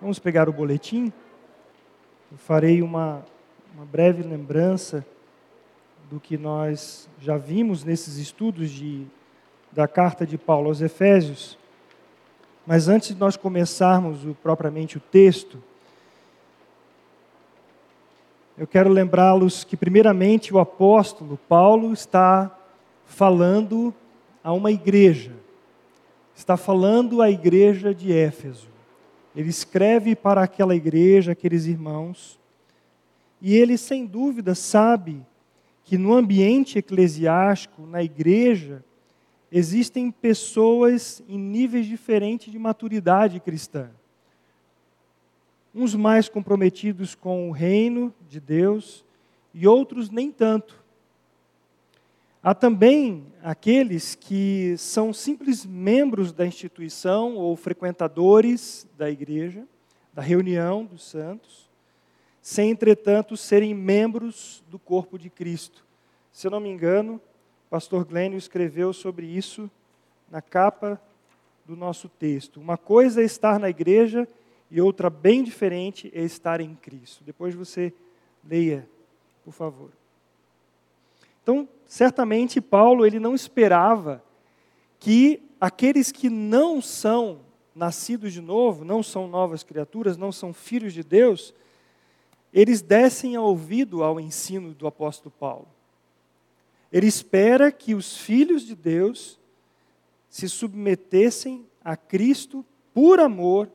Vamos 0.00 0.18
pegar 0.18 0.48
o 0.48 0.52
boletim. 0.52 1.12
Eu 2.32 2.38
farei 2.38 2.80
uma, 2.80 3.22
uma 3.74 3.84
breve 3.84 4.22
lembrança 4.22 5.04
do 6.10 6.18
que 6.18 6.38
nós 6.38 7.06
já 7.20 7.36
vimos 7.36 7.84
nesses 7.84 8.16
estudos 8.16 8.70
de, 8.70 9.04
da 9.70 9.86
carta 9.86 10.26
de 10.26 10.38
Paulo 10.38 10.68
aos 10.68 10.80
Efésios. 10.80 11.58
Mas 12.66 12.88
antes 12.88 13.08
de 13.08 13.20
nós 13.20 13.36
começarmos 13.36 14.24
o, 14.24 14.34
propriamente 14.34 14.96
o 14.96 15.00
texto, 15.00 15.62
eu 18.56 18.66
quero 18.66 18.88
lembrá-los 18.88 19.64
que, 19.64 19.76
primeiramente, 19.76 20.54
o 20.54 20.58
apóstolo 20.58 21.38
Paulo 21.46 21.92
está 21.92 22.58
falando 23.04 23.92
a 24.42 24.50
uma 24.50 24.72
igreja, 24.72 25.32
está 26.34 26.56
falando 26.56 27.20
à 27.20 27.30
igreja 27.30 27.94
de 27.94 28.10
Éfeso. 28.14 28.79
Ele 29.34 29.48
escreve 29.48 30.16
para 30.16 30.42
aquela 30.42 30.74
igreja, 30.74 31.32
aqueles 31.32 31.66
irmãos, 31.66 32.40
e 33.40 33.56
ele, 33.56 33.78
sem 33.78 34.04
dúvida, 34.04 34.54
sabe 34.54 35.24
que 35.84 35.96
no 35.96 36.12
ambiente 36.12 36.78
eclesiástico, 36.78 37.86
na 37.86 38.02
igreja, 38.02 38.84
existem 39.50 40.10
pessoas 40.10 41.22
em 41.28 41.38
níveis 41.38 41.86
diferentes 41.86 42.52
de 42.52 42.58
maturidade 42.58 43.40
cristã. 43.40 43.90
Uns 45.74 45.94
mais 45.94 46.28
comprometidos 46.28 47.14
com 47.14 47.48
o 47.48 47.52
reino 47.52 48.14
de 48.28 48.40
Deus 48.40 49.04
e 49.54 49.66
outros 49.66 50.10
nem 50.10 50.30
tanto. 50.30 50.79
Há 52.42 52.54
também 52.54 53.26
aqueles 53.42 54.14
que 54.14 54.74
são 54.78 55.12
simples 55.12 55.66
membros 55.66 56.32
da 56.32 56.46
instituição 56.46 57.36
ou 57.36 57.54
frequentadores 57.54 58.86
da 58.96 59.10
igreja, 59.10 59.66
da 60.14 60.22
reunião 60.22 60.86
dos 60.86 61.04
santos, 61.04 61.68
sem 62.40 62.70
entretanto 62.70 63.36
serem 63.36 63.74
membros 63.74 64.64
do 64.70 64.78
corpo 64.78 65.18
de 65.18 65.28
Cristo. 65.28 65.84
Se 66.32 66.46
eu 66.46 66.50
não 66.50 66.60
me 66.60 66.70
engano, 66.70 67.16
o 67.66 67.70
pastor 67.70 68.06
Glênio 68.06 68.38
escreveu 68.38 68.94
sobre 68.94 69.26
isso 69.26 69.70
na 70.30 70.40
capa 70.40 70.98
do 71.66 71.76
nosso 71.76 72.08
texto. 72.08 72.58
Uma 72.58 72.78
coisa 72.78 73.20
é 73.20 73.24
estar 73.24 73.58
na 73.58 73.68
igreja 73.68 74.26
e 74.70 74.80
outra 74.80 75.10
bem 75.10 75.44
diferente 75.44 76.10
é 76.14 76.22
estar 76.22 76.62
em 76.62 76.74
Cristo. 76.74 77.22
Depois 77.22 77.54
você 77.54 77.92
leia, 78.42 78.88
por 79.44 79.52
favor. 79.52 79.90
Então, 81.42 81.68
certamente 81.90 82.60
Paulo 82.60 83.04
ele 83.04 83.18
não 83.18 83.34
esperava 83.34 84.22
que 85.00 85.42
aqueles 85.60 86.12
que 86.12 86.30
não 86.30 86.80
são 86.80 87.40
nascidos 87.74 88.32
de 88.32 88.40
novo, 88.40 88.84
não 88.84 89.02
são 89.02 89.26
novas 89.26 89.64
criaturas, 89.64 90.16
não 90.16 90.30
são 90.30 90.52
filhos 90.54 90.92
de 90.92 91.02
Deus, 91.02 91.52
eles 92.52 92.80
dessem 92.80 93.36
ouvido 93.36 94.04
ao 94.04 94.20
ensino 94.20 94.72
do 94.72 94.86
apóstolo 94.86 95.34
Paulo. 95.36 95.66
Ele 96.92 97.08
espera 97.08 97.72
que 97.72 97.92
os 97.92 98.16
filhos 98.16 98.62
de 98.62 98.76
Deus 98.76 99.40
se 100.28 100.48
submetessem 100.48 101.66
a 101.82 101.96
Cristo 101.96 102.64
por 102.94 103.18
amor 103.18 103.68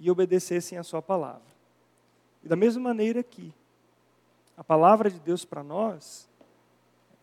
e 0.00 0.10
obedecessem 0.10 0.76
a 0.76 0.82
sua 0.82 1.00
palavra. 1.00 1.54
E 2.42 2.48
da 2.48 2.56
mesma 2.56 2.82
maneira 2.82 3.22
que 3.22 3.54
a 4.56 4.64
palavra 4.64 5.08
de 5.08 5.20
Deus 5.20 5.44
para 5.44 5.62
nós 5.62 6.28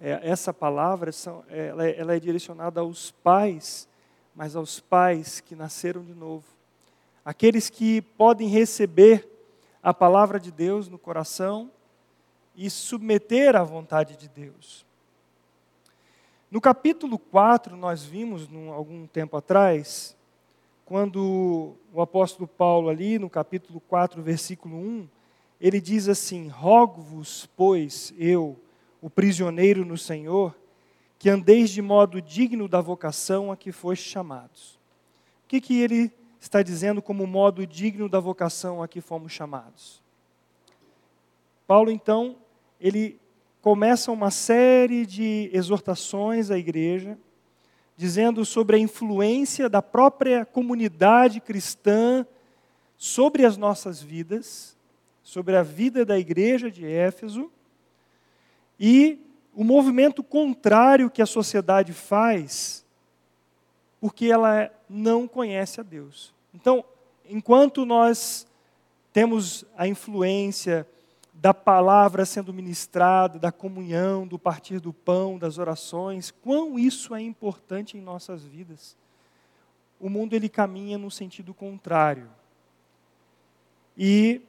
é, 0.02 0.20
essa 0.24 0.52
palavra 0.52 1.12
são, 1.12 1.44
ela, 1.48 1.86
é, 1.86 2.00
ela 2.00 2.16
é 2.16 2.20
direcionada 2.20 2.82
aos 2.82 3.12
pais, 3.12 3.88
mas 4.36 4.56
aos 4.56 4.80
pais 4.80 5.40
que 5.40 5.56
nasceram 5.56 6.04
de 6.04 6.16
novo. 6.16 6.46
Aqueles 7.24 7.70
que 7.70 8.02
podem 8.02 8.48
receber 8.48 9.30
a 9.84 9.94
palavra 9.94 10.40
de 10.40 10.52
Deus 10.52 10.90
no 10.90 10.98
coração 10.98 11.70
e 12.56 12.68
submeter 12.68 13.56
à 13.56 13.64
vontade 13.64 14.18
de 14.18 14.28
Deus. 14.28 14.84
No 16.50 16.60
capítulo 16.60 17.20
4, 17.20 17.78
nós 17.78 18.04
vimos, 18.04 18.48
num, 18.48 18.74
algum 18.74 19.06
tempo 19.06 19.38
atrás, 19.38 20.18
quando 20.84 21.76
o 21.94 22.02
apóstolo 22.02 22.48
Paulo, 22.48 22.90
ali 22.90 23.18
no 23.20 23.30
capítulo 23.30 23.80
4, 23.88 24.22
versículo 24.22 24.76
1, 24.76 25.08
ele 25.62 25.80
diz 25.80 26.10
assim: 26.10 26.48
Rogo-vos, 26.48 27.48
pois, 27.56 28.14
eu, 28.18 28.60
o 29.02 29.10
prisioneiro 29.10 29.84
no 29.84 29.98
Senhor, 29.98 30.56
que 31.18 31.30
andeis 31.30 31.72
de 31.72 31.82
modo 31.82 32.22
digno 32.22 32.68
da 32.68 32.80
vocação 32.80 33.52
a 33.52 33.58
que 33.58 33.72
foste 33.72 34.08
chamados. 34.08 34.80
O 35.44 35.48
que, 35.48 35.60
que 35.60 35.82
ele 35.82 36.12
está 36.40 36.62
dizendo 36.62 37.02
como 37.02 37.26
modo 37.28 37.66
digno 37.66 38.08
da 38.08 38.20
vocação 38.20 38.82
a 38.82 38.88
que 38.88 39.02
fomos 39.02 39.32
chamados? 39.32 40.02
Paulo, 41.68 41.92
então, 41.92 42.38
ele 42.80 43.20
começa 43.62 44.12
uma 44.12 44.32
série 44.32 45.06
de 45.06 45.50
exortações 45.54 46.52
à 46.52 46.58
igreja, 46.58 47.18
dizendo 47.96 48.44
sobre 48.46 48.76
a 48.76 48.80
influência 48.80 49.70
da 49.70 49.82
própria 49.82 50.46
comunidade 50.46 51.40
cristã 51.40 52.26
sobre 52.98 53.46
as 53.46 53.58
nossas 53.58 54.02
vidas, 54.02 54.78
sobre 55.24 55.56
a 55.56 55.64
vida 55.64 56.06
da 56.06 56.20
igreja 56.20 56.70
de 56.70 56.86
Éfeso 56.86 57.52
e 58.84 59.20
o 59.54 59.64
movimento 59.64 60.24
contrário 60.24 61.12
que 61.12 61.22
a 61.22 61.28
sociedade 61.28 61.94
faz, 61.94 62.84
porque 64.00 64.26
ela 64.26 64.72
não 64.90 65.28
conhece 65.28 65.80
a 65.80 65.84
Deus. 65.84 66.34
Então, 66.52 66.84
enquanto 67.30 67.86
nós 67.86 68.48
temos 69.14 69.64
a 69.78 69.88
influência 69.88 70.88
da 71.32 71.54
palavra 71.54 72.26
sendo 72.26 72.52
ministrada, 72.52 73.38
da 73.38 73.52
comunhão, 73.52 74.26
do 74.26 74.40
partir 74.40 74.80
do 74.80 74.92
pão, 74.92 75.38
das 75.38 75.60
orações, 75.60 76.32
quão 76.32 76.80
isso 76.80 77.14
é 77.14 77.22
importante 77.22 78.00
em 78.00 78.02
nossas 78.02 78.44
vidas. 78.44 78.98
O 80.00 80.10
mundo 80.10 80.34
ele 80.34 80.50
caminha 80.50 80.98
no 80.98 81.12
sentido 81.12 81.54
contrário. 81.54 82.28
E 83.96 84.42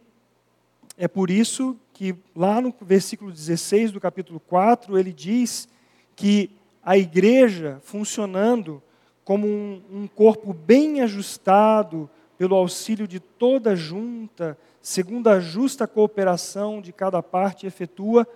é 0.96 1.06
por 1.06 1.30
isso 1.30 1.76
que 1.92 2.14
lá 2.34 2.60
no 2.60 2.74
versículo 2.80 3.30
16 3.30 3.92
do 3.92 4.00
capítulo 4.00 4.40
4, 4.40 4.98
ele 4.98 5.12
diz 5.12 5.68
que 6.16 6.50
a 6.82 6.96
igreja 6.96 7.78
funcionando 7.82 8.82
como 9.24 9.46
um, 9.46 9.82
um 9.90 10.06
corpo 10.06 10.52
bem 10.52 11.00
ajustado, 11.00 12.10
pelo 12.36 12.56
auxílio 12.56 13.06
de 13.06 13.20
toda 13.20 13.76
junta, 13.76 14.58
segundo 14.80 15.28
a 15.28 15.38
justa 15.38 15.86
cooperação 15.86 16.80
de 16.80 16.92
cada 16.92 17.22
parte, 17.22 17.66
efetua 17.66 18.26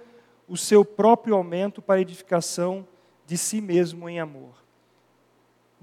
o 0.49 0.56
seu 0.56 0.84
próprio 0.84 1.34
aumento 1.34 1.83
para 1.83 2.00
edificação 2.00 2.87
de 3.27 3.37
si 3.37 3.61
mesmo 3.61 4.09
em 4.09 4.21
amor. 4.21 4.55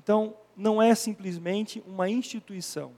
Então, 0.02 0.36
não 0.56 0.82
é 0.82 0.96
simplesmente 0.96 1.84
uma 1.86 2.10
instituição, 2.10 2.94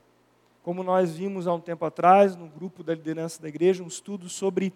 como 0.65 0.81
nós 0.81 1.15
vimos 1.15 1.45
há 1.45 1.53
um 1.53 1.59
tempo 1.59 1.85
atrás, 1.85 2.35
no 2.35 2.47
grupo 2.47 2.83
da 2.83 2.95
liderança 2.95 3.39
da 3.39 3.47
igreja, 3.47 3.83
um 3.83 3.87
estudo 3.87 4.27
sobre 4.27 4.73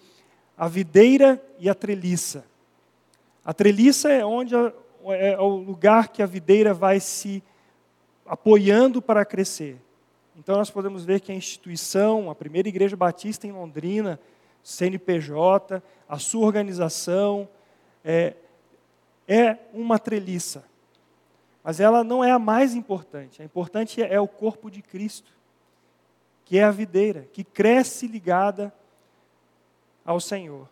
a 0.56 0.68
videira 0.68 1.44
e 1.58 1.68
a 1.68 1.74
treliça. 1.74 2.46
A 3.44 3.56
treliça 3.56 4.08
é 4.08 4.24
onde 4.24 4.56
a, 4.56 4.72
é 5.16 5.36
o 5.40 5.48
lugar 5.48 6.10
que 6.10 6.22
a 6.22 6.28
videira 6.28 6.76
vai 6.76 7.00
se 7.00 7.42
apoiando 8.24 9.02
para 9.02 9.26
crescer. 9.26 9.82
Então 10.38 10.58
nós 10.58 10.70
podemos 10.70 11.04
ver 11.04 11.22
que 11.22 11.32
a 11.32 11.36
instituição, 11.36 12.30
a 12.30 12.36
primeira 12.36 12.70
igreja 12.70 12.96
batista 12.96 13.48
em 13.48 13.52
Londrina, 13.52 14.20
CNPJ, 14.62 15.82
a 16.08 16.20
sua 16.20 16.46
organização, 16.46 17.50
é, 18.06 18.36
é 19.28 19.58
uma 19.74 19.98
treliça. 19.98 20.64
Mas 21.64 21.80
ela 21.80 22.04
não 22.04 22.24
é 22.24 22.30
a 22.30 22.38
mais 22.38 22.76
importante. 22.76 23.42
A 23.42 23.46
importante 23.46 24.04
é 24.04 24.22
o 24.22 24.28
corpo 24.28 24.70
de 24.70 24.84
Cristo 24.84 25.39
que 26.50 26.58
é 26.58 26.64
a 26.64 26.72
videira, 26.72 27.28
que 27.32 27.44
cresce 27.44 28.08
ligada 28.08 28.74
ao 30.04 30.20
Senhor. 30.20 30.68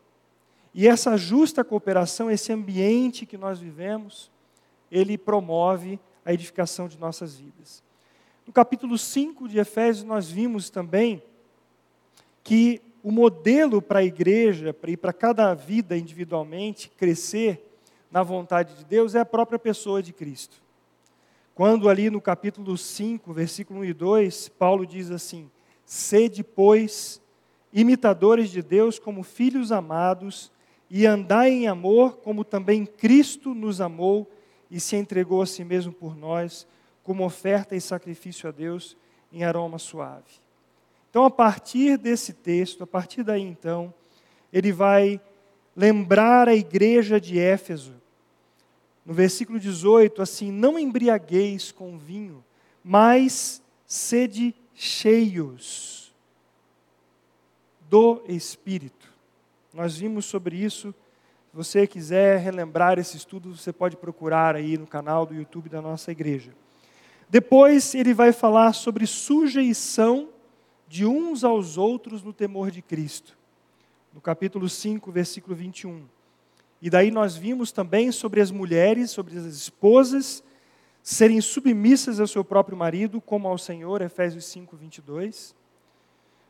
E 0.74 0.88
essa 0.88 1.16
justa 1.16 1.63
cooperação, 1.63 2.31
esse 2.31 2.52
ambiente 2.52 3.28
que 3.28 3.38
nós 3.38 3.60
vivemos, 3.60 4.31
ele 4.92 5.19
promove 5.19 6.00
a 6.25 6.34
edificação 6.34 6.88
de 6.88 6.98
nossas 6.98 7.36
vidas. 7.36 7.84
No 8.44 8.52
capítulo 8.52 8.98
5 8.98 9.48
de 9.48 9.60
Efésios, 9.60 10.04
nós 10.04 10.28
vimos 10.28 10.72
também 10.72 11.22
que 12.44 12.81
o 13.04 13.12
modelo 13.12 13.80
para 13.80 14.00
a 14.00 14.04
igreja 14.04 14.75
e 14.88 14.98
para 14.98 15.13
cada 15.13 15.54
vida 15.54 15.96
individualmente 15.96 16.90
crescer 16.90 17.63
na 18.10 18.24
vontade 18.24 18.74
de 18.74 18.84
Deus 18.84 19.13
é 19.13 19.19
a 19.19 19.25
própria 19.25 19.60
pessoa 19.60 20.02
de 20.02 20.12
Cristo. 20.12 20.60
Quando 21.54 21.88
ali 21.88 22.10
no 22.10 22.19
capítulo 22.19 22.75
5, 22.75 23.31
versículo 23.31 23.81
1 23.81 23.86
e 23.86 23.94
2, 23.94 24.50
Paulo 24.50 24.84
diz 24.84 25.12
assim: 25.12 25.52
Sede, 25.88 26.44
pois, 26.44 27.22
imitadores 27.72 28.51
de 28.51 28.62
Deus 28.62 29.00
como 29.00 29.24
filhos 29.24 29.72
amados, 29.72 30.51
e 30.89 31.06
andai 31.06 31.50
em 31.50 31.68
amor, 31.68 32.18
como 32.18 32.44
também 32.44 32.86
Cristo 32.86 33.54
nos 33.54 33.80
amou 33.80 34.30
e 34.69 34.81
se 34.81 34.98
entregou 34.98 35.42
a 35.42 35.45
si 35.45 35.63
mesmo 35.63 35.94
por 35.94 36.13
nós, 36.13 36.68
como 37.04 37.25
oferta 37.25 37.74
e 37.74 37.80
sacrifício 37.80 38.50
a 38.50 38.51
Deus 38.51 38.98
em 39.31 39.45
aroma 39.45 39.80
suave. 39.80 40.42
Então, 41.10 41.24
a 41.24 41.31
partir 41.31 41.98
desse 41.98 42.33
texto, 42.33 42.83
a 42.83 42.88
partir 42.88 43.24
daí 43.24 43.42
então, 43.42 43.94
ele 44.51 44.74
vai 44.74 45.22
lembrar 45.74 46.50
a 46.50 46.56
igreja 46.56 47.18
de 47.18 47.40
Éfeso. 47.40 47.94
No 49.06 49.13
versículo 49.13 49.57
18, 49.57 50.22
assim: 50.22 50.51
Não 50.51 50.78
embriagueis 50.78 51.72
com 51.72 51.98
vinho, 51.98 52.44
mas 52.83 53.63
sede 53.86 54.54
cheios 54.80 56.14
do 57.90 58.22
Espírito. 58.28 59.12
Nós 59.74 59.98
vimos 59.98 60.26
sobre 60.26 60.56
isso. 60.56 60.94
Se 61.50 61.56
você 61.56 61.88
quiser 61.88 62.40
relembrar 62.40 63.00
esse 63.00 63.18
estudo, 63.18 63.58
você 63.58 63.74
pode 63.74 63.98
procurar 63.98 64.56
aí 64.56 64.78
no 64.78 64.86
canal 64.86 65.26
do 65.26 65.34
YouTube 65.34 65.68
da 65.68 65.82
nossa 65.82 66.12
igreja. 66.12 66.54
Depois 67.28 67.96
ele 67.96 68.14
vai 68.14 68.32
falar 68.32 68.72
sobre 68.74 69.08
sujeição 69.08 70.30
de 70.88 71.08
uns 71.08 71.44
aos 71.44 71.76
outros 71.76 72.22
no 72.22 72.32
temor 72.32 72.70
de 72.70 72.84
Cristo. 72.84 73.36
No 74.14 74.22
capítulo 74.22 74.70
5, 74.70 75.12
versículo 75.12 75.56
21. 75.56 76.04
E 76.80 76.88
daí 76.88 77.10
nós 77.10 77.36
vimos 77.36 77.72
também 77.72 78.12
sobre 78.12 78.42
as 78.42 78.52
mulheres, 78.52 79.10
sobre 79.10 79.36
as 79.36 79.46
esposas, 79.46 80.44
serem 81.09 81.39
submissas 81.39 82.19
ao 82.19 82.27
seu 82.27 82.44
próprio 82.44 82.75
marido, 82.75 83.21
como 83.21 83.48
ao 83.48 83.57
Senhor, 83.57 84.01
Efésios 84.01 84.44
5, 84.44 84.75
22. 84.75 85.56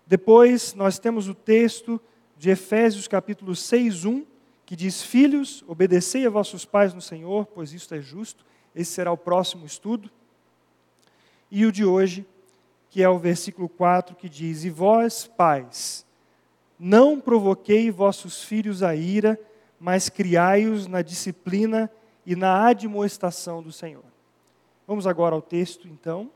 Depois 0.08 0.74
nós 0.74 0.98
temos 0.98 1.28
o 1.30 1.36
texto 1.36 2.02
de 2.36 2.50
Efésios 2.50 3.08
capítulo 3.08 3.56
6, 3.56 4.04
1, 4.04 4.26
que 4.66 4.76
diz: 4.76 5.04
Filhos, 5.04 5.64
obedecei 5.68 6.26
a 6.26 6.32
vossos 6.32 6.66
pais 6.66 6.92
no 6.92 7.02
Senhor, 7.04 7.46
pois 7.46 7.72
isto 7.72 7.94
é 7.94 8.02
justo. 8.02 8.44
Esse 8.74 8.94
será 8.94 9.12
o 9.12 9.18
próximo 9.18 9.64
estudo. 9.64 10.10
E 11.52 11.64
o 11.64 11.72
de 11.72 11.86
hoje, 11.86 12.26
que 12.90 13.04
é 13.04 13.08
o 13.08 13.20
versículo 13.20 13.70
4, 13.70 14.16
que 14.16 14.28
diz: 14.28 14.64
E 14.64 14.72
vós, 14.72 15.28
pais, 15.28 16.04
não 16.80 17.22
provoquei 17.22 17.92
vossos 17.92 18.44
filhos 18.44 18.82
a 18.82 18.96
ira, 18.96 19.40
mas 19.80 20.10
criai-os 20.10 20.88
na 20.88 21.04
disciplina 21.04 21.92
e 22.26 22.36
na 22.36 22.66
admoestação 22.66 23.62
do 23.62 23.72
Senhor. 23.72 24.17
Vamos 24.88 25.06
agora 25.06 25.36
ao 25.36 25.42
texto, 25.42 25.86
então. 25.86 26.32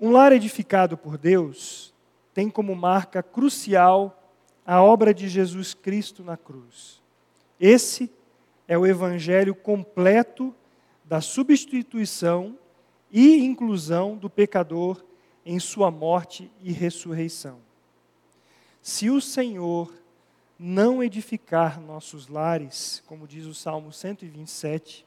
Um 0.00 0.10
lar 0.10 0.32
edificado 0.32 0.98
por 0.98 1.16
Deus 1.16 1.94
tem 2.34 2.50
como 2.50 2.74
marca 2.74 3.22
crucial 3.22 4.20
a 4.66 4.82
obra 4.82 5.14
de 5.14 5.28
Jesus 5.28 5.72
Cristo 5.72 6.24
na 6.24 6.36
cruz. 6.36 7.00
Esse 7.60 8.10
é 8.66 8.76
o 8.76 8.84
evangelho 8.84 9.54
completo 9.54 10.52
da 11.04 11.20
substituição 11.20 12.58
e 13.08 13.44
inclusão 13.44 14.16
do 14.16 14.28
pecador 14.28 15.04
em 15.46 15.60
sua 15.60 15.92
morte 15.92 16.50
e 16.60 16.72
ressurreição. 16.72 17.60
Se 18.82 19.10
o 19.10 19.20
Senhor 19.20 19.92
não 20.58 21.02
edificar 21.02 21.80
nossos 21.80 22.28
lares, 22.28 23.02
como 23.06 23.26
diz 23.26 23.46
o 23.46 23.54
Salmo 23.54 23.92
127, 23.92 25.04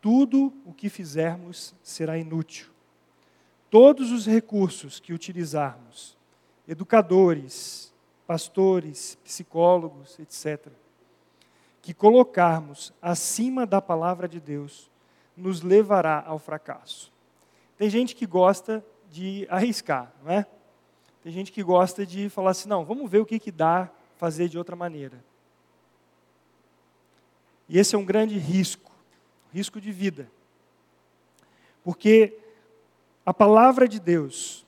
tudo 0.00 0.52
o 0.66 0.72
que 0.72 0.88
fizermos 0.88 1.74
será 1.82 2.18
inútil. 2.18 2.68
Todos 3.70 4.12
os 4.12 4.26
recursos 4.26 5.00
que 5.00 5.12
utilizarmos, 5.12 6.16
educadores, 6.68 7.92
pastores, 8.26 9.18
psicólogos, 9.24 10.18
etc., 10.18 10.68
que 11.80 11.92
colocarmos 11.92 12.92
acima 13.02 13.66
da 13.66 13.80
palavra 13.80 14.26
de 14.26 14.40
Deus, 14.40 14.90
nos 15.36 15.60
levará 15.60 16.22
ao 16.26 16.38
fracasso. 16.38 17.12
Tem 17.76 17.90
gente 17.90 18.14
que 18.14 18.24
gosta 18.24 18.84
de 19.10 19.46
arriscar, 19.50 20.12
não 20.22 20.30
é? 20.30 20.46
Tem 21.22 21.32
gente 21.32 21.50
que 21.50 21.62
gosta 21.62 22.06
de 22.06 22.28
falar 22.28 22.50
assim, 22.50 22.68
não, 22.68 22.84
vamos 22.84 23.10
ver 23.10 23.20
o 23.20 23.26
que, 23.26 23.38
que 23.38 23.50
dá 23.50 23.90
fazer 24.16 24.48
de 24.48 24.58
outra 24.58 24.76
maneira. 24.76 25.22
E 27.68 27.78
esse 27.78 27.94
é 27.94 27.98
um 27.98 28.04
grande 28.04 28.38
risco, 28.38 28.92
risco 29.52 29.80
de 29.80 29.90
vida. 29.90 30.30
Porque 31.82 32.38
a 33.24 33.32
palavra 33.32 33.88
de 33.88 33.98
Deus, 33.98 34.66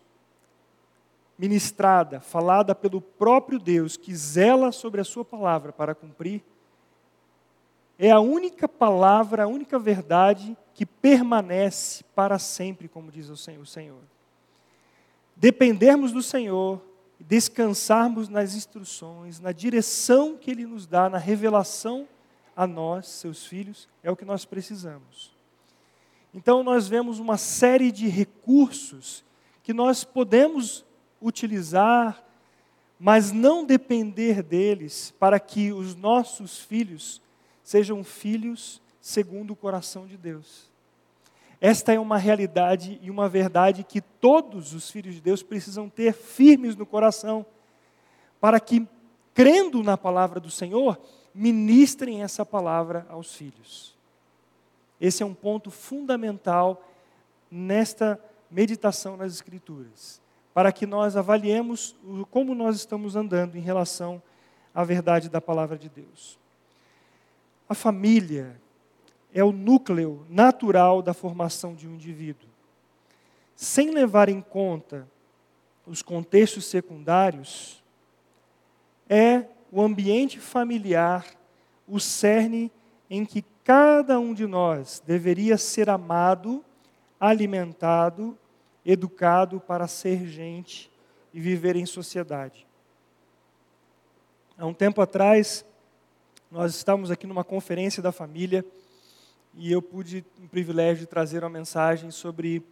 ministrada, 1.38 2.20
falada 2.20 2.74
pelo 2.74 3.00
próprio 3.00 3.58
Deus, 3.58 3.96
que 3.96 4.14
zela 4.14 4.72
sobre 4.72 5.00
a 5.00 5.04
sua 5.04 5.24
palavra 5.24 5.72
para 5.72 5.94
cumprir, 5.94 6.42
é 7.98 8.10
a 8.10 8.20
única 8.20 8.68
palavra, 8.68 9.44
a 9.44 9.46
única 9.46 9.78
verdade 9.78 10.56
que 10.74 10.84
permanece 10.84 12.04
para 12.14 12.38
sempre, 12.38 12.88
como 12.88 13.10
diz 13.10 13.28
o 13.30 13.36
Senhor. 13.36 14.00
Dependermos 15.34 16.12
do 16.12 16.22
Senhor, 16.22 16.80
descansarmos 17.18 18.28
nas 18.28 18.54
instruções, 18.54 19.40
na 19.40 19.52
direção 19.52 20.36
que 20.36 20.50
Ele 20.50 20.66
nos 20.66 20.86
dá, 20.86 21.08
na 21.08 21.18
revelação 21.18 22.06
a 22.54 22.66
nós, 22.66 23.06
seus 23.08 23.46
filhos, 23.46 23.88
é 24.02 24.10
o 24.10 24.16
que 24.16 24.24
nós 24.24 24.44
precisamos. 24.44 25.34
Então, 26.32 26.62
nós 26.62 26.86
vemos 26.88 27.18
uma 27.18 27.36
série 27.36 27.90
de 27.90 28.08
recursos 28.08 29.24
que 29.62 29.72
nós 29.72 30.04
podemos 30.04 30.84
utilizar, 31.20 32.22
mas 32.98 33.32
não 33.32 33.64
depender 33.64 34.42
deles 34.42 35.14
para 35.18 35.40
que 35.40 35.72
os 35.72 35.94
nossos 35.94 36.58
filhos 36.58 37.22
sejam 37.62 38.04
filhos 38.04 38.80
segundo 39.00 39.52
o 39.52 39.56
coração 39.56 40.06
de 40.06 40.16
Deus. 40.16 40.70
Esta 41.60 41.92
é 41.92 41.98
uma 41.98 42.18
realidade 42.18 42.98
e 43.02 43.10
uma 43.10 43.28
verdade 43.28 43.82
que 43.82 44.00
todos 44.00 44.74
os 44.74 44.90
filhos 44.90 45.14
de 45.14 45.20
Deus 45.20 45.42
precisam 45.42 45.88
ter 45.88 46.12
firmes 46.12 46.76
no 46.76 46.84
coração, 46.84 47.46
para 48.40 48.60
que, 48.60 48.86
crendo 49.32 49.82
na 49.82 49.96
palavra 49.96 50.38
do 50.38 50.50
Senhor, 50.50 51.00
ministrem 51.34 52.22
essa 52.22 52.44
palavra 52.44 53.06
aos 53.08 53.34
filhos. 53.34 53.96
Esse 55.00 55.22
é 55.22 55.26
um 55.26 55.34
ponto 55.34 55.70
fundamental 55.70 56.82
nesta 57.50 58.20
meditação 58.50 59.16
nas 59.16 59.32
Escrituras, 59.32 60.20
para 60.52 60.72
que 60.72 60.86
nós 60.86 61.16
avaliemos 61.16 61.96
como 62.30 62.54
nós 62.54 62.76
estamos 62.76 63.16
andando 63.16 63.56
em 63.56 63.60
relação 63.60 64.22
à 64.74 64.84
verdade 64.84 65.28
da 65.28 65.40
palavra 65.40 65.76
de 65.76 65.88
Deus. 65.88 66.38
A 67.68 67.74
família 67.74 68.60
é 69.36 69.44
o 69.44 69.52
núcleo 69.52 70.24
natural 70.30 71.02
da 71.02 71.12
formação 71.12 71.74
de 71.74 71.86
um 71.86 71.92
indivíduo. 71.92 72.48
Sem 73.54 73.90
levar 73.90 74.30
em 74.30 74.40
conta 74.40 75.06
os 75.86 76.00
contextos 76.00 76.64
secundários, 76.64 77.84
é 79.06 79.44
o 79.70 79.82
ambiente 79.82 80.40
familiar 80.40 81.26
o 81.86 82.00
cerne 82.00 82.72
em 83.10 83.26
que 83.26 83.44
cada 83.62 84.18
um 84.18 84.32
de 84.32 84.46
nós 84.46 85.02
deveria 85.06 85.58
ser 85.58 85.90
amado, 85.90 86.64
alimentado, 87.20 88.38
educado 88.86 89.60
para 89.60 89.86
ser 89.86 90.26
gente 90.26 90.90
e 91.34 91.38
viver 91.38 91.76
em 91.76 91.84
sociedade. 91.84 92.66
Há 94.56 94.64
um 94.64 94.72
tempo 94.72 95.02
atrás, 95.02 95.62
nós 96.50 96.74
estávamos 96.74 97.10
aqui 97.10 97.26
numa 97.26 97.44
conferência 97.44 98.02
da 98.02 98.10
família 98.10 98.64
e 99.56 99.72
eu 99.72 99.80
pude 99.80 100.24
o 100.38 100.48
privilégio 100.48 101.06
trazer 101.06 101.42
uma 101.42 101.48
mensagem 101.48 102.10
sobre 102.10 102.62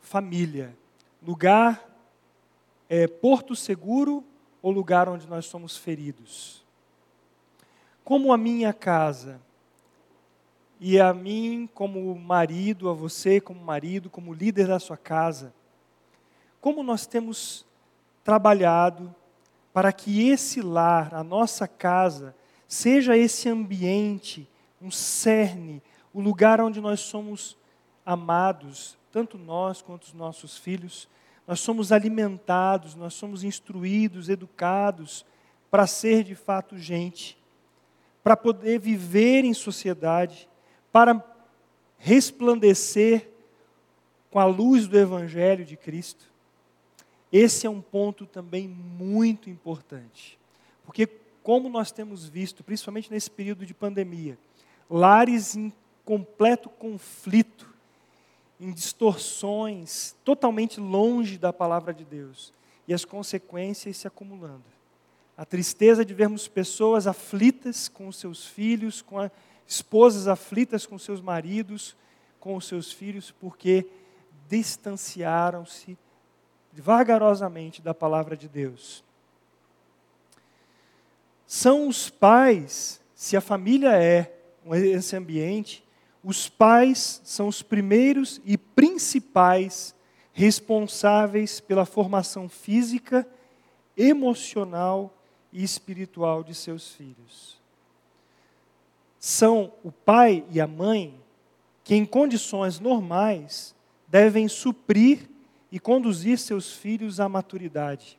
família. 0.00 0.74
Lugar 1.22 1.86
é 2.88 3.06
porto 3.06 3.54
seguro 3.54 4.24
ou 4.62 4.72
lugar 4.72 5.08
onde 5.08 5.26
nós 5.26 5.44
somos 5.44 5.76
feridos? 5.76 6.64
Como 8.02 8.32
a 8.32 8.38
minha 8.38 8.72
casa 8.72 9.40
e 10.80 10.98
a 10.98 11.12
mim 11.12 11.68
como 11.74 12.14
marido, 12.14 12.88
a 12.88 12.94
você 12.94 13.40
como 13.40 13.60
marido, 13.60 14.08
como 14.08 14.32
líder 14.32 14.68
da 14.68 14.78
sua 14.78 14.96
casa, 14.96 15.52
como 16.60 16.82
nós 16.82 17.06
temos 17.06 17.66
trabalhado 18.24 19.14
para 19.72 19.92
que 19.92 20.30
esse 20.30 20.62
lar, 20.62 21.14
a 21.14 21.22
nossa 21.22 21.68
casa, 21.68 22.34
seja 22.66 23.16
esse 23.16 23.48
ambiente, 23.48 24.48
um 24.80 24.90
cerne, 24.90 25.82
o 26.16 26.20
lugar 26.22 26.62
onde 26.62 26.80
nós 26.80 27.00
somos 27.00 27.58
amados, 28.02 28.96
tanto 29.12 29.36
nós 29.36 29.82
quanto 29.82 30.04
os 30.04 30.14
nossos 30.14 30.56
filhos, 30.56 31.06
nós 31.46 31.60
somos 31.60 31.92
alimentados, 31.92 32.94
nós 32.94 33.12
somos 33.12 33.44
instruídos, 33.44 34.30
educados 34.30 35.26
para 35.70 35.86
ser 35.86 36.24
de 36.24 36.34
fato 36.34 36.78
gente, 36.78 37.36
para 38.24 38.34
poder 38.34 38.80
viver 38.80 39.44
em 39.44 39.52
sociedade, 39.52 40.48
para 40.90 41.22
resplandecer 41.98 43.28
com 44.30 44.40
a 44.40 44.46
luz 44.46 44.88
do 44.88 44.98
Evangelho 44.98 45.66
de 45.66 45.76
Cristo. 45.76 46.24
Esse 47.30 47.66
é 47.66 47.70
um 47.70 47.82
ponto 47.82 48.24
também 48.24 48.66
muito 48.66 49.50
importante, 49.50 50.38
porque 50.82 51.06
como 51.42 51.68
nós 51.68 51.92
temos 51.92 52.26
visto, 52.26 52.64
principalmente 52.64 53.10
nesse 53.10 53.30
período 53.30 53.66
de 53.66 53.74
pandemia, 53.74 54.38
lares 54.88 55.54
em 55.54 55.70
completo 56.06 56.70
conflito 56.70 57.68
em 58.60 58.72
distorções 58.72 60.14
totalmente 60.24 60.80
longe 60.80 61.36
da 61.36 61.52
palavra 61.52 61.92
de 61.92 62.04
Deus 62.04 62.54
e 62.86 62.94
as 62.94 63.04
consequências 63.04 63.96
se 63.98 64.06
acumulando. 64.06 64.64
A 65.36 65.44
tristeza 65.44 66.04
de 66.04 66.14
vermos 66.14 66.48
pessoas 66.48 67.06
aflitas 67.06 67.88
com 67.88 68.06
os 68.06 68.16
seus 68.16 68.46
filhos, 68.46 69.02
com 69.02 69.28
esposas 69.66 70.28
aflitas 70.28 70.86
com 70.86 70.96
seus 70.96 71.20
maridos, 71.20 71.96
com 72.38 72.54
os 72.54 72.66
seus 72.66 72.92
filhos, 72.92 73.32
porque 73.32 73.84
distanciaram-se 74.48 75.98
vagarosamente 76.72 77.82
da 77.82 77.92
palavra 77.92 78.36
de 78.36 78.48
Deus. 78.48 79.04
São 81.46 81.88
os 81.88 82.08
pais, 82.08 83.00
se 83.14 83.36
a 83.36 83.40
família 83.40 84.00
é 84.00 84.32
esse 84.72 85.16
ambiente, 85.16 85.85
os 86.28 86.48
pais 86.48 87.20
são 87.22 87.46
os 87.46 87.62
primeiros 87.62 88.40
e 88.44 88.58
principais 88.58 89.94
responsáveis 90.32 91.60
pela 91.60 91.86
formação 91.86 92.48
física, 92.48 93.24
emocional 93.96 95.16
e 95.52 95.62
espiritual 95.62 96.42
de 96.42 96.52
seus 96.52 96.90
filhos. 96.90 97.62
São 99.20 99.72
o 99.84 99.92
pai 99.92 100.44
e 100.50 100.60
a 100.60 100.66
mãe 100.66 101.14
que, 101.84 101.94
em 101.94 102.04
condições 102.04 102.80
normais, 102.80 103.72
devem 104.08 104.48
suprir 104.48 105.30
e 105.70 105.78
conduzir 105.78 106.40
seus 106.40 106.72
filhos 106.72 107.20
à 107.20 107.28
maturidade. 107.28 108.18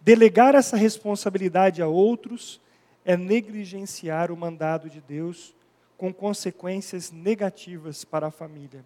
Delegar 0.00 0.54
essa 0.54 0.78
responsabilidade 0.78 1.82
a 1.82 1.88
outros 1.88 2.58
é 3.04 3.18
negligenciar 3.18 4.32
o 4.32 4.36
mandado 4.36 4.88
de 4.88 5.02
Deus, 5.02 5.54
com 5.98 6.14
consequências 6.14 7.10
negativas 7.10 8.04
para 8.04 8.28
a 8.28 8.30
família. 8.30 8.84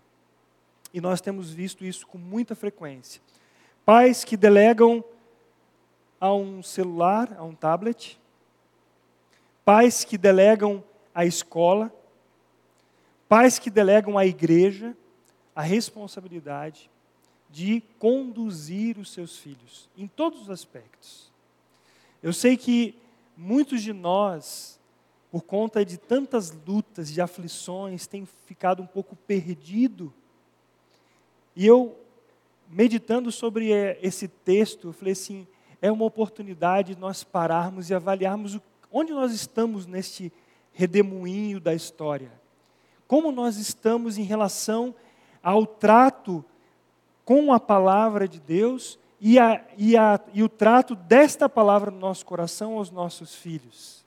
E 0.95 1.01
nós 1.01 1.21
temos 1.21 1.51
visto 1.51 1.85
isso 1.85 2.07
com 2.07 2.17
muita 2.17 2.55
frequência. 2.55 3.21
Pais 3.85 4.25
que 4.25 4.37
delegam 4.37 5.05
a 6.19 6.33
um 6.33 6.63
celular, 6.63 7.35
a 7.37 7.45
um 7.45 7.55
tablet, 7.55 8.19
pais 9.65 10.05
que 10.05 10.17
delegam 10.17 10.83
à 11.15 11.27
escola, 11.27 11.93
pais 13.29 13.59
que 13.59 13.71
delegam 13.71 14.17
à 14.17 14.27
igreja 14.27 14.97
a 15.55 15.63
responsabilidade 15.63 16.91
de 17.51 17.83
conduzir 17.99 18.97
os 18.97 19.13
seus 19.13 19.37
filhos, 19.37 19.91
em 19.97 20.07
todos 20.07 20.43
os 20.43 20.51
aspectos. 20.51 21.31
Eu 22.23 22.33
sei 22.33 22.57
que 22.57 22.95
muitos 23.37 23.83
de 23.83 23.93
nós, 23.93 24.81
por 25.33 25.41
conta 25.45 25.83
de 25.83 25.97
tantas 25.97 26.55
lutas, 26.67 27.11
de 27.11 27.19
aflições, 27.19 28.07
têm 28.07 28.29
ficado 28.45 28.83
um 28.83 28.87
pouco 28.87 29.17
perdido. 29.17 30.13
E 31.57 31.67
eu, 31.67 31.97
meditando 32.69 33.33
sobre 33.33 33.73
eh, 33.73 33.99
esse 34.03 34.29
texto, 34.29 34.89
eu 34.89 34.93
falei 34.93 35.13
assim: 35.13 35.47
é 35.81 35.91
uma 35.91 36.05
oportunidade 36.05 36.95
de 36.95 37.01
nós 37.01 37.25
pararmos 37.25 37.89
e 37.89 37.95
avaliarmos 37.95 38.61
onde 38.93 39.15
nós 39.15 39.33
estamos 39.33 39.87
neste 39.87 40.31
redemoinho 40.71 41.59
da 41.59 41.73
história. 41.73 42.31
Como 43.09 43.33
nós 43.33 43.57
estamos 43.57 44.19
em 44.19 44.25
relação 44.25 44.95
ao 45.43 45.65
trato 45.65 46.45
com 47.25 47.55
a 47.55 47.59
palavra 47.59 48.29
de 48.29 48.39
Deus 48.39 48.99
e, 49.19 49.39
a, 49.39 49.65
e, 49.79 49.97
a, 49.97 50.21
e 50.35 50.43
o 50.43 50.49
trato 50.49 50.95
desta 50.95 51.49
palavra 51.49 51.91
no 51.91 51.99
nosso 51.99 52.27
coração 52.27 52.75
aos 52.75 52.91
nossos 52.91 53.35
filhos. 53.35 54.02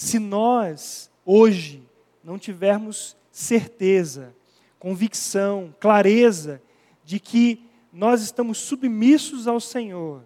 Se 0.00 0.18
nós, 0.18 1.10
hoje, 1.26 1.86
não 2.24 2.38
tivermos 2.38 3.14
certeza, 3.30 4.34
convicção, 4.78 5.74
clareza 5.78 6.62
de 7.04 7.20
que 7.20 7.62
nós 7.92 8.22
estamos 8.22 8.56
submissos 8.56 9.46
ao 9.46 9.60
Senhor 9.60 10.22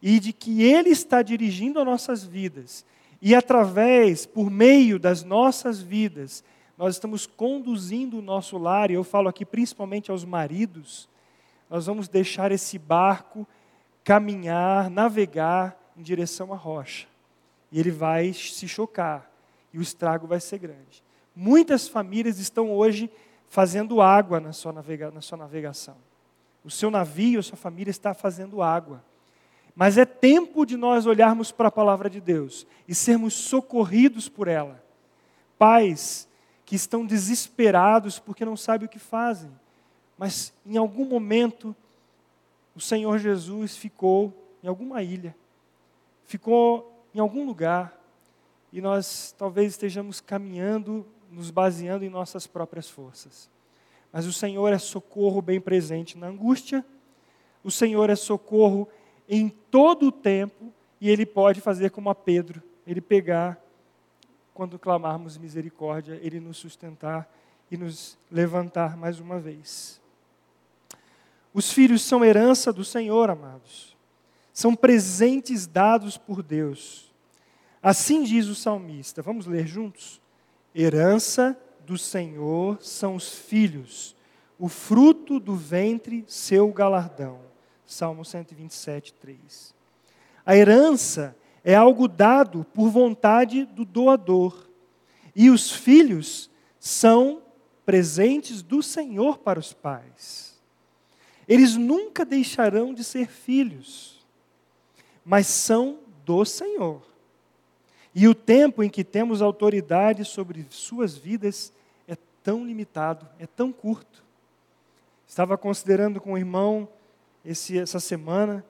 e 0.00 0.20
de 0.20 0.32
que 0.32 0.62
Ele 0.62 0.90
está 0.90 1.20
dirigindo 1.20 1.80
as 1.80 1.84
nossas 1.84 2.22
vidas 2.22 2.86
e 3.20 3.34
através, 3.34 4.24
por 4.24 4.48
meio 4.48 5.00
das 5.00 5.24
nossas 5.24 5.82
vidas, 5.82 6.44
nós 6.76 6.94
estamos 6.94 7.26
conduzindo 7.26 8.20
o 8.20 8.22
nosso 8.22 8.56
lar, 8.56 8.88
e 8.88 8.94
eu 8.94 9.02
falo 9.02 9.28
aqui 9.28 9.44
principalmente 9.44 10.12
aos 10.12 10.24
maridos, 10.24 11.08
nós 11.68 11.86
vamos 11.86 12.08
deixar 12.08 12.52
esse 12.52 12.78
barco 12.78 13.44
caminhar, 14.04 14.88
navegar 14.88 15.76
em 15.96 16.02
direção 16.02 16.52
à 16.54 16.56
rocha. 16.56 17.08
E 17.70 17.78
ele 17.78 17.90
vai 17.90 18.32
se 18.32 18.66
chocar, 18.66 19.30
e 19.72 19.78
o 19.78 19.82
estrago 19.82 20.26
vai 20.26 20.40
ser 20.40 20.58
grande. 20.58 21.02
Muitas 21.34 21.86
famílias 21.86 22.38
estão 22.38 22.72
hoje 22.72 23.10
fazendo 23.48 24.00
água 24.00 24.40
na 24.40 24.52
sua, 24.52 24.72
navega 24.72 25.10
na 25.10 25.20
sua 25.20 25.38
navegação. 25.38 25.96
O 26.64 26.70
seu 26.70 26.90
navio, 26.90 27.40
a 27.40 27.42
sua 27.42 27.56
família 27.56 27.90
está 27.90 28.12
fazendo 28.14 28.62
água. 28.62 29.02
Mas 29.74 29.96
é 29.96 30.04
tempo 30.04 30.66
de 30.66 30.76
nós 30.76 31.06
olharmos 31.06 31.52
para 31.52 31.68
a 31.68 31.72
palavra 31.72 32.10
de 32.10 32.20
Deus 32.20 32.66
e 32.86 32.94
sermos 32.94 33.34
socorridos 33.34 34.28
por 34.28 34.48
ela. 34.48 34.82
Pais 35.56 36.28
que 36.64 36.74
estão 36.74 37.06
desesperados 37.06 38.18
porque 38.18 38.44
não 38.44 38.56
sabem 38.56 38.86
o 38.86 38.90
que 38.90 38.98
fazem 38.98 39.50
mas 40.18 40.52
em 40.66 40.76
algum 40.76 41.04
momento 41.04 41.74
o 42.74 42.80
Senhor 42.80 43.18
Jesus 43.18 43.76
ficou 43.76 44.34
em 44.62 44.66
alguma 44.66 45.00
ilha, 45.00 45.34
ficou 46.26 46.97
em 47.14 47.18
algum 47.20 47.44
lugar, 47.46 47.98
e 48.72 48.80
nós 48.80 49.34
talvez 49.36 49.72
estejamos 49.72 50.20
caminhando, 50.20 51.06
nos 51.30 51.50
baseando 51.50 52.04
em 52.04 52.08
nossas 52.08 52.46
próprias 52.46 52.88
forças. 52.88 53.50
Mas 54.12 54.26
o 54.26 54.32
Senhor 54.32 54.72
é 54.72 54.78
socorro 54.78 55.42
bem 55.42 55.60
presente 55.60 56.16
na 56.16 56.28
angústia, 56.28 56.84
o 57.62 57.70
Senhor 57.70 58.08
é 58.10 58.16
socorro 58.16 58.88
em 59.28 59.48
todo 59.48 60.06
o 60.06 60.12
tempo, 60.12 60.72
e 61.00 61.08
Ele 61.08 61.26
pode 61.26 61.60
fazer 61.60 61.90
como 61.90 62.10
a 62.10 62.14
Pedro, 62.14 62.62
Ele 62.86 63.00
pegar, 63.00 63.62
quando 64.54 64.78
clamarmos 64.78 65.36
misericórdia, 65.36 66.18
Ele 66.22 66.40
nos 66.40 66.56
sustentar 66.56 67.30
e 67.70 67.76
nos 67.76 68.18
levantar 68.30 68.96
mais 68.96 69.20
uma 69.20 69.38
vez. 69.38 70.00
Os 71.52 71.72
filhos 71.72 72.02
são 72.02 72.24
herança 72.24 72.72
do 72.72 72.84
Senhor, 72.84 73.30
amados. 73.30 73.97
São 74.58 74.74
presentes 74.74 75.68
dados 75.68 76.18
por 76.18 76.42
Deus. 76.42 77.14
Assim 77.80 78.24
diz 78.24 78.48
o 78.48 78.56
salmista. 78.56 79.22
Vamos 79.22 79.46
ler 79.46 79.68
juntos? 79.68 80.20
Herança 80.74 81.56
do 81.86 81.96
Senhor 81.96 82.82
são 82.82 83.14
os 83.14 83.32
filhos, 83.32 84.16
o 84.58 84.68
fruto 84.68 85.38
do 85.38 85.54
ventre, 85.54 86.24
seu 86.26 86.72
galardão. 86.72 87.38
Salmo 87.86 88.24
127, 88.24 89.14
3. 89.14 89.72
A 90.44 90.56
herança 90.56 91.36
é 91.62 91.76
algo 91.76 92.08
dado 92.08 92.66
por 92.74 92.90
vontade 92.90 93.64
do 93.64 93.84
doador. 93.84 94.68
E 95.36 95.50
os 95.50 95.70
filhos 95.70 96.50
são 96.80 97.42
presentes 97.86 98.60
do 98.60 98.82
Senhor 98.82 99.38
para 99.38 99.60
os 99.60 99.72
pais. 99.72 100.58
Eles 101.46 101.76
nunca 101.76 102.24
deixarão 102.24 102.92
de 102.92 103.04
ser 103.04 103.28
filhos, 103.28 104.17
mas 105.28 105.46
são 105.46 105.98
do 106.24 106.42
Senhor. 106.42 107.02
E 108.14 108.26
o 108.26 108.34
tempo 108.34 108.82
em 108.82 108.88
que 108.88 109.04
temos 109.04 109.42
autoridade 109.42 110.24
sobre 110.24 110.66
suas 110.70 111.18
vidas 111.18 111.70
é 112.08 112.16
tão 112.42 112.64
limitado, 112.64 113.28
é 113.38 113.46
tão 113.46 113.70
curto. 113.70 114.24
Estava 115.26 115.58
considerando 115.58 116.18
com 116.18 116.32
o 116.32 116.38
irmão 116.38 116.88
esse, 117.44 117.78
essa 117.78 118.00
semana 118.00 118.64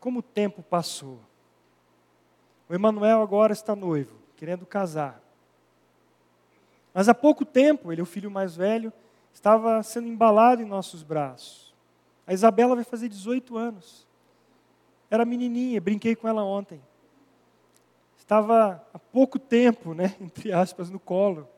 como 0.00 0.20
o 0.20 0.22
tempo 0.22 0.62
passou. 0.62 1.20
O 2.70 2.74
Emanuel 2.74 3.20
agora 3.20 3.52
está 3.52 3.76
noivo, 3.76 4.16
querendo 4.34 4.64
casar. 4.64 5.20
Mas 6.94 7.06
há 7.06 7.14
pouco 7.14 7.44
tempo, 7.44 7.92
ele 7.92 8.00
é 8.00 8.02
o 8.02 8.06
filho 8.06 8.30
mais 8.30 8.56
velho, 8.56 8.90
estava 9.30 9.82
sendo 9.82 10.08
embalado 10.08 10.62
em 10.62 10.64
nossos 10.64 11.02
braços. 11.02 11.74
A 12.26 12.32
Isabela 12.32 12.74
vai 12.74 12.84
fazer 12.84 13.10
18 13.10 13.58
anos. 13.58 14.05
Era 15.10 15.24
menininha, 15.24 15.80
brinquei 15.80 16.14
com 16.16 16.28
ela 16.28 16.44
ontem. 16.44 16.80
Estava 18.18 18.84
há 18.92 18.98
pouco 18.98 19.38
tempo, 19.38 19.94
né, 19.94 20.14
entre 20.20 20.52
aspas, 20.52 20.90
no 20.90 20.98
colo. 20.98 21.48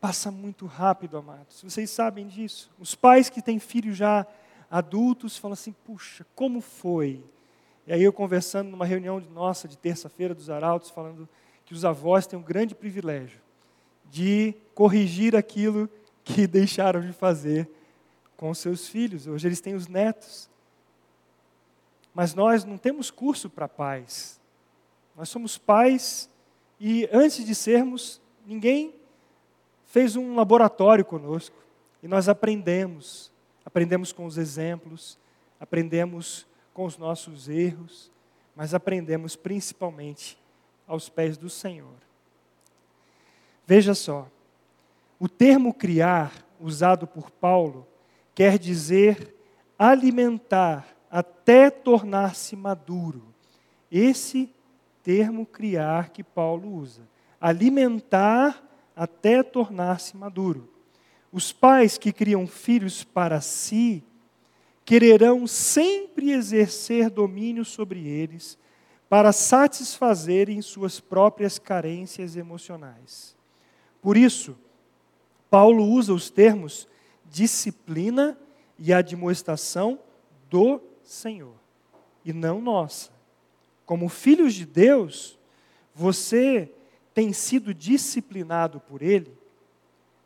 Passa 0.00 0.30
muito 0.30 0.66
rápido, 0.66 1.16
amados. 1.16 1.62
Vocês 1.62 1.90
sabem 1.90 2.26
disso. 2.26 2.70
Os 2.78 2.94
pais 2.94 3.28
que 3.28 3.42
têm 3.42 3.58
filhos 3.58 3.96
já 3.96 4.26
adultos 4.70 5.36
falam 5.36 5.54
assim: 5.54 5.72
puxa, 5.72 6.26
como 6.34 6.60
foi? 6.60 7.24
E 7.86 7.92
aí 7.92 8.02
eu 8.02 8.12
conversando 8.12 8.70
numa 8.70 8.84
reunião 8.84 9.18
nossa 9.32 9.66
de 9.66 9.76
terça-feira 9.76 10.34
dos 10.34 10.50
arautos, 10.50 10.90
falando 10.90 11.28
que 11.64 11.72
os 11.72 11.84
avós 11.84 12.26
têm 12.26 12.38
um 12.38 12.42
grande 12.42 12.74
privilégio 12.74 13.40
de 14.10 14.54
corrigir 14.74 15.34
aquilo 15.36 15.88
que 16.24 16.46
deixaram 16.48 17.00
de 17.00 17.12
fazer 17.12 17.68
com 18.36 18.52
seus 18.54 18.88
filhos, 18.88 19.26
hoje 19.26 19.48
eles 19.48 19.60
têm 19.60 19.74
os 19.74 19.88
netos. 19.88 20.48
Mas 22.18 22.34
nós 22.34 22.64
não 22.64 22.76
temos 22.76 23.12
curso 23.12 23.48
para 23.48 23.68
pais. 23.68 24.40
Nós 25.16 25.28
somos 25.28 25.56
pais 25.56 26.28
e 26.80 27.08
antes 27.12 27.46
de 27.46 27.54
sermos, 27.54 28.20
ninguém 28.44 28.92
fez 29.86 30.16
um 30.16 30.34
laboratório 30.34 31.04
conosco. 31.04 31.54
E 32.02 32.08
nós 32.08 32.28
aprendemos, 32.28 33.30
aprendemos 33.64 34.10
com 34.10 34.26
os 34.26 34.36
exemplos, 34.36 35.16
aprendemos 35.60 36.44
com 36.74 36.84
os 36.86 36.98
nossos 36.98 37.48
erros, 37.48 38.10
mas 38.56 38.74
aprendemos 38.74 39.36
principalmente 39.36 40.36
aos 40.88 41.08
pés 41.08 41.38
do 41.38 41.48
Senhor. 41.48 41.94
Veja 43.64 43.94
só, 43.94 44.26
o 45.20 45.28
termo 45.28 45.72
criar, 45.72 46.44
usado 46.58 47.06
por 47.06 47.30
Paulo, 47.30 47.86
quer 48.34 48.58
dizer 48.58 49.36
alimentar 49.78 50.97
até 51.10 51.70
tornar-se 51.70 52.54
maduro. 52.56 53.22
Esse 53.90 54.52
termo 55.02 55.46
criar 55.46 56.10
que 56.10 56.22
Paulo 56.22 56.74
usa. 56.74 57.02
Alimentar 57.40 58.62
até 58.94 59.42
tornar-se 59.42 60.16
maduro. 60.16 60.68
Os 61.32 61.52
pais 61.52 61.96
que 61.96 62.12
criam 62.12 62.46
filhos 62.46 63.04
para 63.04 63.40
si 63.40 64.02
quererão 64.84 65.46
sempre 65.46 66.32
exercer 66.32 67.10
domínio 67.10 67.64
sobre 67.64 68.06
eles 68.06 68.58
para 69.08 69.32
satisfazerem 69.32 70.60
suas 70.60 71.00
próprias 71.00 71.58
carências 71.58 72.36
emocionais. 72.36 73.36
Por 74.02 74.16
isso, 74.16 74.56
Paulo 75.50 75.84
usa 75.84 76.12
os 76.12 76.30
termos 76.30 76.88
disciplina 77.24 78.38
e 78.78 78.92
admoestação 78.92 79.98
do 80.50 80.80
Senhor, 81.08 81.54
e 82.22 82.34
não 82.34 82.60
nossa. 82.60 83.10
Como 83.86 84.10
filhos 84.10 84.52
de 84.52 84.66
Deus, 84.66 85.38
você 85.94 86.70
tem 87.14 87.32
sido 87.32 87.72
disciplinado 87.72 88.78
por 88.78 89.00
Ele. 89.00 89.32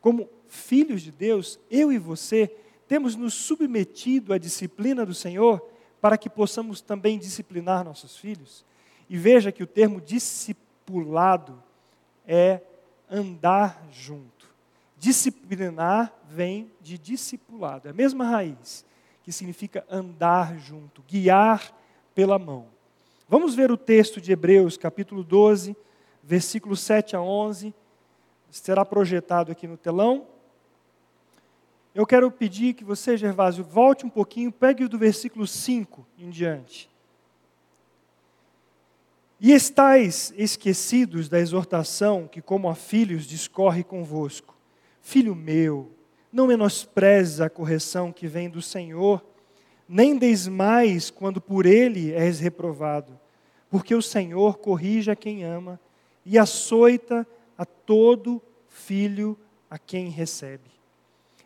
Como 0.01 0.29
filhos 0.49 1.03
de 1.03 1.13
Deus, 1.13 1.57
eu 1.71 1.93
e 1.93 1.99
você 1.99 2.53
temos 2.89 3.15
nos 3.15 3.33
submetido 3.33 4.33
à 4.33 4.39
disciplina 4.39 5.07
do 5.07 5.15
Senhor 5.15 5.65
para 6.01 6.19
que 6.19 6.29
possamos 6.29 6.81
também 6.81 7.17
disciplinar 7.17 7.85
nossos 7.85 8.17
filhos. 8.17 8.65
E 9.09 9.17
veja 9.17 9.53
que 9.53 9.63
o 9.63 9.69
termo 9.69 10.01
discipulado 10.01 11.63
é 12.27 12.61
andar 13.09 13.87
junto. 13.93 14.49
Disciplinar 14.99 16.13
vem 16.29 16.73
de 16.81 16.99
discipulado, 16.99 17.87
é 17.87 17.93
a 17.93 17.95
mesma 17.95 18.25
raiz, 18.25 18.85
que 19.23 19.33
significa 19.33 19.85
andar 19.91 20.59
junto, 20.59 21.03
guiar 21.03 21.73
pela 22.15 22.39
mão. 22.39 22.67
Vamos 23.29 23.55
ver 23.55 23.71
o 23.71 23.77
texto 23.77 24.21
de 24.21 24.33
Hebreus, 24.33 24.77
capítulo 24.77 25.23
12, 25.23 25.77
versículos 26.23 26.81
7 26.81 27.17
a 27.17 27.21
11. 27.21 27.75
Será 28.51 28.85
projetado 28.85 29.51
aqui 29.51 29.67
no 29.67 29.77
telão. 29.77 30.27
Eu 31.95 32.07
quero 32.07 32.31
pedir 32.31 32.75
que 32.75 32.85
você, 32.85 33.17
Gervásio, 33.17 33.65
volte 33.65 34.05
um 34.05 34.11
pouquinho, 34.11 34.51
pegue 34.51 34.85
o 34.85 34.89
do 34.89 34.99
versículo 34.99 35.47
5 35.47 36.07
em 36.19 36.31
diante. 36.31 36.91
E 39.41 39.53
estáis 39.53 40.33
esquecidos 40.37 41.29
da 41.29 41.39
exortação 41.39 42.29
que, 42.29 42.41
como 42.41 42.69
a 42.69 42.75
filhos, 42.75 43.25
discorre 43.25 43.83
convosco. 43.83 44.57
Filho 45.01 45.35
meu, 45.35 45.91
não 46.33 46.47
menosprezes 46.47 47.41
a 47.41 47.51
correção 47.51 48.11
que 48.11 48.27
vem 48.27 48.49
do 48.49 48.63
Senhor, 48.63 49.23
nem 49.89 50.17
desmais 50.17 51.11
quando 51.11 51.41
por 51.41 51.67
ele 51.67 52.13
és 52.13 52.41
reprovado, 52.41 53.19
porque 53.69 53.95
o 53.95 54.01
Senhor 54.01 54.59
corrige 54.59 55.11
a 55.11 55.17
quem 55.17 55.45
ama 55.45 55.79
e 56.25 56.39
açoita 56.39 57.27
a 57.59 57.65
todo 57.65 58.41
filho 58.69 59.39
a 59.69 59.79
quem 59.79 60.09
recebe. 60.09 60.71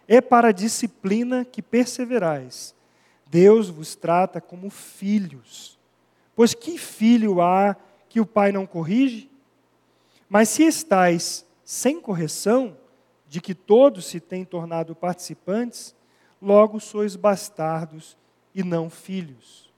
É 0.06 0.20
para 0.20 0.48
a 0.48 0.52
disciplina 0.52 1.44
que 1.44 1.60
perseverais. 1.60 2.74
Deus 3.26 3.68
vos 3.68 3.96
trata 3.96 4.40
como 4.40 4.70
filhos. 4.70 5.76
Pois 6.34 6.54
que 6.54 6.78
filho 6.78 7.40
há 7.40 7.76
que 8.08 8.20
o 8.20 8.26
pai 8.26 8.52
não 8.52 8.66
corrige? 8.66 9.28
Mas 10.28 10.48
se 10.50 10.62
estáis 10.62 11.44
sem 11.64 12.00
correção, 12.00 12.76
de 13.28 13.40
que 13.40 13.54
todos 13.54 14.06
se 14.06 14.20
têm 14.20 14.44
tornado 14.44 14.94
participantes, 14.94 15.94
logo 16.40 16.78
sois 16.78 17.16
bastardos 17.16 18.16
e 18.54 18.62
não 18.62 18.88
filhos. 18.88 19.72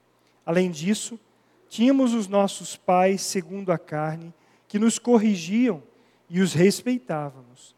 Além 0.45 0.71
disso, 0.71 1.19
tínhamos 1.67 2.13
os 2.13 2.27
nossos 2.27 2.75
pais 2.75 3.21
segundo 3.21 3.71
a 3.71 3.77
carne, 3.77 4.33
que 4.67 4.79
nos 4.79 4.99
corrigiam 4.99 5.81
e 6.29 6.41
os 6.41 6.53
respeitávamos. 6.53 7.75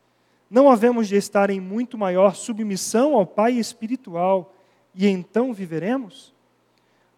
Não 0.49 0.69
havemos 0.69 1.07
de 1.07 1.15
estar 1.15 1.49
em 1.49 1.60
muito 1.60 1.97
maior 1.97 2.36
submissão 2.36 3.15
ao 3.15 3.25
Pai 3.25 3.53
espiritual, 3.53 4.53
e 4.93 5.07
então 5.07 5.53
viveremos? 5.53 6.34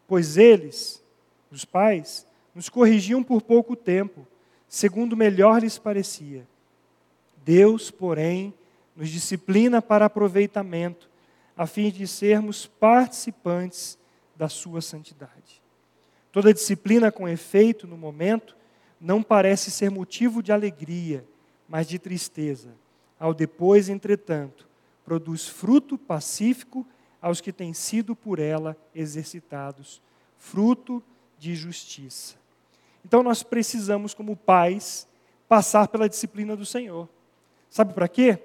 Pois 0.08 0.38
eles, 0.38 1.04
os 1.50 1.66
pais, 1.66 2.28
nos 2.54 2.70
corrigiam 2.70 3.24
por 3.24 3.42
pouco 3.42 3.76
tempo, 3.76 4.28
segundo 4.68 5.18
melhor 5.18 5.62
lhes 5.62 5.80
parecia. 5.80 6.48
Deus, 7.44 7.92
porém, 7.92 8.54
nos 8.96 9.10
disciplina 9.10 9.82
para 9.82 10.06
aproveitamento, 10.06 11.10
a 11.56 11.66
fim 11.68 11.92
de 11.92 12.08
sermos 12.08 12.66
participantes 12.66 13.98
da 14.36 14.50
sua 14.50 14.82
santidade. 14.82 15.62
Toda 16.32 16.54
disciplina 16.54 17.12
com 17.12 17.30
efeito 17.30 17.86
no 17.86 17.98
momento 17.98 18.56
não 19.00 19.22
parece 19.22 19.70
ser 19.70 19.92
motivo 19.92 20.42
de 20.42 20.52
alegria, 20.52 21.26
mas 21.68 21.88
de 21.88 22.00
tristeza. 22.00 22.70
Ao 23.20 23.34
depois, 23.34 23.90
entretanto, 23.90 24.68
produz 25.06 25.48
fruto 25.48 25.98
pacífico 25.98 26.86
aos 27.22 27.40
que 27.40 27.54
têm 27.54 27.74
sido 27.74 28.16
por 28.16 28.40
ela 28.40 28.76
exercitados, 28.96 30.02
fruto 30.38 31.04
de 31.38 31.56
justiça. 31.56 32.36
Então 33.06 33.22
nós 33.22 33.44
precisamos, 33.44 34.14
como 34.14 34.36
pais, 34.36 35.08
passar 35.48 35.88
pela 35.88 36.10
disciplina 36.10 36.56
do 36.56 36.66
Senhor. 36.66 37.08
Sabe 37.74 37.92
para 37.92 38.08
quê? 38.08 38.38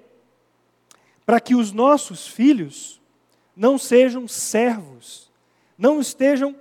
Para 1.23 1.39
que 1.39 1.53
os 1.53 1.71
nossos 1.71 2.25
filhos 2.25 2.99
não 3.55 3.77
sejam 3.77 4.27
servos, 4.27 5.31
não 5.77 5.99
estejam 5.99 6.55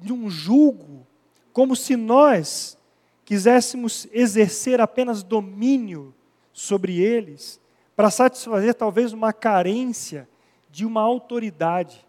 de 0.00 0.10
um 0.10 0.30
julgo, 0.30 1.06
como 1.52 1.76
se 1.76 1.94
nós 1.94 2.78
quiséssemos 3.22 4.08
exercer 4.12 4.80
apenas 4.80 5.22
domínio 5.22 6.14
sobre 6.54 7.02
eles, 7.02 7.60
para 7.94 8.10
satisfazer 8.10 8.72
talvez 8.72 9.12
uma 9.12 9.34
carência 9.34 10.26
de 10.70 10.86
uma 10.86 11.02
autoridade. 11.02 12.02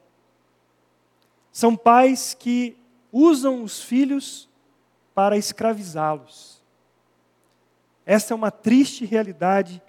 São 1.52 1.76
pais 1.76 2.34
que 2.34 2.78
usam 3.12 3.62
os 3.62 3.84
filhos 3.84 4.48
para 5.14 5.36
escravizá-los. 5.36 6.55
Essa 8.06 8.34
é 8.34 8.36
uma 8.36 8.52
triste 8.52 9.06
realidade 9.06 9.82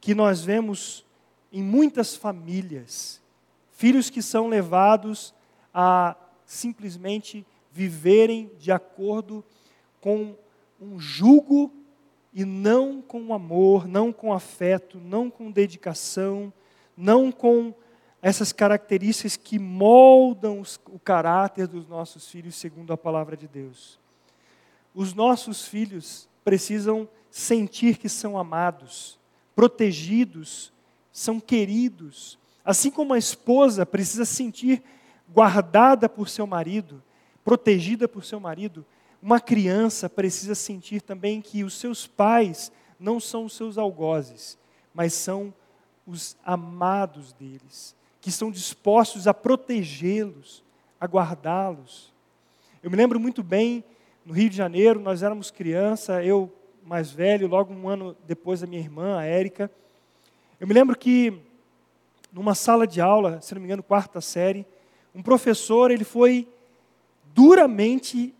que 0.00 0.14
nós 0.14 0.42
vemos 0.42 1.04
em 1.52 1.62
muitas 1.62 2.16
famílias. 2.16 3.20
Filhos 3.70 4.10
que 4.10 4.22
são 4.22 4.48
levados 4.48 5.34
a 5.72 6.16
simplesmente 6.44 7.46
viverem 7.72 8.50
de 8.58 8.72
acordo 8.72 9.44
com 10.00 10.34
um 10.80 10.98
jugo 10.98 11.72
e 12.32 12.44
não 12.44 13.00
com 13.02 13.32
amor, 13.34 13.86
não 13.86 14.12
com 14.12 14.32
afeto, 14.32 14.98
não 14.98 15.30
com 15.30 15.50
dedicação, 15.50 16.52
não 16.96 17.30
com 17.30 17.74
essas 18.22 18.52
características 18.52 19.36
que 19.36 19.58
moldam 19.58 20.62
o 20.90 20.98
caráter 20.98 21.66
dos 21.66 21.86
nossos 21.86 22.28
filhos 22.28 22.54
segundo 22.54 22.92
a 22.92 22.96
palavra 22.96 23.36
de 23.36 23.48
Deus. 23.48 23.98
Os 24.94 25.14
nossos 25.14 25.66
filhos 25.66 26.28
precisam 26.44 27.08
sentir 27.30 27.96
que 27.96 28.08
são 28.08 28.36
amados, 28.36 29.18
protegidos, 29.54 30.72
são 31.12 31.38
queridos. 31.38 32.38
Assim 32.64 32.90
como 32.90 33.14
a 33.14 33.18
esposa 33.18 33.86
precisa 33.86 34.24
sentir 34.24 34.82
guardada 35.32 36.08
por 36.08 36.28
seu 36.28 36.46
marido, 36.46 37.02
protegida 37.44 38.08
por 38.08 38.24
seu 38.24 38.40
marido, 38.40 38.84
uma 39.22 39.40
criança 39.40 40.08
precisa 40.08 40.54
sentir 40.54 41.02
também 41.02 41.40
que 41.40 41.62
os 41.62 41.74
seus 41.74 42.06
pais 42.06 42.72
não 42.98 43.20
são 43.20 43.44
os 43.44 43.54
seus 43.54 43.78
algozes, 43.78 44.58
mas 44.94 45.12
são 45.12 45.52
os 46.06 46.36
amados 46.44 47.32
deles, 47.34 47.94
que 48.20 48.30
estão 48.30 48.50
dispostos 48.50 49.26
a 49.26 49.34
protegê-los, 49.34 50.64
a 51.00 51.06
guardá-los. 51.06 52.12
Eu 52.82 52.90
me 52.90 52.96
lembro 52.96 53.20
muito 53.20 53.42
bem 53.42 53.84
no 54.30 54.36
Rio 54.36 54.48
de 54.48 54.56
Janeiro, 54.56 55.00
nós 55.00 55.24
éramos 55.24 55.50
criança, 55.50 56.22
eu 56.22 56.48
mais 56.84 57.10
velho, 57.10 57.48
logo 57.48 57.74
um 57.74 57.88
ano 57.88 58.16
depois 58.28 58.60
da 58.60 58.66
minha 58.68 58.80
irmã, 58.80 59.18
a 59.18 59.24
Érica. 59.24 59.68
Eu 60.60 60.68
me 60.68 60.72
lembro 60.72 60.96
que 60.96 61.36
numa 62.32 62.54
sala 62.54 62.86
de 62.86 63.00
aula, 63.00 63.40
se 63.40 63.52
não 63.52 63.60
me 63.60 63.66
engano, 63.66 63.82
quarta 63.82 64.20
série, 64.20 64.64
um 65.12 65.20
professor 65.20 65.90
ele 65.90 66.04
foi 66.04 66.48
duramente 67.34 68.32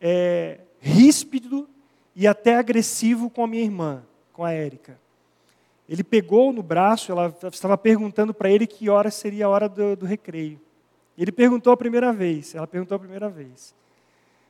é, 0.00 0.60
ríspido 0.80 1.68
e 2.14 2.26
até 2.26 2.54
agressivo 2.54 3.28
com 3.28 3.44
a 3.44 3.46
minha 3.46 3.62
irmã, 3.62 4.02
com 4.32 4.42
a 4.42 4.52
Érica. 4.52 4.98
Ele 5.86 6.02
pegou 6.02 6.50
no 6.50 6.62
braço, 6.62 7.12
ela 7.12 7.36
estava 7.52 7.76
perguntando 7.76 8.32
para 8.32 8.50
ele 8.50 8.66
que 8.66 8.88
hora 8.88 9.10
seria 9.10 9.44
a 9.44 9.50
hora 9.50 9.68
do, 9.68 9.96
do 9.96 10.06
recreio. 10.06 10.58
Ele 11.18 11.30
perguntou 11.30 11.74
a 11.74 11.76
primeira 11.76 12.10
vez, 12.10 12.54
ela 12.54 12.66
perguntou 12.66 12.96
a 12.96 12.98
primeira 12.98 13.28
vez. 13.28 13.74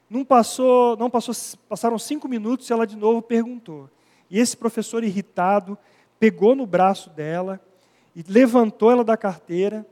Não 0.09 0.25
passou, 0.25 0.97
não 0.97 1.11
passou, 1.11 1.35
passaram 1.69 1.99
cinco 1.99 2.29
minutos 2.29 2.69
e 2.69 2.73
ela 2.73 2.87
de 2.87 2.97
novo 2.97 3.21
perguntou. 3.21 3.91
E 4.31 4.39
esse 4.39 4.57
professor 4.57 5.03
irritado 5.03 5.77
pegou 6.19 6.55
no 6.55 6.67
braço 6.67 7.11
dela 7.11 7.61
e 8.15 8.25
levantou 8.27 8.91
ela 8.91 9.05
da 9.05 9.17
carteira 9.17 9.87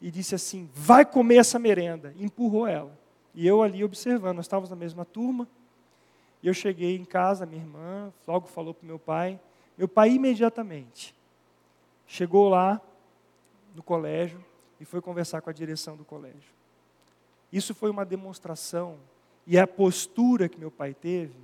e 0.00 0.10
disse 0.10 0.34
assim: 0.34 0.68
"Vai 0.72 1.04
comer 1.04 1.36
essa 1.36 1.58
merenda". 1.58 2.14
E 2.16 2.24
empurrou 2.24 2.66
ela. 2.66 2.96
E 3.34 3.46
eu 3.46 3.62
ali 3.62 3.84
observando, 3.84 4.36
nós 4.36 4.46
estávamos 4.46 4.70
na 4.70 4.76
mesma 4.76 5.04
turma. 5.04 5.46
E 6.42 6.46
eu 6.46 6.54
cheguei 6.54 6.96
em 6.96 7.04
casa, 7.04 7.44
minha 7.44 7.62
irmã 7.62 8.12
logo 8.26 8.46
falou 8.46 8.72
para 8.72 8.86
meu 8.86 8.98
pai. 8.98 9.40
Meu 9.76 9.88
pai 9.88 10.10
imediatamente 10.10 11.14
chegou 12.06 12.48
lá 12.48 12.80
no 13.74 13.82
colégio 13.82 14.42
e 14.80 14.84
foi 14.84 15.00
conversar 15.00 15.40
com 15.40 15.50
a 15.50 15.52
direção 15.52 15.96
do 15.96 16.04
colégio. 16.04 16.52
Isso 17.52 17.74
foi 17.74 17.90
uma 17.90 18.04
demonstração 18.04 18.96
e 19.50 19.58
a 19.58 19.66
postura 19.66 20.46
que 20.46 20.60
meu 20.60 20.70
pai 20.70 20.92
teve 20.92 21.34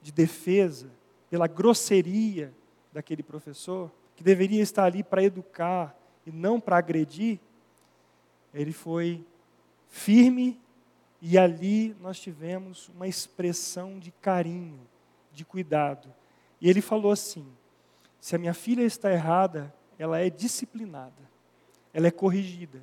de 0.00 0.10
defesa 0.10 0.88
pela 1.28 1.46
grosseria 1.46 2.54
daquele 2.90 3.22
professor, 3.22 3.92
que 4.16 4.24
deveria 4.24 4.62
estar 4.62 4.84
ali 4.84 5.02
para 5.02 5.22
educar 5.22 5.94
e 6.24 6.32
não 6.32 6.58
para 6.58 6.78
agredir, 6.78 7.38
ele 8.54 8.72
foi 8.72 9.22
firme 9.88 10.58
e 11.20 11.36
ali 11.36 11.94
nós 12.00 12.18
tivemos 12.18 12.88
uma 12.88 13.06
expressão 13.06 13.98
de 13.98 14.10
carinho, 14.10 14.80
de 15.30 15.44
cuidado. 15.44 16.08
E 16.62 16.70
ele 16.70 16.80
falou 16.80 17.12
assim: 17.12 17.46
se 18.18 18.34
a 18.34 18.38
minha 18.38 18.54
filha 18.54 18.84
está 18.84 19.12
errada, 19.12 19.72
ela 19.98 20.18
é 20.18 20.30
disciplinada, 20.30 21.30
ela 21.92 22.06
é 22.06 22.10
corrigida. 22.10 22.82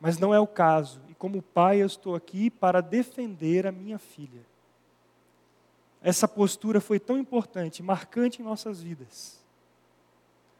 Mas 0.00 0.18
não 0.18 0.34
é 0.34 0.40
o 0.40 0.48
caso. 0.48 1.00
Como 1.18 1.42
pai, 1.42 1.82
eu 1.82 1.86
estou 1.86 2.14
aqui 2.14 2.50
para 2.50 2.80
defender 2.80 3.66
a 3.66 3.72
minha 3.72 3.98
filha. 3.98 4.44
Essa 6.02 6.28
postura 6.28 6.80
foi 6.80 7.00
tão 7.00 7.18
importante, 7.18 7.82
marcante 7.82 8.40
em 8.40 8.44
nossas 8.44 8.80
vidas. 8.80 9.44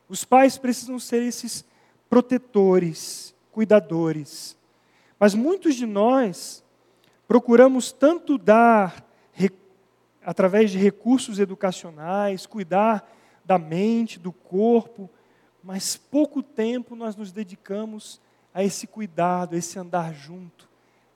Os 0.09 0.25
pais 0.25 0.57
precisam 0.57 0.99
ser 0.99 1.23
esses 1.23 1.65
protetores, 2.09 3.35
cuidadores. 3.53 4.57
Mas 5.19 5.35
muitos 5.35 5.75
de 5.75 5.87
nós 5.87 6.65
procuramos 7.27 7.93
tanto 7.93 8.39
dar, 8.39 9.05
através 10.25 10.71
de 10.71 10.79
recursos 10.79 11.39
educacionais, 11.39 12.47
cuidar 12.47 13.09
da 13.45 13.59
mente, 13.59 14.19
do 14.19 14.33
corpo, 14.33 15.09
mas 15.63 15.97
pouco 15.97 16.43
tempo 16.43 16.97
nós 16.97 17.15
nos 17.15 17.31
dedicamos 17.31 18.21
a 18.57 18.65
esse 18.65 18.87
cuidado, 18.87 19.55
a 19.55 19.59
esse 19.59 19.79
andar 19.79 20.15
junto, 20.15 20.67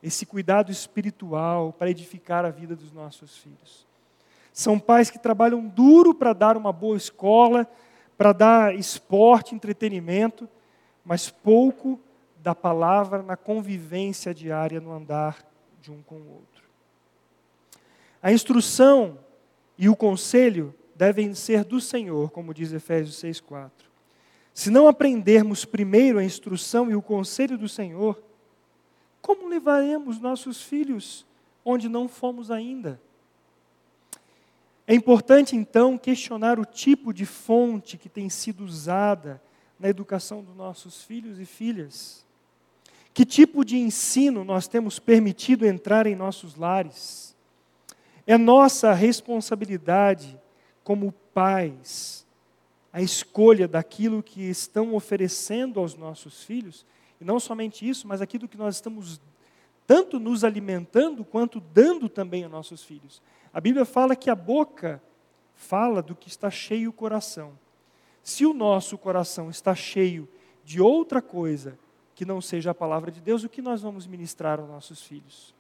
esse 0.03 0.26
cuidado 0.26 0.70
espiritual 0.70 1.72
para 1.72 1.88
edificar 1.88 2.44
a 2.44 2.50
vida 2.50 2.76
dos 2.76 2.92
nossos 2.92 3.38
filhos. 3.38 3.87
São 4.53 4.79
pais 4.79 5.09
que 5.09 5.18
trabalham 5.18 5.66
duro 5.66 6.12
para 6.12 6.35
dar 6.35 6.55
uma 6.55 6.70
boa 6.70 6.98
escola, 6.98 7.66
para 8.18 8.35
dar 8.35 8.74
esporte, 8.74 9.55
entretenimento, 9.55 10.46
mas 11.03 11.31
pouco 11.31 11.98
da 12.42 12.55
palavra 12.55 13.22
na 13.22 13.38
convivência 13.38 14.35
diária, 14.35 14.79
no 14.79 14.92
andar 14.92 15.42
de 15.81 15.90
um 15.90 16.03
com 16.03 16.16
o 16.16 16.33
outro. 16.33 16.64
A 18.22 18.31
instrução 18.31 19.18
e 19.79 19.88
o 19.88 19.96
conselho 19.96 20.74
devem 20.94 21.35
ser 21.35 21.64
do 21.64 21.81
Senhor, 21.81 22.31
como 22.33 22.53
diz 22.53 22.70
Efésios 22.74 23.16
6,4. 23.16 23.89
Se 24.53 24.71
não 24.71 24.89
aprendermos 24.89 25.65
primeiro 25.65 26.19
a 26.19 26.25
instrução 26.25 26.91
e 26.91 26.95
o 26.95 27.03
conselho 27.03 27.57
do 27.57 27.69
Senhor, 27.69 28.23
como 29.23 29.49
levaremos 29.49 30.19
nossos 30.19 30.63
filhos 30.63 31.27
onde 31.65 31.89
não 31.89 32.09
fomos 32.09 32.51
ainda? 32.51 33.01
É 34.87 34.95
importante, 34.95 35.55
então, 35.55 35.97
questionar 35.97 36.59
o 36.59 36.65
tipo 36.65 37.13
de 37.13 37.25
fonte 37.25 37.97
que 37.97 38.09
tem 38.09 38.29
sido 38.29 38.65
usada 38.65 39.41
na 39.79 39.89
educação 39.89 40.43
dos 40.43 40.57
nossos 40.57 41.05
filhos 41.05 41.39
e 41.39 41.45
filhas. 41.45 42.27
Que 43.15 43.25
tipo 43.25 43.65
de 43.65 43.79
ensino 43.79 44.43
nós 44.43 44.67
temos 44.67 44.99
permitido 44.99 45.65
entrar 45.65 46.07
em 46.07 46.17
nossos 46.17 46.57
lares? 46.57 47.37
É 48.27 48.37
nossa 48.37 48.93
responsabilidade, 48.93 50.39
como 50.83 51.13
pais, 51.33 52.27
a 52.92 53.00
escolha 53.00 53.68
daquilo 53.68 54.22
que 54.22 54.42
estão 54.42 54.94
oferecendo 54.94 55.79
aos 55.79 55.94
nossos 55.94 56.42
filhos, 56.44 56.85
e 57.20 57.24
não 57.24 57.38
somente 57.38 57.88
isso, 57.88 58.09
mas 58.09 58.20
aquilo 58.20 58.48
que 58.48 58.57
nós 58.57 58.76
estamos 58.76 59.20
tanto 59.87 60.18
nos 60.18 60.44
alimentando 60.44 61.24
quanto 61.24 61.61
dando 61.61 62.09
também 62.09 62.44
a 62.44 62.48
nossos 62.48 62.83
filhos. 62.83 63.20
A 63.53 63.61
Bíblia 63.61 63.85
fala 63.85 64.14
que 64.14 64.31
a 64.31 64.35
boca 64.35 65.03
fala 65.55 66.00
do 66.00 66.14
que 66.14 66.29
está 66.29 66.50
cheio 66.50 66.90
o 66.90 66.92
coração. 66.92 67.59
Se 68.22 68.46
o 68.46 68.55
nosso 68.55 68.96
coração 68.96 69.50
está 69.50 69.74
cheio 69.74 70.29
de 70.64 70.81
outra 70.81 71.20
coisa 71.20 71.79
que 72.14 72.24
não 72.24 72.40
seja 72.40 72.70
a 72.70 72.74
palavra 72.74 73.11
de 73.11 73.20
Deus, 73.20 73.44
o 73.44 73.48
que 73.48 73.61
nós 73.61 73.83
vamos 73.83 74.07
ministrar 74.07 74.61
aos 74.61 74.68
nossos 74.68 75.03
filhos? 75.03 75.55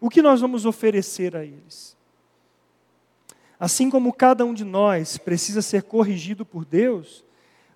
O 0.00 0.10
que 0.10 0.20
nós 0.20 0.40
vamos 0.40 0.66
oferecer 0.66 1.36
a 1.36 1.44
eles? 1.44 1.96
Assim 3.62 3.88
como 3.88 4.12
cada 4.12 4.44
um 4.44 4.52
de 4.52 4.64
nós 4.64 5.16
precisa 5.16 5.62
ser 5.62 5.84
corrigido 5.84 6.44
por 6.44 6.64
Deus, 6.64 7.24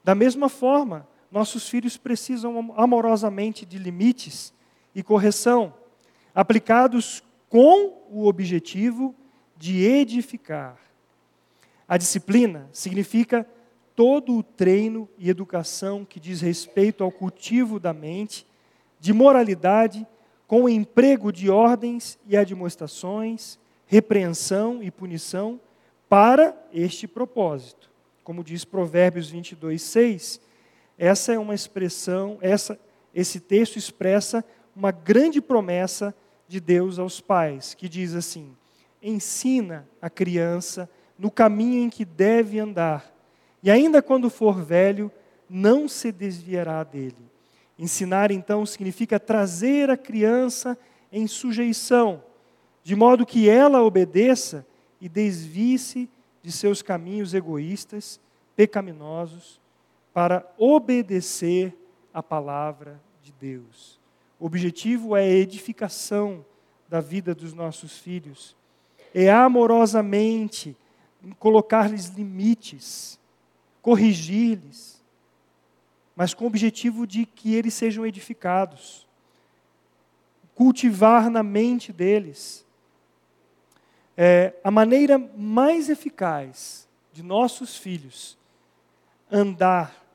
da 0.03 0.17
mesma 0.17 0.49
forma, 0.49 1.07
nossos 1.31 1.69
filhos 1.69 1.97
precisam 1.97 2.75
amorosamente 2.77 3.65
de 3.65 3.79
limites 3.79 4.53
e 4.93 5.01
correção, 5.01 5.73
aplicados 6.35 7.23
com 7.49 8.03
o 8.11 8.27
objetivo 8.27 9.15
de 9.57 9.85
edificar. 9.85 10.77
A 11.87 11.97
disciplina 11.97 12.69
significa 12.73 13.49
todo 13.95 14.37
o 14.37 14.43
treino 14.43 15.09
e 15.17 15.31
educação 15.31 16.05
que 16.05 16.19
diz 16.19 16.41
respeito 16.41 17.05
ao 17.05 17.13
cultivo 17.13 17.79
da 17.79 17.93
mente, 17.93 18.45
de 18.99 19.13
moralidade, 19.13 20.05
com 20.49 20.65
o 20.65 20.69
emprego 20.69 21.31
de 21.31 21.49
ordens 21.49 22.19
e 22.27 22.37
admoestações, 22.37 23.57
repreensão 23.87 24.83
e 24.83 24.91
punição, 24.91 25.61
para 26.09 26.57
este 26.73 27.07
propósito. 27.07 27.91
Como 28.23 28.43
diz 28.43 28.65
Provérbios 28.65 29.31
22, 29.31 29.81
6, 29.83 30.41
essa 30.99 31.33
é 31.33 31.39
uma 31.39 31.55
expressão, 31.55 32.39
essa, 32.41 32.79
esse 33.15 33.39
texto 33.39 33.77
expressa 33.77 34.45
uma 34.75 34.91
grande 34.91 35.41
promessa 35.41 36.15
de 36.49 36.61
Deus 36.61 36.99
aos 36.99 37.21
pais, 37.21 37.75
que 37.75 37.89
diz 37.89 38.15
assim: 38.15 38.57
ensina 39.03 39.87
a 40.01 40.09
criança 40.09 40.89
no 41.19 41.31
caminho 41.31 41.85
em 41.85 41.91
que 41.91 42.05
deve 42.05 42.59
andar, 42.59 43.13
e 43.63 43.71
ainda 43.71 44.03
quando 44.03 44.31
for 44.31 44.63
velho, 44.63 45.11
não 45.49 45.89
se 45.89 46.11
desviará 46.11 46.83
dele. 46.83 47.17
Ensinar, 47.79 48.31
então, 48.31 48.65
significa 48.65 49.21
trazer 49.21 49.91
a 49.91 49.97
criança 49.97 50.79
em 51.13 51.27
sujeição, 51.27 52.23
de 52.83 52.97
modo 52.97 53.27
que 53.27 53.49
ela 53.49 53.83
obedeça 53.83 54.67
e 55.01 55.09
desvie-se 55.09 56.09
de 56.43 56.53
seus 56.53 56.83
caminhos 56.83 57.35
egoístas, 57.35 58.21
pecaminosos, 58.55 59.61
para 60.13 60.47
obedecer 60.57 61.77
a 62.13 62.23
palavra 62.23 63.01
de 63.23 63.33
Deus. 63.33 64.01
O 64.39 64.47
objetivo 64.47 65.17
é 65.17 65.23
a 65.23 65.29
edificação 65.29 66.45
da 66.89 67.01
vida 67.01 67.35
dos 67.35 67.53
nossos 67.53 67.99
filhos, 67.99 68.57
é 69.15 69.31
amorosamente 69.31 70.77
colocar-lhes 71.39 72.09
limites, 72.09 73.19
corrigir-lhes, 73.83 75.03
mas 76.15 76.33
com 76.33 76.45
o 76.45 76.49
objetivo 76.49 77.07
de 77.07 77.27
que 77.27 77.55
eles 77.55 77.75
sejam 77.75 78.07
edificados, 78.07 79.07
cultivar 80.55 81.31
na 81.31 81.43
mente 81.43 81.93
deles 81.93 82.66
é, 84.17 84.55
a 84.65 84.71
maneira 84.71 85.19
mais 85.19 85.89
eficaz 85.89 86.89
de 87.13 87.23
nossos 87.23 87.77
filhos 87.77 88.39
andar 89.31 90.07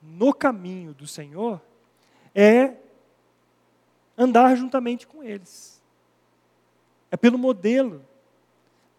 no 0.00 0.32
caminho 0.32 0.94
do 0.94 1.06
Senhor 1.06 1.60
é 2.34 2.74
andar 4.16 4.54
juntamente 4.56 5.06
com 5.06 5.22
eles. 5.22 5.82
É 7.10 7.16
pelo 7.16 7.38
modelo. 7.38 8.04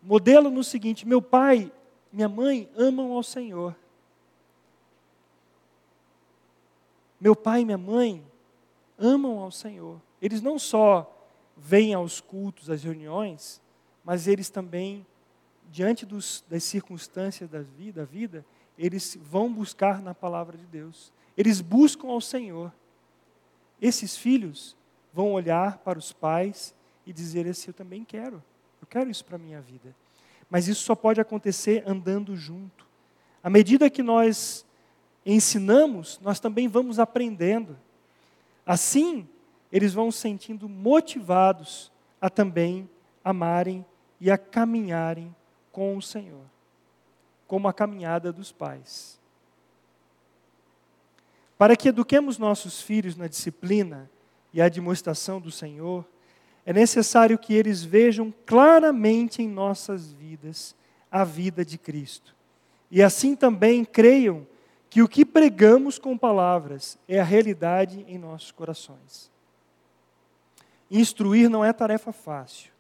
Modelo 0.02 0.50
no 0.50 0.64
seguinte: 0.64 1.08
meu 1.08 1.22
pai, 1.22 1.72
minha 2.12 2.28
mãe 2.28 2.70
amam 2.76 3.14
ao 3.14 3.24
Senhor. 3.24 3.76
Meu 7.20 7.36
pai 7.36 7.62
e 7.62 7.66
minha 7.66 7.78
mãe 7.78 8.24
amam 8.98 9.40
ao 9.40 9.52
Senhor. 9.52 10.02
Eles 10.22 10.42
não 10.42 10.60
só 10.60 11.14
vêm 11.56 11.94
aos 11.94 12.22
cultos, 12.22 12.70
às 12.70 12.84
reuniões, 12.84 13.62
mas 14.08 14.26
eles 14.26 14.50
também, 14.50 15.06
diante 15.70 16.06
dos, 16.06 16.42
das 16.50 16.64
circunstâncias 16.64 17.50
da 17.50 17.62
vida, 17.62 18.00
da 18.00 18.06
vida, 18.06 18.46
eles 18.80 19.20
vão 19.22 19.52
buscar 19.52 20.02
na 20.02 20.16
palavra 20.16 20.58
de 20.58 20.66
Deus. 20.66 21.12
Eles 21.36 21.60
buscam 21.60 22.08
ao 22.08 22.22
Senhor. 22.22 22.72
Esses 23.82 24.16
filhos 24.16 24.78
vão 25.14 25.34
olhar 25.34 25.80
para 25.80 26.00
os 26.00 26.14
pais 26.14 26.74
e 27.06 27.12
dizer 27.12 27.50
assim: 27.50 27.68
Eu 27.68 27.74
também 27.74 28.06
quero, 28.06 28.42
eu 28.80 28.88
quero 28.88 29.10
isso 29.10 29.26
para 29.26 29.36
a 29.36 29.40
minha 29.40 29.60
vida. 29.60 29.94
Mas 30.50 30.70
isso 30.70 30.84
só 30.84 30.96
pode 30.96 31.20
acontecer 31.20 31.84
andando 31.86 32.34
junto. 32.34 32.88
À 33.44 33.50
medida 33.50 33.90
que 33.90 34.02
nós 34.02 34.66
ensinamos, 35.26 36.18
nós 36.24 36.40
também 36.40 36.70
vamos 36.70 36.98
aprendendo. 36.98 37.78
Assim, 38.66 39.28
eles 39.70 39.94
vão 39.94 40.14
se 40.14 40.20
sentindo 40.20 40.70
motivados 40.70 41.92
a 42.22 42.30
também 42.30 42.90
amarem 43.22 43.86
e 44.20 44.32
a 44.32 44.38
caminharem 44.38 45.36
com 45.72 45.96
o 45.96 46.02
Senhor, 46.02 46.46
como 47.48 47.68
a 47.68 47.74
caminhada 47.74 48.32
dos 48.32 48.52
pais. 48.52 49.20
Para 51.58 51.76
que 51.76 51.90
eduquemos 51.90 52.38
nossos 52.38 52.82
filhos 52.82 53.16
na 53.16 53.28
disciplina 53.28 54.10
e 54.54 54.62
a 54.62 54.70
demonstração 54.70 55.40
do 55.40 55.52
Senhor, 55.52 56.06
é 56.66 56.74
necessário 56.74 57.38
que 57.38 57.54
eles 57.54 57.84
vejam 57.84 58.34
claramente 58.46 59.42
em 59.42 59.48
nossas 59.48 60.12
vidas 60.12 60.76
a 61.12 61.24
vida 61.24 61.64
de 61.64 61.78
Cristo. 61.78 62.36
E 62.92 63.02
assim 63.02 63.36
também 63.36 63.86
creiam 63.86 64.46
que 64.90 65.02
o 65.02 65.08
que 65.08 65.26
pregamos 65.26 66.00
com 66.00 66.18
palavras 66.18 66.98
é 67.08 67.20
a 67.20 67.24
realidade 67.24 68.06
em 68.08 68.18
nossos 68.18 68.52
corações. 68.52 69.32
Instruir 70.90 71.50
não 71.50 71.64
é 71.64 71.74
tarefa 71.74 72.12
fácil. 72.12 72.72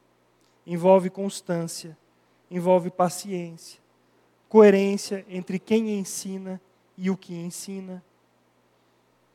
Envolve 0.69 1.09
constância, 1.09 1.97
envolve 2.51 2.91
paciência, 2.91 3.79
coerência 4.49 5.25
entre 5.29 5.57
quem 5.57 5.97
ensina 5.97 6.61
e 6.97 7.09
o 7.09 7.15
que 7.15 7.33
ensina. 7.33 8.03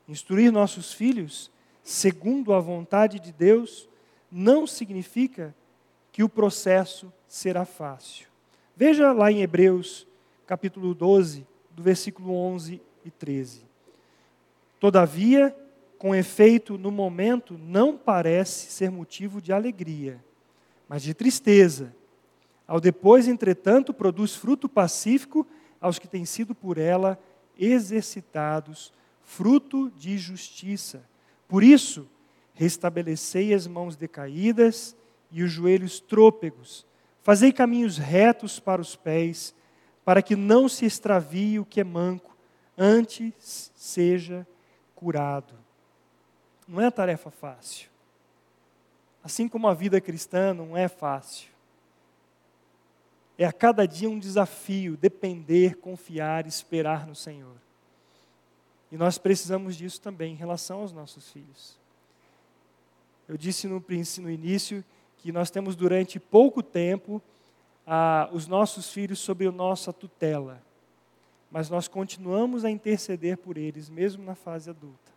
Instruir 0.06 0.52
nossos 0.52 0.92
filhos 0.92 1.50
segundo 1.82 2.52
a 2.52 2.60
vontade 2.60 3.18
de 3.18 3.32
Deus 3.32 3.88
não 4.30 4.66
significa 4.66 5.54
que 6.12 6.22
o 6.22 6.28
processo 6.28 7.10
será 7.26 7.64
fácil. 7.64 8.28
Veja 8.76 9.10
lá 9.12 9.32
em 9.32 9.40
Hebreus, 9.40 10.06
capítulo 10.46 10.94
12, 10.94 11.46
do 11.70 11.82
versículo 11.82 12.34
11 12.34 12.80
e 13.04 13.10
13. 13.10 13.64
Todavia, 14.78 15.56
com 15.98 16.14
efeito, 16.14 16.76
no 16.76 16.90
momento, 16.90 17.56
não 17.56 17.96
parece 17.96 18.70
ser 18.70 18.90
motivo 18.90 19.40
de 19.40 19.50
alegria, 19.50 20.22
mas 20.92 21.02
de 21.02 21.14
tristeza. 21.14 21.96
Ao 22.68 22.78
depois, 22.78 23.26
entretanto, 23.26 23.94
produz 23.94 24.36
fruto 24.36 24.68
pacífico 24.68 25.46
aos 25.80 25.98
que 25.98 26.06
têm 26.06 26.26
sido 26.26 26.54
por 26.54 26.76
ela 26.76 27.18
exercitados, 27.58 28.92
fruto 29.22 29.90
de 29.96 30.18
justiça. 30.18 31.02
Por 31.48 31.64
isso, 31.64 32.06
restabelecei 32.52 33.54
as 33.54 33.66
mãos 33.66 33.96
decaídas 33.96 34.94
e 35.30 35.42
os 35.42 35.50
joelhos 35.50 35.98
trôpegos, 35.98 36.84
fazei 37.22 37.54
caminhos 37.54 37.96
retos 37.96 38.60
para 38.60 38.82
os 38.82 38.94
pés, 38.94 39.54
para 40.04 40.20
que 40.20 40.36
não 40.36 40.68
se 40.68 40.84
extravie 40.84 41.58
o 41.58 41.64
que 41.64 41.80
é 41.80 41.84
manco, 41.84 42.36
antes 42.76 43.72
seja 43.74 44.46
curado 44.94 45.62
não 46.72 46.80
é 46.80 46.90
tarefa 46.90 47.30
fácil. 47.30 47.91
Assim 49.22 49.48
como 49.48 49.68
a 49.68 49.74
vida 49.74 50.00
cristã 50.00 50.52
não 50.52 50.76
é 50.76 50.88
fácil. 50.88 51.48
É 53.38 53.44
a 53.44 53.52
cada 53.52 53.86
dia 53.86 54.08
um 54.10 54.18
desafio 54.18 54.96
depender, 54.96 55.76
confiar, 55.76 56.46
esperar 56.46 57.06
no 57.06 57.14
Senhor. 57.14 57.56
E 58.90 58.96
nós 58.96 59.16
precisamos 59.18 59.76
disso 59.76 60.00
também 60.00 60.32
em 60.32 60.36
relação 60.36 60.80
aos 60.80 60.92
nossos 60.92 61.30
filhos. 61.30 61.78
Eu 63.26 63.36
disse 63.36 63.66
no, 63.66 63.82
no 64.20 64.30
início 64.30 64.84
que 65.18 65.32
nós 65.32 65.50
temos 65.50 65.74
durante 65.74 66.20
pouco 66.20 66.62
tempo 66.62 67.22
os 68.32 68.46
nossos 68.46 68.92
filhos 68.92 69.18
sob 69.18 69.46
a 69.46 69.52
nossa 69.52 69.92
tutela, 69.92 70.62
mas 71.50 71.68
nós 71.68 71.88
continuamos 71.88 72.64
a 72.64 72.70
interceder 72.70 73.36
por 73.38 73.56
eles, 73.56 73.88
mesmo 73.88 74.24
na 74.24 74.34
fase 74.34 74.70
adulta. 74.70 75.12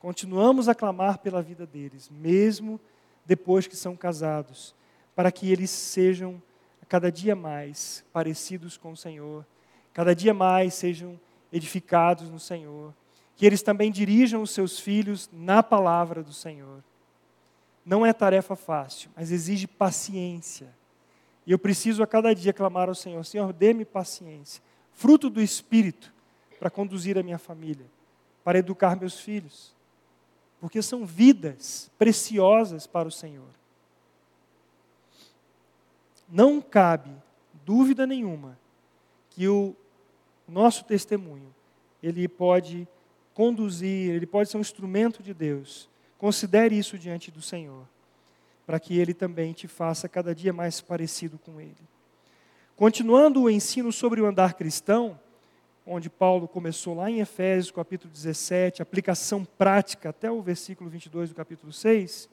Continuamos 0.00 0.68
a 0.68 0.74
clamar 0.74 1.18
pela 1.18 1.42
vida 1.42 1.66
deles, 1.66 2.08
mesmo 2.08 2.80
depois 3.28 3.66
que 3.66 3.76
são 3.76 3.94
casados, 3.94 4.74
para 5.14 5.30
que 5.30 5.52
eles 5.52 5.68
sejam 5.70 6.42
cada 6.88 7.12
dia 7.12 7.36
mais 7.36 8.02
parecidos 8.10 8.78
com 8.78 8.92
o 8.92 8.96
Senhor, 8.96 9.44
cada 9.92 10.14
dia 10.14 10.32
mais 10.32 10.72
sejam 10.72 11.20
edificados 11.52 12.30
no 12.30 12.40
Senhor, 12.40 12.94
que 13.36 13.44
eles 13.44 13.60
também 13.60 13.92
dirijam 13.92 14.40
os 14.40 14.50
seus 14.50 14.80
filhos 14.80 15.28
na 15.30 15.62
palavra 15.62 16.22
do 16.22 16.32
Senhor. 16.32 16.82
Não 17.84 18.04
é 18.04 18.14
tarefa 18.14 18.56
fácil, 18.56 19.10
mas 19.14 19.30
exige 19.30 19.66
paciência. 19.66 20.74
E 21.46 21.52
eu 21.52 21.58
preciso 21.58 22.02
a 22.02 22.06
cada 22.06 22.34
dia 22.34 22.52
clamar 22.54 22.88
ao 22.88 22.94
Senhor: 22.94 23.22
Senhor, 23.26 23.52
dê-me 23.52 23.84
paciência, 23.84 24.62
fruto 24.94 25.28
do 25.28 25.42
Espírito, 25.42 26.14
para 26.58 26.70
conduzir 26.70 27.18
a 27.18 27.22
minha 27.22 27.38
família, 27.38 27.86
para 28.42 28.58
educar 28.58 28.96
meus 28.96 29.20
filhos 29.20 29.76
porque 30.60 30.82
são 30.82 31.06
vidas 31.06 31.90
preciosas 31.98 32.86
para 32.86 33.08
o 33.08 33.12
Senhor. 33.12 33.48
Não 36.28 36.60
cabe 36.60 37.10
dúvida 37.64 38.06
nenhuma 38.06 38.58
que 39.30 39.48
o 39.48 39.74
nosso 40.46 40.84
testemunho 40.84 41.54
ele 42.02 42.26
pode 42.28 42.86
conduzir, 43.34 44.10
ele 44.10 44.26
pode 44.26 44.50
ser 44.50 44.56
um 44.56 44.60
instrumento 44.60 45.22
de 45.22 45.32
Deus. 45.32 45.88
Considere 46.18 46.76
isso 46.76 46.98
diante 46.98 47.30
do 47.30 47.40
Senhor, 47.40 47.86
para 48.66 48.80
que 48.80 48.98
ele 48.98 49.14
também 49.14 49.52
te 49.52 49.68
faça 49.68 50.08
cada 50.08 50.34
dia 50.34 50.52
mais 50.52 50.80
parecido 50.80 51.38
com 51.38 51.60
ele. 51.60 51.76
Continuando 52.74 53.42
o 53.42 53.50
ensino 53.50 53.92
sobre 53.92 54.20
o 54.20 54.26
andar 54.26 54.54
cristão, 54.54 55.18
onde 55.90 56.10
Paulo 56.10 56.46
começou 56.46 56.94
lá 56.94 57.10
em 57.10 57.20
Efésios, 57.20 57.70
capítulo 57.70 58.12
17, 58.12 58.82
aplicação 58.82 59.44
prática 59.44 60.10
até 60.10 60.30
o 60.30 60.42
versículo 60.42 60.90
22 60.90 61.30
do 61.30 61.34
capítulo 61.34 61.72
6, 61.72 62.28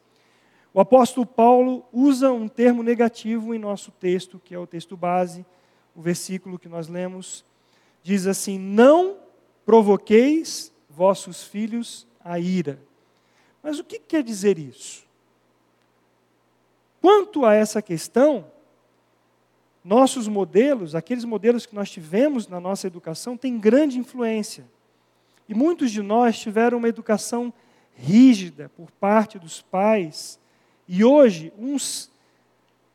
o 0.74 0.82
apóstolo 0.82 1.26
Paulo 1.26 1.86
usa 1.94 2.32
um 2.34 2.50
termo 2.50 2.84
negativo 2.84 3.56
em 3.56 3.60
nosso 3.60 3.92
texto, 3.92 4.42
que 4.44 4.54
é 4.54 4.60
o 4.60 4.68
texto 4.68 4.98
base, 4.98 5.46
o 5.96 6.02
versículo 6.02 6.60
que 6.60 6.68
nós 6.68 6.90
lemos, 6.90 7.46
diz 8.04 8.28
assim: 8.28 8.60
Não 8.60 9.20
provoqueis 9.66 10.74
vossos 10.90 11.46
filhos 11.46 12.06
a 12.22 12.38
ira. 12.38 12.78
Mas 13.64 13.80
o 13.80 13.86
que 13.86 14.00
quer 14.00 14.22
dizer 14.22 14.60
isso? 14.60 15.06
Quanto 17.02 17.46
a 17.46 17.54
essa 17.54 17.82
questão, 17.82 18.46
nossos 19.86 20.28
modelos, 20.28 20.96
aqueles 20.96 21.24
modelos 21.24 21.68
que 21.68 21.76
nós 21.76 21.92
tivemos 21.92 22.48
na 22.48 22.60
nossa 22.60 22.88
educação, 22.88 23.38
têm 23.38 23.60
grande 23.60 24.00
influência. 24.00 24.66
E 25.48 25.54
muitos 25.54 25.92
de 25.92 26.02
nós 26.02 26.40
tiveram 26.40 26.80
uma 26.80 26.90
educação 26.90 27.54
rígida 27.94 28.68
por 28.76 28.90
parte 28.90 29.38
dos 29.38 29.62
pais, 29.62 30.40
e 30.88 31.04
hoje 31.04 31.54
uns, 31.56 32.12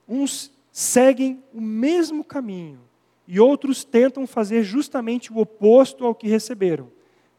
uns 0.08 0.50
seguem 0.72 1.40
o 1.54 1.60
mesmo 1.60 2.24
caminho, 2.24 2.80
e 3.24 3.38
outros 3.38 3.84
tentam 3.84 4.26
fazer 4.26 4.64
justamente 4.64 5.32
o 5.32 5.38
oposto 5.38 6.04
ao 6.04 6.12
que 6.12 6.26
receberam, 6.26 6.90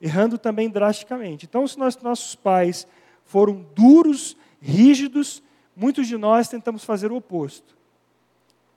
errando 0.01 0.37
também 0.37 0.69
drasticamente. 0.69 1.45
Então, 1.45 1.67
se 1.67 1.77
nós, 1.77 1.97
nossos 2.01 2.35
pais 2.35 2.87
foram 3.25 3.65
duros, 3.75 4.37
rígidos, 4.61 5.43
muitos 5.75 6.07
de 6.07 6.15
nós 6.15 6.47
tentamos 6.47 6.85
fazer 6.85 7.11
o 7.11 7.17
oposto. 7.17 7.80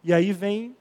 E 0.05 0.13
aí 0.13 0.35
vem 0.35 0.77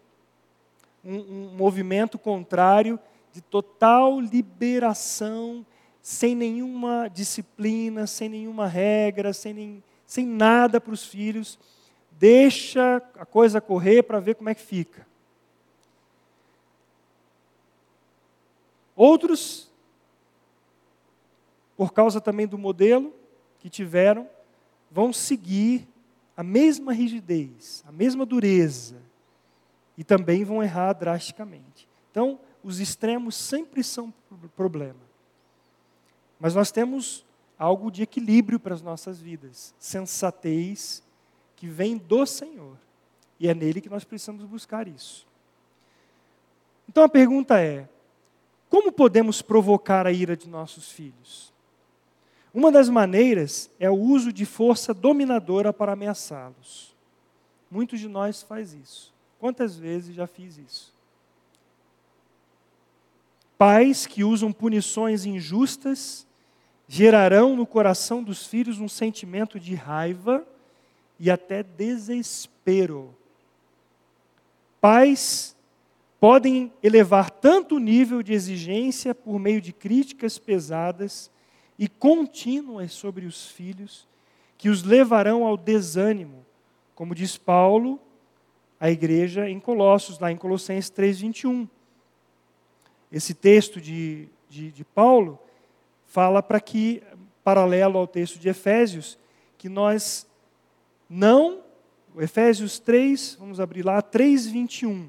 um, 1.01 1.15
um 1.15 1.55
movimento 1.55 2.19
contrário 2.19 2.99
de 3.31 3.41
total 3.41 4.19
liberação, 4.19 5.65
sem 6.01 6.35
nenhuma 6.35 7.07
disciplina, 7.07 8.05
sem 8.05 8.27
nenhuma 8.27 8.67
regra, 8.67 9.31
sem, 9.31 9.53
nem, 9.53 9.83
sem 10.05 10.25
nada 10.25 10.81
para 10.81 10.93
os 10.93 11.05
filhos. 11.05 11.57
Deixa 12.11 12.97
a 13.15 13.25
coisa 13.25 13.61
correr 13.61 14.03
para 14.03 14.19
ver 14.19 14.35
como 14.35 14.49
é 14.49 14.53
que 14.55 14.61
fica. 14.61 15.07
Outros, 18.93 19.71
por 21.77 21.93
causa 21.93 22.19
também 22.19 22.45
do 22.45 22.57
modelo 22.57 23.13
que 23.59 23.69
tiveram, 23.69 24.29
vão 24.91 25.13
seguir 25.13 25.87
a 26.35 26.43
mesma 26.43 26.91
rigidez, 26.91 27.83
a 27.87 27.91
mesma 27.91 28.25
dureza, 28.25 29.01
e 29.97 30.03
também 30.03 30.43
vão 30.43 30.63
errar 30.63 30.93
drasticamente. 30.93 31.87
Então, 32.11 32.39
os 32.63 32.79
extremos 32.79 33.35
sempre 33.35 33.83
são 33.83 34.13
problema. 34.55 34.99
Mas 36.39 36.55
nós 36.55 36.71
temos 36.71 37.25
algo 37.57 37.91
de 37.91 38.03
equilíbrio 38.03 38.59
para 38.59 38.73
as 38.73 38.81
nossas 38.81 39.19
vidas, 39.19 39.73
sensatez 39.79 41.03
que 41.55 41.67
vem 41.67 41.97
do 41.97 42.25
Senhor. 42.25 42.77
E 43.39 43.47
é 43.47 43.53
nele 43.53 43.81
que 43.81 43.89
nós 43.89 44.03
precisamos 44.03 44.43
buscar 44.45 44.87
isso. 44.87 45.27
Então 46.87 47.03
a 47.03 47.09
pergunta 47.09 47.59
é: 47.59 47.87
como 48.69 48.91
podemos 48.91 49.41
provocar 49.41 50.05
a 50.07 50.11
ira 50.11 50.35
de 50.35 50.49
nossos 50.49 50.91
filhos? 50.91 51.53
Uma 52.53 52.71
das 52.71 52.89
maneiras 52.89 53.69
é 53.79 53.89
o 53.89 53.95
uso 53.95 54.31
de 54.31 54.45
força 54.45 54.93
dominadora 54.93 55.71
para 55.71 55.93
ameaçá-los. 55.93 56.95
Muitos 57.69 57.99
de 57.99 58.07
nós 58.07 58.43
faz 58.43 58.73
isso. 58.73 59.12
Quantas 59.43 59.75
vezes 59.75 60.15
já 60.15 60.25
fiz 60.25 60.57
isso? 60.57 60.93
Pais 63.57 64.07
que 64.07 64.23
usam 64.23 64.53
punições 64.53 65.25
injustas 65.25 66.25
gerarão 66.87 67.53
no 67.53 67.67
coração 67.67 68.23
dos 68.23 68.47
filhos 68.47 68.79
um 68.79 68.87
sentimento 68.87 69.59
de 69.59 69.75
raiva 69.75 70.47
e 71.19 71.29
até 71.29 71.61
desespero. 71.61 73.13
Pais 74.79 75.57
podem 76.21 76.71
elevar 76.81 77.29
tanto 77.29 77.75
o 77.75 77.79
nível 77.79 78.23
de 78.23 78.31
exigência 78.31 79.13
por 79.13 79.37
meio 79.37 79.59
de 79.59 79.73
críticas 79.73 80.39
pesadas 80.39 81.29
e 81.77 81.89
contínuas 81.89 82.93
sobre 82.93 83.25
os 83.25 83.47
filhos, 83.47 84.07
que 84.57 84.69
os 84.69 84.83
levarão 84.83 85.43
ao 85.43 85.57
desânimo, 85.57 86.45
como 86.95 87.13
diz 87.13 87.37
Paulo 87.37 87.99
à 88.83 88.91
igreja 88.91 89.49
em 89.49 89.61
Colossos, 89.61 90.19
lá 90.19 90.29
em 90.29 90.35
Colossenses 90.35 90.91
3,21. 90.91 91.69
Esse 93.09 93.33
texto 93.33 93.79
de, 93.79 94.27
de, 94.49 94.73
de 94.73 94.83
Paulo 94.83 95.39
fala 96.05 96.43
para 96.43 96.59
que, 96.59 97.01
paralelo 97.45 97.97
ao 97.97 98.05
texto 98.05 98.37
de 98.37 98.49
Efésios, 98.49 99.17
que 99.57 99.69
nós 99.69 100.27
não, 101.09 101.61
Efésios 102.17 102.77
3, 102.77 103.37
vamos 103.39 103.61
abrir 103.61 103.83
lá, 103.83 104.03
3,21, 104.03 105.07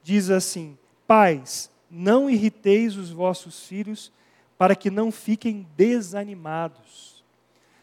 diz 0.00 0.30
assim: 0.30 0.78
Pais, 1.04 1.68
não 1.90 2.30
irriteis 2.30 2.96
os 2.96 3.10
vossos 3.10 3.66
filhos, 3.66 4.12
para 4.56 4.76
que 4.76 4.92
não 4.92 5.10
fiquem 5.10 5.66
desanimados. 5.76 7.24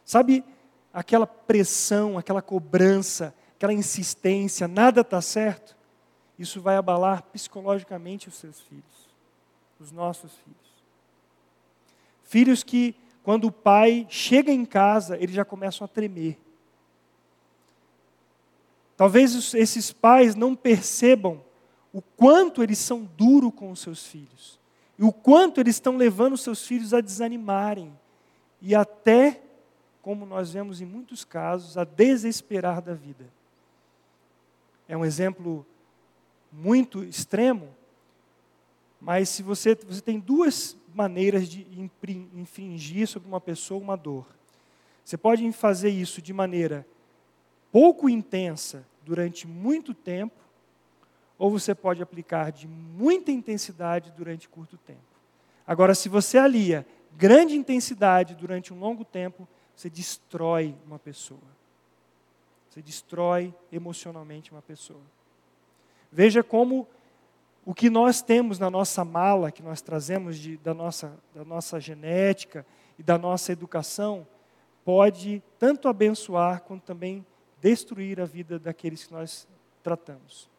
Sabe 0.06 0.46
aquela 0.94 1.28
pressão, 1.28 2.18
aquela 2.18 2.42
cobrança, 2.42 3.36
aquela 3.56 3.74
insistência, 3.74 4.68
nada 4.68 5.02
está 5.02 5.22
certo? 5.22 5.76
Isso 6.38 6.62
vai 6.62 6.76
abalar 6.76 7.24
psicologicamente 7.24 8.28
os 8.28 8.36
seus 8.36 8.60
filhos, 8.62 9.10
os 9.80 9.92
nossos 9.92 10.34
filhos. 10.34 10.76
Filhos 12.24 12.64
que, 12.64 12.96
quando 13.24 13.46
o 13.46 13.52
pai 13.52 14.06
chega 14.10 14.52
em 14.52 14.66
casa, 14.66 15.18
eles 15.18 15.36
já 15.36 15.46
começam 15.46 15.86
a 15.86 15.88
tremer. 15.88 16.38
Talvez 18.98 19.54
esses 19.54 19.92
pais 19.92 20.36
não 20.36 20.56
percebam 20.56 21.42
o 21.94 22.02
quanto 22.02 22.62
eles 22.62 22.78
são 22.78 23.04
duros 23.04 23.54
com 23.56 23.72
os 23.72 23.80
seus 23.80 24.06
filhos. 24.06 24.60
E 24.98 25.04
o 25.04 25.12
quanto 25.12 25.60
eles 25.60 25.76
estão 25.76 25.98
levando 25.98 26.34
os 26.34 26.42
seus 26.42 26.66
filhos 26.66 26.94
a 26.94 27.02
desanimarem. 27.02 27.98
E 28.62 28.74
até, 28.74 29.42
como 30.02 30.26
nós 30.26 30.52
vemos 30.52 30.82
em 30.82 30.86
muitos 30.86 31.24
casos, 31.24 31.78
a 31.78 31.84
desesperar 31.84 32.82
da 32.82 32.94
vida. 32.94 33.26
É 34.88 34.96
um 34.96 35.06
exemplo 35.06 35.66
muito 36.52 37.04
extremo, 37.04 37.70
mas 39.02 39.30
se 39.30 39.44
você, 39.44 39.76
você 39.76 40.02
tem 40.02 40.20
duas 40.20 40.78
maneiras 40.94 41.50
de 41.50 41.68
infringir 42.34 43.08
sobre 43.08 43.28
uma 43.28 43.42
pessoa 43.42 43.82
uma 43.82 43.98
dor. 43.98 44.26
Você 45.04 45.18
pode 45.18 45.52
fazer 45.52 45.90
isso 45.90 46.22
de 46.22 46.34
maneira 46.34 46.86
pouco 47.72 48.10
intensa 48.10 48.86
durante 49.04 49.46
muito 49.46 49.94
tempo, 49.94 50.40
ou 51.38 51.52
você 51.52 51.76
pode 51.76 52.02
aplicar 52.02 52.52
de 52.52 52.68
muita 52.68 53.32
intensidade 53.32 54.12
durante 54.16 54.48
curto 54.48 54.78
tempo. 54.78 55.02
Agora, 55.68 55.94
se 55.94 56.08
você 56.08 56.38
alia 56.38 56.86
grande 57.18 57.56
intensidade 57.56 58.34
durante 58.36 58.74
um 58.74 58.80
longo 58.80 59.04
tempo, 59.04 59.48
você 59.76 59.90
destrói 59.90 60.74
uma 60.88 60.98
pessoa. 60.98 61.42
Você 62.76 62.82
destrói 62.82 63.56
emocionalmente 63.72 64.52
uma 64.52 64.62
pessoa. 64.62 65.00
Veja 66.12 66.44
como 66.44 66.86
o 67.66 67.74
que 67.74 67.90
nós 67.90 68.22
temos 68.22 68.60
na 68.60 68.70
nossa 68.70 69.06
mala, 69.06 69.50
que 69.50 69.64
nós 69.64 69.82
trazemos 69.82 70.38
de, 70.38 70.58
da, 70.58 70.74
nossa, 70.74 71.18
da 71.34 71.46
nossa 71.46 71.80
genética 71.80 72.66
e 73.00 73.04
da 73.04 73.18
nossa 73.18 73.54
educação, 73.54 74.28
pode 74.84 75.42
tanto 75.58 75.88
abençoar 75.88 76.64
quanto 76.64 76.84
também 76.84 77.26
destruir 77.62 78.20
a 78.20 78.26
vida 78.26 78.60
daqueles 78.60 79.06
que 79.06 79.14
nós 79.14 79.48
tratamos. 79.82 80.50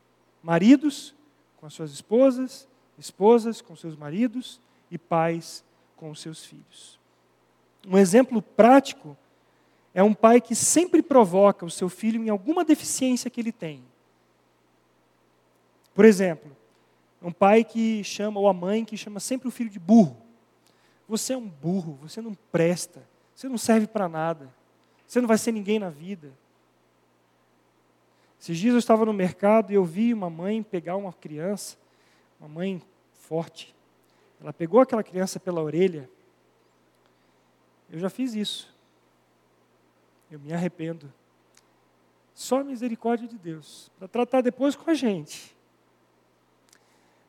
Maridos 0.43 1.15
com 1.59 1.67
as 1.67 1.75
suas 1.75 1.93
esposas, 1.93 2.67
esposas 2.99 3.61
com 3.61 3.77
seus 3.77 3.95
maridos 3.95 4.59
e 4.91 4.97
pais 4.97 5.63
com 5.99 6.11
os 6.11 6.23
seus 6.23 6.47
filhos. 6.47 6.99
Um 7.87 7.99
exemplo 7.99 8.41
prático 8.41 9.19
é 9.97 10.03
um 10.03 10.13
pai 10.13 10.43
que 10.43 10.55
sempre 10.55 11.01
provoca 11.01 11.65
o 11.65 11.71
seu 11.71 11.89
filho 11.89 12.23
em 12.23 12.29
alguma 12.29 12.63
deficiência 12.67 13.31
que 13.31 13.41
ele 13.41 13.51
tem. 13.51 13.83
Por 15.95 16.05
exemplo, 16.05 16.55
um 17.23 17.33
pai 17.33 17.65
que 17.65 18.05
chama, 18.05 18.39
ou 18.39 18.47
a 18.47 18.53
mãe 18.53 18.85
que 18.85 18.95
chama 18.95 19.19
sempre 19.21 19.49
o 19.49 19.51
filho 19.51 19.71
de 19.71 19.79
burro. 19.79 20.19
Você 21.09 21.33
é 21.33 21.37
um 21.39 21.49
burro, 21.49 21.95
você 21.95 22.21
não 22.21 22.35
presta, 22.53 23.09
você 23.35 23.49
não 23.49 23.57
serve 23.57 23.87
para 23.87 24.07
nada, 24.07 24.53
você 25.07 25.19
não 25.19 25.27
vai 25.27 25.39
ser 25.39 25.51
ninguém 25.51 25.79
na 25.79 25.89
vida. 25.89 26.31
Esses 28.39 28.59
dias 28.59 28.75
eu 28.75 28.79
estava 28.79 29.07
no 29.07 29.15
mercado 29.15 29.73
e 29.73 29.77
eu 29.77 29.85
vi 29.87 30.13
uma 30.13 30.29
mãe 30.29 30.63
pegar 30.63 30.97
uma 30.97 31.15
criança, 31.15 31.79
uma 32.39 32.51
mãe 32.51 32.83
forte. 33.15 33.75
Ela 34.43 34.53
pegou 34.53 34.79
aquela 34.79 35.03
criança 35.03 35.41
pela 35.41 35.63
orelha. 35.63 36.07
Eu 37.91 37.99
já 37.99 38.11
fiz 38.11 38.35
isso. 38.35 38.76
Eu 40.31 40.39
me 40.39 40.53
arrependo. 40.53 41.12
Só 42.35 42.61
a 42.61 42.65
misericórdia 42.65 43.27
de 43.27 43.39
Deus, 43.39 43.91
para 43.99 44.07
tratar 44.07 44.41
depois 44.43 44.77
com 44.77 44.91
a 44.91 44.95
gente. 44.95 45.57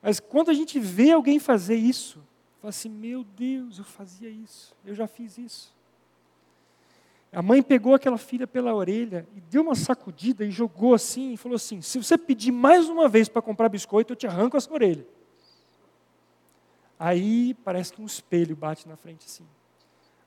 Mas 0.02 0.20
quando 0.20 0.50
a 0.50 0.54
gente 0.54 0.80
vê 0.80 1.12
alguém 1.12 1.40
fazer 1.40 1.76
isso, 1.76 2.20
fala 2.60 2.70
assim: 2.70 2.90
meu 2.90 3.24
Deus, 3.24 3.78
eu 3.78 3.84
fazia 3.84 4.30
isso, 4.30 4.76
eu 4.86 4.94
já 4.94 5.08
fiz 5.08 5.38
isso. 5.38 5.76
A 7.32 7.42
mãe 7.42 7.62
pegou 7.62 7.94
aquela 7.94 8.18
filha 8.18 8.48
pela 8.48 8.74
orelha 8.74 9.28
e 9.36 9.42
deu 9.42 9.62
uma 9.62 9.76
sacudida 9.76 10.46
e 10.46 10.52
jogou 10.52 10.94
assim 10.94 11.34
e 11.34 11.38
falou 11.38 11.56
assim: 11.56 11.82
se 11.82 11.98
você 11.98 12.18
pedir 12.18 12.52
mais 12.52 12.90
uma 12.90 13.08
vez 13.08 13.30
para 13.30 13.42
comprar 13.42 13.70
biscoito, 13.70 14.14
eu 14.14 14.18
te 14.18 14.28
arranco 14.28 14.58
essa 14.58 14.74
orelha. 14.74 15.06
Aí 17.00 17.54
parece 17.64 17.94
que 17.94 18.02
um 18.02 18.06
espelho 18.06 18.56
bate 18.56 18.88
na 18.88 18.96
frente 18.96 19.26
assim. 19.26 19.46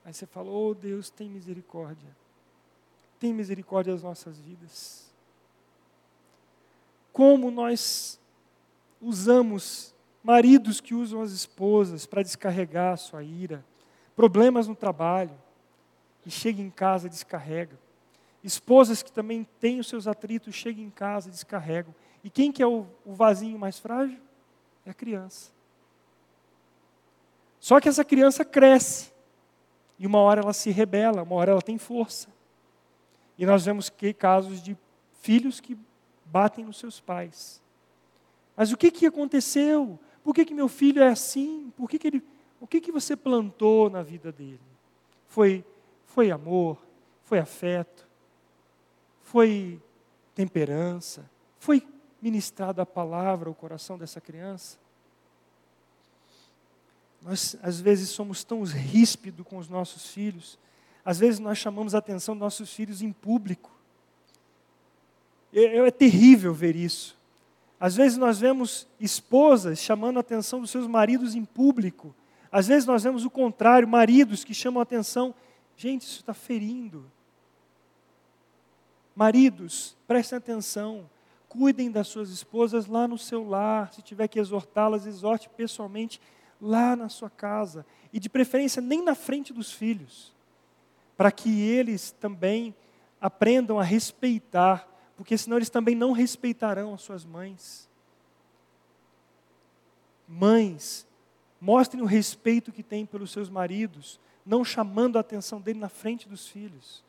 Aí 0.04 0.12
você 0.12 0.26
fala: 0.26 0.50
Oh 0.50 0.74
Deus, 0.74 1.11
tem 1.11 1.28
misericórdia. 1.28 2.19
Tem 3.20 3.33
misericórdia 3.33 3.92
das 3.92 4.02
nossas 4.02 4.40
vidas. 4.40 5.09
Como 7.12 7.50
nós 7.50 8.18
usamos 9.00 9.94
maridos 10.24 10.80
que 10.80 10.94
usam 10.94 11.22
as 11.22 11.30
esposas 11.30 12.06
para 12.06 12.22
descarregar 12.22 12.94
a 12.94 12.96
sua 12.96 13.22
ira, 13.22 13.64
problemas 14.16 14.66
no 14.66 14.74
trabalho, 14.74 15.38
e 16.24 16.30
chega 16.30 16.61
em 16.61 16.70
casa 16.70 17.06
e 17.06 17.11
descarrega. 17.11 17.78
Esposas 18.42 19.02
que 19.02 19.12
também 19.12 19.46
têm 19.59 19.80
os 19.80 19.88
seus 19.88 20.06
atritos, 20.06 20.54
chegam 20.54 20.85
em 20.85 20.90
casa 20.90 21.28
e 21.28 21.33
descarregam. 21.33 21.94
E 22.22 22.30
quem 22.30 22.50
que 22.52 22.62
é 22.62 22.66
o, 22.66 22.87
o 23.04 23.14
vasinho 23.14 23.59
mais 23.59 23.78
frágil? 23.78 24.18
É 24.85 24.90
a 24.90 24.94
criança. 24.94 25.50
Só 27.59 27.80
que 27.80 27.88
essa 27.88 28.04
criança 28.04 28.44
cresce. 28.44 29.12
E 29.98 30.06
uma 30.06 30.18
hora 30.18 30.40
ela 30.40 30.52
se 30.54 30.70
rebela, 30.70 31.22
uma 31.22 31.35
hora 31.35 31.52
ela 31.52 31.62
tem 31.62 31.76
força. 31.76 32.28
E 33.40 33.46
nós 33.46 33.64
vemos 33.64 33.88
que 33.88 34.12
casos 34.12 34.62
de 34.62 34.76
filhos 35.22 35.61
que 35.61 35.74
batem 36.26 36.62
nos 36.62 36.79
seus 36.79 37.00
pais. 37.00 37.62
Mas 38.55 38.70
o 38.70 38.76
que, 38.76 38.90
que 38.90 39.07
aconteceu? 39.07 39.98
Por 40.23 40.35
que, 40.35 40.44
que 40.44 40.52
meu 40.52 40.69
filho 40.69 41.02
é 41.02 41.08
assim? 41.08 41.73
Por 41.75 41.88
que, 41.88 41.98
que 41.98 42.06
ele, 42.06 42.23
o 42.60 42.67
que, 42.67 42.83
que 42.83 42.92
você 42.92 43.17
plantou 43.17 43.88
na 43.88 44.02
vida 44.02 44.31
dele? 44.31 44.60
Foi, 45.27 45.64
foi 46.04 46.31
amor, 46.31 46.77
foi 47.25 47.38
afeto, 47.38 48.06
foi 49.23 49.81
temperança, 50.35 51.25
foi 51.58 51.83
ministrada 52.21 52.83
a 52.83 52.87
palavra 52.87 53.48
ao 53.48 53.54
coração 53.54 53.96
dessa 53.96 54.21
criança? 54.21 54.77
Nós, 57.23 57.56
às 57.62 57.81
vezes, 57.81 58.10
somos 58.10 58.44
tão 58.44 58.62
ríspidos 58.64 59.46
com 59.46 59.56
os 59.56 59.67
nossos 59.67 60.08
filhos, 60.08 60.58
às 61.05 61.19
vezes, 61.19 61.40
nós 61.40 61.59
chamamos 61.59 61.94
a 61.94 61.98
atenção 61.98 62.35
dos 62.35 62.40
nossos 62.40 62.73
filhos 62.73 63.03
em 63.03 63.13
público. 63.13 63.71
É, 65.53 65.79
é 65.79 65.90
terrível 65.90 66.53
ver 66.53 66.77
isso. 66.77 67.19
Às 67.79 67.96
vezes 67.96 68.19
nós 68.19 68.38
vemos 68.38 68.87
esposas 69.01 69.79
chamando 69.79 70.19
a 70.19 70.21
atenção 70.21 70.61
dos 70.61 70.71
seus 70.71 70.87
maridos 70.87 71.35
em 71.35 71.44
público. 71.44 72.15
Às 72.53 72.67
vezes 72.67 72.85
nós 72.85 73.03
vemos 73.03 73.25
o 73.25 73.31
contrário, 73.31 73.88
maridos 73.88 74.44
que 74.44 74.53
chamam 74.53 74.81
a 74.81 74.83
atenção. 74.83 75.35
Gente, 75.77 76.03
isso 76.03 76.21
está 76.21 76.35
ferindo. 76.35 77.11
Maridos, 79.17 79.96
prestem 80.07 80.37
atenção. 80.37 81.09
Cuidem 81.48 81.90
das 81.90 82.09
suas 82.09 82.29
esposas 82.29 82.87
lá 82.87 83.09
no 83.09 83.17
seu 83.17 83.48
lar. 83.48 83.92
Se 83.94 84.03
tiver 84.03 84.29
que 84.29 84.38
exortá-las, 84.38 85.07
exorte 85.07 85.48
pessoalmente 85.48 86.21
lá 86.61 86.94
na 86.94 87.09
sua 87.09 87.31
casa, 87.31 87.87
e 88.13 88.21
de 88.21 88.29
preferência 88.29 88.83
nem 88.83 89.03
na 89.03 89.15
frente 89.15 89.51
dos 89.51 89.73
filhos, 89.73 90.35
para 91.21 91.31
que 91.31 91.60
eles 91.60 92.12
também 92.12 92.75
aprendam 93.21 93.79
a 93.79 93.83
respeitar, 93.83 94.88
porque 95.14 95.37
senão 95.37 95.58
eles 95.58 95.68
também 95.68 95.94
não 95.94 96.12
respeitarão 96.12 96.94
as 96.94 97.02
suas 97.02 97.27
mães. 97.27 97.87
Mães, 100.27 101.06
mostrem 101.60 102.02
o 102.02 102.06
respeito 102.06 102.73
que 102.73 102.83
têm 102.83 103.04
pelos 103.04 103.33
seus 103.33 103.50
maridos, 103.50 104.18
não 104.46 104.64
chamando 104.64 105.18
a 105.18 105.21
atenção 105.21 105.60
dele 105.60 105.79
na 105.79 105.90
frente 105.90 106.27
dos 106.27 106.48
filhos, 106.48 107.04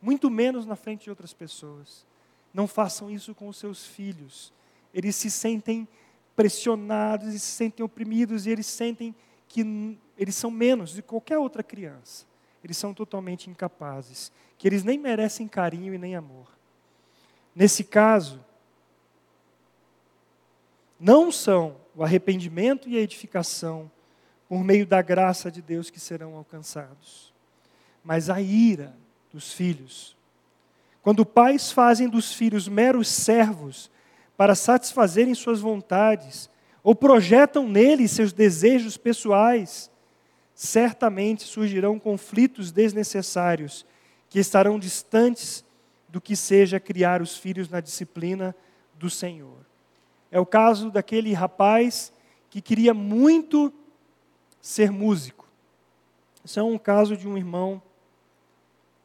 muito 0.00 0.30
menos 0.30 0.64
na 0.64 0.76
frente 0.76 1.02
de 1.02 1.10
outras 1.10 1.32
pessoas. 1.32 2.06
Não 2.54 2.68
façam 2.68 3.10
isso 3.10 3.34
com 3.34 3.48
os 3.48 3.56
seus 3.56 3.84
filhos. 3.84 4.52
Eles 4.94 5.16
se 5.16 5.32
sentem 5.32 5.88
pressionados, 6.36 7.26
eles 7.26 7.42
se 7.42 7.56
sentem 7.56 7.84
oprimidos 7.84 8.46
e 8.46 8.50
eles 8.50 8.66
sentem 8.66 9.12
que 9.48 9.98
eles 10.16 10.36
são 10.36 10.48
menos 10.48 10.90
de 10.92 11.02
qualquer 11.02 11.38
outra 11.38 11.64
criança. 11.64 12.27
Eles 12.62 12.76
são 12.76 12.92
totalmente 12.92 13.48
incapazes, 13.48 14.32
que 14.56 14.66
eles 14.66 14.82
nem 14.82 14.98
merecem 14.98 15.46
carinho 15.46 15.94
e 15.94 15.98
nem 15.98 16.16
amor. 16.16 16.46
Nesse 17.54 17.84
caso, 17.84 18.44
não 20.98 21.30
são 21.30 21.76
o 21.94 22.02
arrependimento 22.02 22.88
e 22.88 22.96
a 22.96 23.00
edificação 23.00 23.90
por 24.48 24.64
meio 24.64 24.86
da 24.86 25.02
graça 25.02 25.50
de 25.50 25.60
Deus 25.60 25.90
que 25.90 26.00
serão 26.00 26.34
alcançados, 26.34 27.32
mas 28.02 28.30
a 28.30 28.40
ira 28.40 28.96
dos 29.32 29.52
filhos. 29.52 30.16
Quando 31.02 31.24
pais 31.24 31.70
fazem 31.70 32.08
dos 32.08 32.32
filhos 32.32 32.66
meros 32.66 33.08
servos 33.08 33.90
para 34.36 34.54
satisfazerem 34.54 35.34
suas 35.34 35.60
vontades, 35.60 36.50
ou 36.82 36.94
projetam 36.94 37.68
neles 37.68 38.12
seus 38.12 38.32
desejos 38.32 38.96
pessoais, 38.96 39.90
certamente 40.58 41.44
surgirão 41.44 42.00
conflitos 42.00 42.72
desnecessários 42.72 43.86
que 44.28 44.40
estarão 44.40 44.76
distantes 44.76 45.64
do 46.08 46.20
que 46.20 46.34
seja 46.34 46.80
criar 46.80 47.22
os 47.22 47.36
filhos 47.36 47.68
na 47.68 47.80
disciplina 47.80 48.52
do 48.94 49.08
Senhor. 49.08 49.64
É 50.32 50.40
o 50.40 50.44
caso 50.44 50.90
daquele 50.90 51.32
rapaz 51.32 52.12
que 52.50 52.60
queria 52.60 52.92
muito 52.92 53.72
ser 54.60 54.90
músico. 54.90 55.48
Esse 56.44 56.58
é 56.58 56.62
um 56.62 56.76
caso 56.76 57.16
de 57.16 57.28
um 57.28 57.38
irmão 57.38 57.80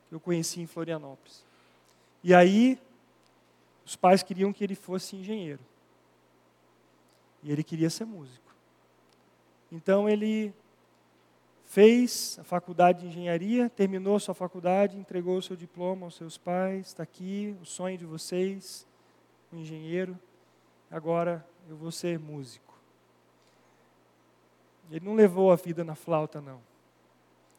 que 0.10 0.16
eu 0.16 0.20
conheci 0.20 0.60
em 0.60 0.66
Florianópolis. 0.66 1.46
E 2.24 2.34
aí, 2.34 2.80
os 3.86 3.96
pais 3.96 4.24
queriam 4.24 4.52
que 4.52 4.64
ele 4.64 4.74
fosse 4.74 5.16
engenheiro. 5.16 5.62
E 7.44 7.52
ele 7.52 7.64
queria 7.64 7.92
ser 7.92 8.06
músico. 8.06 8.56
Então 9.72 10.10
ele 10.10 10.52
fez 11.74 12.38
a 12.40 12.44
faculdade 12.44 13.00
de 13.00 13.08
engenharia, 13.08 13.68
terminou 13.68 14.20
sua 14.20 14.36
faculdade, 14.36 14.96
entregou 14.96 15.38
o 15.38 15.42
seu 15.42 15.56
diploma 15.56 16.06
aos 16.06 16.14
seus 16.14 16.38
pais. 16.38 16.90
Está 16.90 17.02
aqui 17.02 17.58
o 17.60 17.66
sonho 17.66 17.98
de 17.98 18.06
vocês, 18.06 18.86
um 19.52 19.58
engenheiro. 19.58 20.16
Agora 20.92 21.44
eu 21.68 21.76
vou 21.76 21.90
ser 21.92 22.20
músico. 22.20 22.78
Ele 24.92 25.04
não 25.04 25.16
levou 25.16 25.52
a 25.52 25.56
vida 25.56 25.84
na 25.84 25.96
flauta, 25.96 26.40
não. 26.40 26.62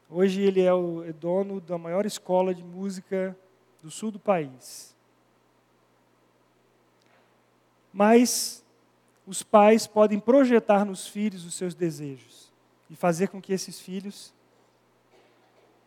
Hoje 0.08 0.42
ele 0.42 0.62
é 0.62 0.72
o 0.72 1.02
é 1.02 1.12
dono 1.12 1.60
da 1.60 1.76
maior 1.76 2.06
escola 2.06 2.54
de 2.54 2.62
música 2.62 3.36
do 3.82 3.90
sul 3.90 4.12
do 4.12 4.20
país. 4.20 4.94
Mas 7.92 8.64
os 9.26 9.42
pais 9.42 9.88
podem 9.88 10.20
projetar 10.20 10.84
nos 10.84 11.04
filhos 11.04 11.44
os 11.44 11.54
seus 11.54 11.74
desejos 11.74 12.53
e 12.88 12.96
fazer 12.96 13.28
com 13.28 13.40
que 13.40 13.52
esses 13.52 13.80
filhos 13.80 14.32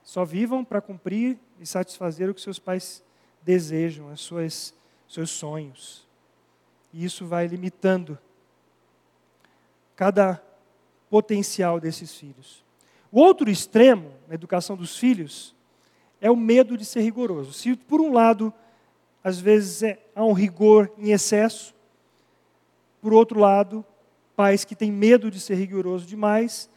só 0.03 0.23
vivam 0.23 0.63
para 0.63 0.81
cumprir 0.81 1.37
e 1.59 1.65
satisfazer 1.65 2.29
o 2.29 2.33
que 2.33 2.41
seus 2.41 2.59
pais 2.59 3.03
desejam, 3.43 4.09
as 4.09 4.21
suas 4.21 4.73
seus 5.07 5.29
sonhos. 5.29 6.05
E 6.93 7.03
isso 7.03 7.25
vai 7.25 7.47
limitando 7.47 8.17
cada 9.95 10.41
potencial 11.09 11.79
desses 11.79 12.13
filhos. 12.15 12.63
O 13.11 13.19
outro 13.19 13.49
extremo 13.49 14.11
na 14.27 14.35
educação 14.35 14.75
dos 14.75 14.97
filhos 14.97 15.55
é 16.19 16.29
o 16.29 16.35
medo 16.35 16.77
de 16.77 16.83
ser 16.83 17.01
rigoroso. 17.01 17.53
Se, 17.53 17.75
por 17.75 18.01
um 18.01 18.11
lado, 18.11 18.53
às 19.23 19.39
vezes 19.39 19.83
é, 19.83 19.99
há 20.13 20.23
um 20.23 20.33
rigor 20.33 20.91
em 20.97 21.11
excesso, 21.11 21.73
por 23.01 23.13
outro 23.13 23.39
lado, 23.39 23.85
pais 24.35 24.65
que 24.65 24.75
têm 24.75 24.91
medo 24.91 25.31
de 25.31 25.39
ser 25.39 25.55
rigoroso 25.55 26.05
demais, 26.05 26.69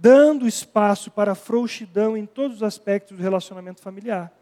dando 0.00 0.46
espaço 0.46 1.10
para 1.10 1.32
a 1.32 1.34
frouxidão 1.34 2.16
em 2.16 2.26
todos 2.26 2.58
os 2.58 2.62
aspectos 2.62 3.16
do 3.16 3.22
relacionamento 3.22 3.80
familiar. 3.80 4.32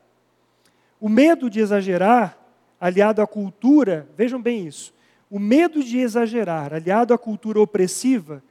O 1.01 1.09
medo 1.09 1.49
de 1.51 1.61
exagerar, 1.61 2.39
aliado 2.81 3.23
à 3.23 3.27
cultura, 3.27 4.09
vejam 4.17 4.41
bem 4.41 4.67
isso, 4.67 4.93
o 5.31 5.39
medo 5.39 5.83
de 5.83 5.99
exagerar, 5.99 6.75
aliado 6.75 7.15
à 7.15 7.19
cultura 7.19 7.61
opressiva, 7.61 8.43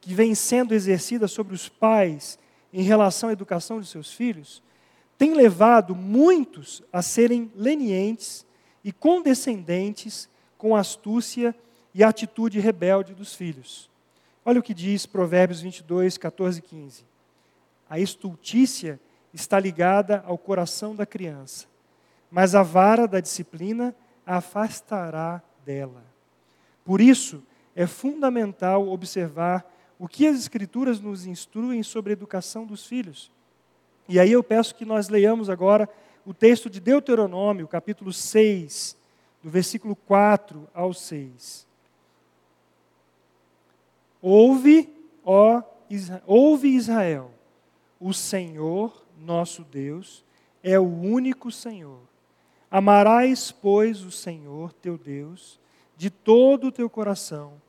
que 0.00 0.14
vem 0.14 0.34
sendo 0.34 0.72
exercida 0.72 1.28
sobre 1.28 1.54
os 1.54 1.68
pais 1.68 2.38
em 2.72 2.82
relação 2.82 3.28
à 3.28 3.32
educação 3.32 3.80
de 3.80 3.86
seus 3.86 4.12
filhos, 4.12 4.62
tem 5.18 5.34
levado 5.34 5.94
muitos 5.94 6.82
a 6.90 7.02
serem 7.02 7.52
lenientes 7.54 8.46
e 8.82 8.90
condescendentes 8.90 10.30
com 10.56 10.74
a 10.74 10.80
astúcia 10.80 11.54
e 11.92 12.02
a 12.02 12.08
atitude 12.08 12.58
rebelde 12.58 13.12
dos 13.12 13.34
filhos. 13.34 13.89
Olha 14.50 14.58
o 14.58 14.64
que 14.64 14.74
diz 14.74 15.06
Provérbios 15.06 15.60
22, 15.60 16.18
14 16.18 16.58
e 16.58 16.62
15. 16.62 17.04
A 17.88 18.00
estultícia 18.00 18.98
está 19.32 19.60
ligada 19.60 20.24
ao 20.26 20.36
coração 20.36 20.92
da 20.92 21.06
criança, 21.06 21.68
mas 22.28 22.56
a 22.56 22.64
vara 22.64 23.06
da 23.06 23.20
disciplina 23.20 23.94
a 24.26 24.38
afastará 24.38 25.40
dela. 25.64 26.02
Por 26.84 27.00
isso, 27.00 27.44
é 27.76 27.86
fundamental 27.86 28.88
observar 28.88 29.64
o 29.96 30.08
que 30.08 30.26
as 30.26 30.36
Escrituras 30.36 30.98
nos 30.98 31.26
instruem 31.26 31.84
sobre 31.84 32.10
a 32.10 32.14
educação 32.14 32.66
dos 32.66 32.84
filhos. 32.84 33.30
E 34.08 34.18
aí 34.18 34.32
eu 34.32 34.42
peço 34.42 34.74
que 34.74 34.84
nós 34.84 35.08
leiamos 35.08 35.48
agora 35.48 35.88
o 36.26 36.34
texto 36.34 36.68
de 36.68 36.80
Deuteronômio, 36.80 37.68
capítulo 37.68 38.12
6, 38.12 38.96
do 39.44 39.48
versículo 39.48 39.94
4 39.94 40.68
ao 40.74 40.92
6. 40.92 41.69
Ouve, 44.22 44.92
ó 45.24 45.62
Israel, 45.88 46.22
ouve 46.26 46.68
Israel, 46.68 47.30
o 47.98 48.12
Senhor, 48.12 49.04
nosso 49.18 49.64
Deus, 49.64 50.24
é 50.62 50.78
o 50.78 50.84
único 50.86 51.50
Senhor. 51.50 52.00
Amarás, 52.70 53.50
pois, 53.50 54.02
o 54.02 54.10
Senhor 54.10 54.72
teu 54.74 54.96
Deus 54.96 55.58
de 55.96 56.08
todo 56.08 56.68
o 56.68 56.72
teu 56.72 56.88
coração, 56.88 57.60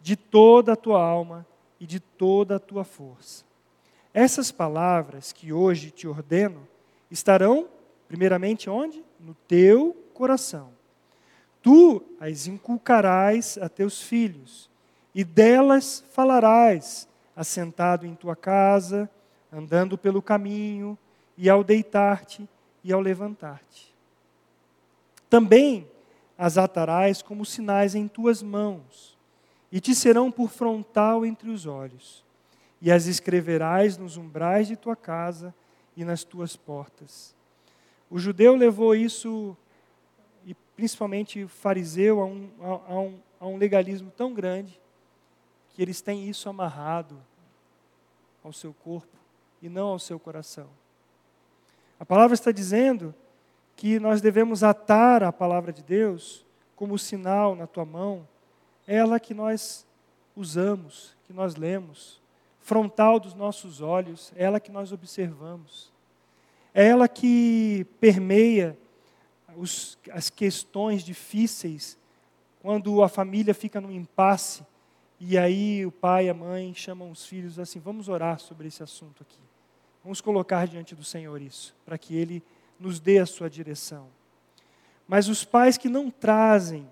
de 0.00 0.16
toda 0.16 0.72
a 0.72 0.76
tua 0.76 1.04
alma 1.04 1.46
e 1.78 1.86
de 1.86 2.00
toda 2.00 2.56
a 2.56 2.58
tua 2.58 2.82
força. 2.82 3.44
Essas 4.14 4.50
palavras 4.50 5.32
que 5.32 5.52
hoje 5.52 5.90
te 5.90 6.06
ordeno 6.06 6.66
estarão, 7.10 7.68
primeiramente, 8.08 8.70
onde? 8.70 9.04
No 9.20 9.34
teu 9.46 9.94
coração. 10.14 10.70
Tu 11.60 12.02
as 12.20 12.46
inculcarás 12.46 13.58
a 13.58 13.68
teus 13.68 14.00
filhos, 14.00 14.70
e 15.14 15.22
delas 15.22 16.04
falarás, 16.10 17.08
assentado 17.36 18.06
em 18.06 18.14
tua 18.14 18.34
casa, 18.34 19.08
andando 19.52 19.96
pelo 19.96 20.20
caminho, 20.20 20.98
e 21.36 21.48
ao 21.48 21.64
deitar-te 21.64 22.48
e 22.82 22.92
ao 22.92 23.00
levantar-te. 23.00 23.94
Também 25.28 25.88
as 26.36 26.58
atarás 26.58 27.22
como 27.22 27.44
sinais 27.44 27.94
em 27.94 28.08
tuas 28.08 28.42
mãos 28.42 29.14
e 29.74 29.80
te 29.80 29.94
serão 29.94 30.30
por 30.30 30.50
frontal 30.50 31.26
entre 31.26 31.50
os 31.50 31.66
olhos, 31.66 32.24
e 32.80 32.92
as 32.92 33.06
escreverás 33.06 33.96
nos 33.98 34.16
umbrais 34.16 34.68
de 34.68 34.76
tua 34.76 34.94
casa 34.94 35.52
e 35.96 36.04
nas 36.04 36.22
tuas 36.22 36.54
portas. 36.54 37.34
O 38.08 38.18
judeu 38.18 38.54
levou 38.54 38.94
isso, 38.94 39.56
e 40.46 40.54
principalmente 40.76 41.42
o 41.42 41.48
fariseu, 41.48 42.20
a 42.20 42.24
um, 42.24 42.50
a, 42.60 42.94
um, 43.00 43.18
a 43.40 43.46
um 43.48 43.56
legalismo 43.56 44.12
tão 44.16 44.32
grande, 44.32 44.80
que 45.74 45.82
eles 45.82 46.00
têm 46.00 46.28
isso 46.28 46.48
amarrado 46.48 47.20
ao 48.42 48.52
seu 48.52 48.72
corpo 48.72 49.18
e 49.60 49.68
não 49.68 49.88
ao 49.88 49.98
seu 49.98 50.18
coração. 50.18 50.68
A 52.00 52.06
palavra 52.06 52.34
está 52.34 52.50
dizendo 52.50 53.14
que 53.76 53.98
nós 53.98 54.20
devemos 54.20 54.62
atar 54.62 55.22
a 55.22 55.32
palavra 55.32 55.72
de 55.72 55.82
Deus 55.82 56.46
como 56.74 56.98
sinal 56.98 57.54
na 57.54 57.66
tua 57.66 57.84
mão 57.84 58.26
ela 58.86 59.18
que 59.18 59.32
nós 59.34 59.86
usamos, 60.36 61.14
que 61.24 61.32
nós 61.32 61.56
lemos, 61.56 62.20
frontal 62.60 63.18
dos 63.18 63.34
nossos 63.34 63.80
olhos, 63.80 64.32
ela 64.36 64.60
que 64.60 64.70
nós 64.70 64.92
observamos, 64.92 65.92
é 66.72 66.88
ela 66.88 67.08
que 67.08 67.86
permeia 68.00 68.76
os, 69.56 69.98
as 70.10 70.28
questões 70.28 71.02
difíceis, 71.02 71.96
quando 72.60 73.02
a 73.02 73.08
família 73.08 73.54
fica 73.54 73.80
num 73.80 73.90
impasse 73.90 74.64
E 75.20 75.38
aí 75.38 75.86
o 75.86 75.92
pai 75.92 76.26
e 76.26 76.30
a 76.30 76.34
mãe 76.34 76.74
chamam 76.74 77.10
os 77.10 77.24
filhos 77.26 77.58
assim: 77.58 77.78
vamos 77.78 78.08
orar 78.08 78.38
sobre 78.38 78.68
esse 78.68 78.82
assunto 78.82 79.22
aqui. 79.22 79.40
Vamos 80.02 80.20
colocar 80.20 80.66
diante 80.66 80.94
do 80.94 81.04
Senhor 81.04 81.40
isso, 81.40 81.74
para 81.84 81.96
que 81.96 82.14
Ele 82.14 82.42
nos 82.78 83.00
dê 83.00 83.18
a 83.18 83.26
sua 83.26 83.48
direção. 83.48 84.06
Mas 85.08 85.28
os 85.28 85.44
pais 85.44 85.78
que 85.78 85.88
não 85.88 86.10
trazem, 86.10 86.86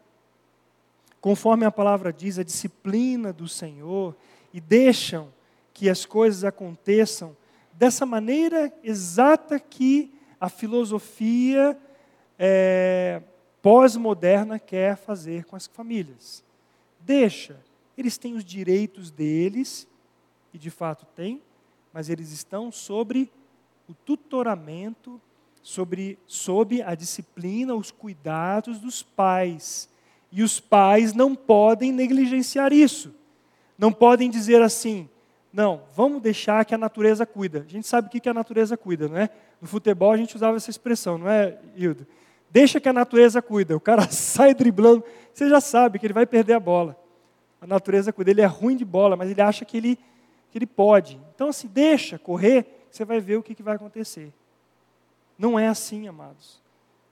conforme 1.20 1.64
a 1.64 1.70
palavra 1.70 2.12
diz, 2.12 2.38
a 2.38 2.42
disciplina 2.42 3.32
do 3.32 3.48
Senhor 3.48 4.16
e 4.52 4.60
deixam 4.60 5.32
que 5.72 5.88
as 5.88 6.04
coisas 6.04 6.44
aconteçam 6.44 7.36
dessa 7.72 8.04
maneira 8.04 8.72
exata 8.82 9.58
que 9.58 10.12
a 10.40 10.48
filosofia 10.48 11.78
é, 12.38 13.22
pós-moderna 13.62 14.58
quer 14.58 14.96
fazer 14.96 15.44
com 15.44 15.56
as 15.56 15.66
famílias. 15.66 16.44
Deixa, 17.00 17.56
eles 17.96 18.18
têm 18.18 18.34
os 18.34 18.44
direitos 18.44 19.10
deles, 19.10 19.86
e 20.52 20.58
de 20.58 20.70
fato 20.70 21.06
têm, 21.14 21.42
mas 21.92 22.08
eles 22.08 22.30
estão 22.32 22.70
sobre 22.70 23.30
o 23.88 23.94
tutoramento, 23.94 25.20
sobre, 25.62 26.18
sob 26.26 26.82
a 26.82 26.94
disciplina, 26.94 27.74
os 27.74 27.90
cuidados 27.90 28.78
dos 28.78 29.02
pais. 29.02 29.88
E 30.30 30.42
os 30.42 30.58
pais 30.58 31.12
não 31.12 31.34
podem 31.34 31.92
negligenciar 31.92 32.72
isso. 32.72 33.14
Não 33.78 33.92
podem 33.92 34.30
dizer 34.30 34.62
assim, 34.62 35.08
não, 35.52 35.82
vamos 35.94 36.22
deixar 36.22 36.64
que 36.64 36.74
a 36.74 36.78
natureza 36.78 37.26
cuida. 37.26 37.64
A 37.66 37.70
gente 37.70 37.86
sabe 37.86 38.08
o 38.08 38.10
que 38.10 38.28
a 38.28 38.34
natureza 38.34 38.76
cuida, 38.76 39.08
não 39.08 39.18
é? 39.18 39.28
No 39.60 39.68
futebol 39.68 40.10
a 40.10 40.16
gente 40.16 40.34
usava 40.34 40.56
essa 40.56 40.70
expressão, 40.70 41.18
não 41.18 41.28
é, 41.28 41.58
Hildo? 41.76 42.06
Deixa 42.50 42.80
que 42.80 42.88
a 42.88 42.92
natureza 42.92 43.40
cuida. 43.42 43.76
O 43.76 43.80
cara 43.80 44.08
sai 44.10 44.54
driblando, 44.54 45.04
você 45.32 45.48
já 45.48 45.60
sabe 45.60 45.98
que 45.98 46.06
ele 46.06 46.14
vai 46.14 46.26
perder 46.26 46.54
a 46.54 46.60
bola. 46.60 47.01
A 47.62 47.66
natureza 47.66 48.12
cuida. 48.12 48.30
Ele 48.30 48.42
é 48.42 48.46
ruim 48.46 48.76
de 48.76 48.84
bola, 48.84 49.16
mas 49.16 49.30
ele 49.30 49.40
acha 49.40 49.64
que 49.64 49.78
ele, 49.78 49.98
que 50.50 50.58
ele 50.58 50.66
pode. 50.66 51.18
Então, 51.34 51.48
assim, 51.48 51.66
deixa 51.66 52.18
correr, 52.18 52.86
você 52.90 53.06
vai 53.06 53.20
ver 53.20 53.38
o 53.38 53.42
que, 53.42 53.54
que 53.54 53.62
vai 53.62 53.76
acontecer. 53.76 54.30
Não 55.38 55.58
é 55.58 55.68
assim, 55.68 56.06
amados. 56.06 56.60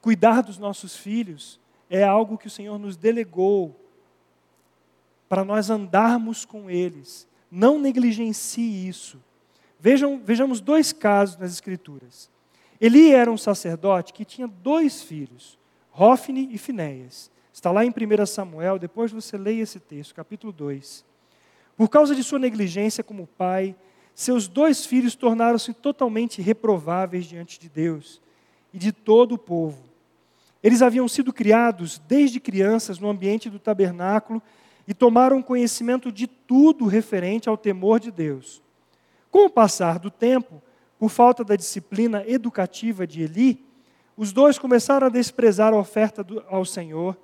Cuidar 0.03 0.43
dos 0.43 0.59
nossos 0.59 0.95
filhos 0.95 1.59
é 1.89 2.05
algo 2.05 2.37
que 2.37 2.49
o 2.49 2.51
Senhor 2.51 2.79
nos 2.79 2.99
delegou 2.99 3.75
para 5.27 5.45
nós 5.45 5.71
andarmos 5.71 6.45
com 6.45 6.71
eles 6.71 7.31
não 7.51 7.79
negligencie 7.79 8.87
isso. 8.87 9.19
Vejam, 9.79 10.21
vejamos 10.23 10.61
dois 10.61 10.93
casos 10.93 11.37
nas 11.37 11.53
Escrituras. 11.53 12.31
Eli 12.81 13.13
era 13.13 13.31
um 13.31 13.37
sacerdote 13.37 14.13
que 14.13 14.25
tinha 14.25 14.47
dois 14.47 15.03
filhos, 15.03 15.59
Rófine 15.91 16.49
e 16.53 16.59
Finéias. 16.59 17.31
Está 17.53 17.71
lá 17.71 17.85
em 17.85 17.91
1 17.91 18.27
Samuel, 18.27 18.79
depois 18.79 19.11
você 19.11 19.37
leia 19.37 19.63
esse 19.63 19.81
texto, 19.81 20.15
capítulo 20.15 20.53
2. 20.53 21.05
Por 21.77 21.89
causa 21.89 22.15
de 22.15 22.23
sua 22.23 22.39
negligência 22.39 23.03
como 23.03 23.27
pai, 23.27 23.75
seus 24.15 24.47
dois 24.47 24.85
filhos 24.87 25.15
tornaram-se 25.15 25.73
totalmente 25.73 26.41
reprováveis 26.41 27.27
diante 27.27 27.59
de 27.59 27.69
Deus 27.69 28.21
e 28.73 28.79
de 28.79 28.93
todo 28.93 29.35
o 29.35 29.39
povo. 29.39 29.83
Eles 30.63 30.83
haviam 30.83 31.09
sido 31.09 31.33
criados 31.33 31.99
desde 32.07 32.39
crianças 32.39 32.99
no 32.99 33.09
ambiente 33.09 33.49
do 33.49 33.59
tabernáculo 33.59 34.43
e 34.87 34.93
tomaram 34.93 35.43
conhecimento 35.43 36.13
de 36.13 36.27
tudo 36.27 36.87
referente 36.87 37.49
ao 37.49 37.57
temor 37.57 37.99
de 37.99 38.11
Deus. 38.11 38.63
Com 39.31 39.47
o 39.47 39.51
passar 39.51 39.99
do 39.99 40.11
tempo, 40.11 40.63
por 40.99 41.09
falta 41.09 41.43
da 41.43 41.57
disciplina 41.57 42.23
educativa 42.27 43.07
de 43.07 43.23
Eli, 43.23 43.65
os 44.17 44.33
dois 44.33 44.59
começaram 44.59 45.07
a 45.07 45.11
desprezar 45.11 45.73
a 45.73 45.79
oferta 45.79 46.23
do, 46.23 46.45
ao 46.49 46.65
Senhor 46.65 47.17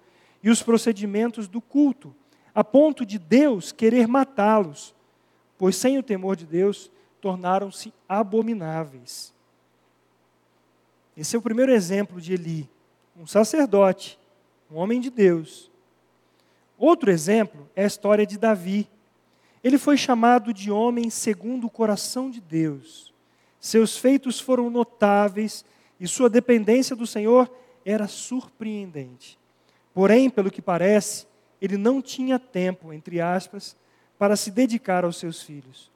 e 0.46 0.50
os 0.50 0.62
procedimentos 0.62 1.46
do 1.46 1.60
culto, 1.60 2.14
a 2.54 2.64
ponto 2.64 3.04
de 3.04 3.18
Deus 3.18 3.70
querer 3.70 4.08
matá-los, 4.08 4.94
pois 5.58 5.76
sem 5.76 5.98
o 5.98 6.02
temor 6.02 6.36
de 6.36 6.46
Deus 6.46 6.90
tornaram-se 7.20 7.92
abomináveis. 8.08 9.34
Esse 11.14 11.36
é 11.36 11.38
o 11.38 11.42
primeiro 11.42 11.70
exemplo 11.70 12.18
de 12.18 12.32
Eli, 12.32 12.70
um 13.14 13.26
sacerdote, 13.26 14.18
um 14.70 14.76
homem 14.76 15.00
de 15.00 15.10
Deus, 15.10 15.70
Outro 16.78 17.10
exemplo 17.10 17.68
é 17.74 17.84
a 17.84 17.86
história 17.86 18.26
de 18.26 18.36
Davi. 18.36 18.88
Ele 19.64 19.78
foi 19.78 19.96
chamado 19.96 20.52
de 20.52 20.70
homem 20.70 21.08
segundo 21.08 21.66
o 21.66 21.70
coração 21.70 22.30
de 22.30 22.40
Deus. 22.40 23.12
Seus 23.58 23.96
feitos 23.96 24.38
foram 24.38 24.68
notáveis 24.68 25.64
e 25.98 26.06
sua 26.06 26.28
dependência 26.28 26.94
do 26.94 27.06
Senhor 27.06 27.50
era 27.84 28.06
surpreendente. 28.06 29.38
Porém, 29.96 30.28
pelo 30.28 30.50
que 30.50 30.60
parece, 30.60 31.26
ele 31.58 31.78
não 31.78 32.02
tinha 32.02 32.38
tempo, 32.38 32.92
entre 32.92 33.18
aspas, 33.18 33.74
para 34.18 34.36
se 34.36 34.50
dedicar 34.50 35.06
aos 35.06 35.16
seus 35.16 35.40
filhos. 35.42 35.90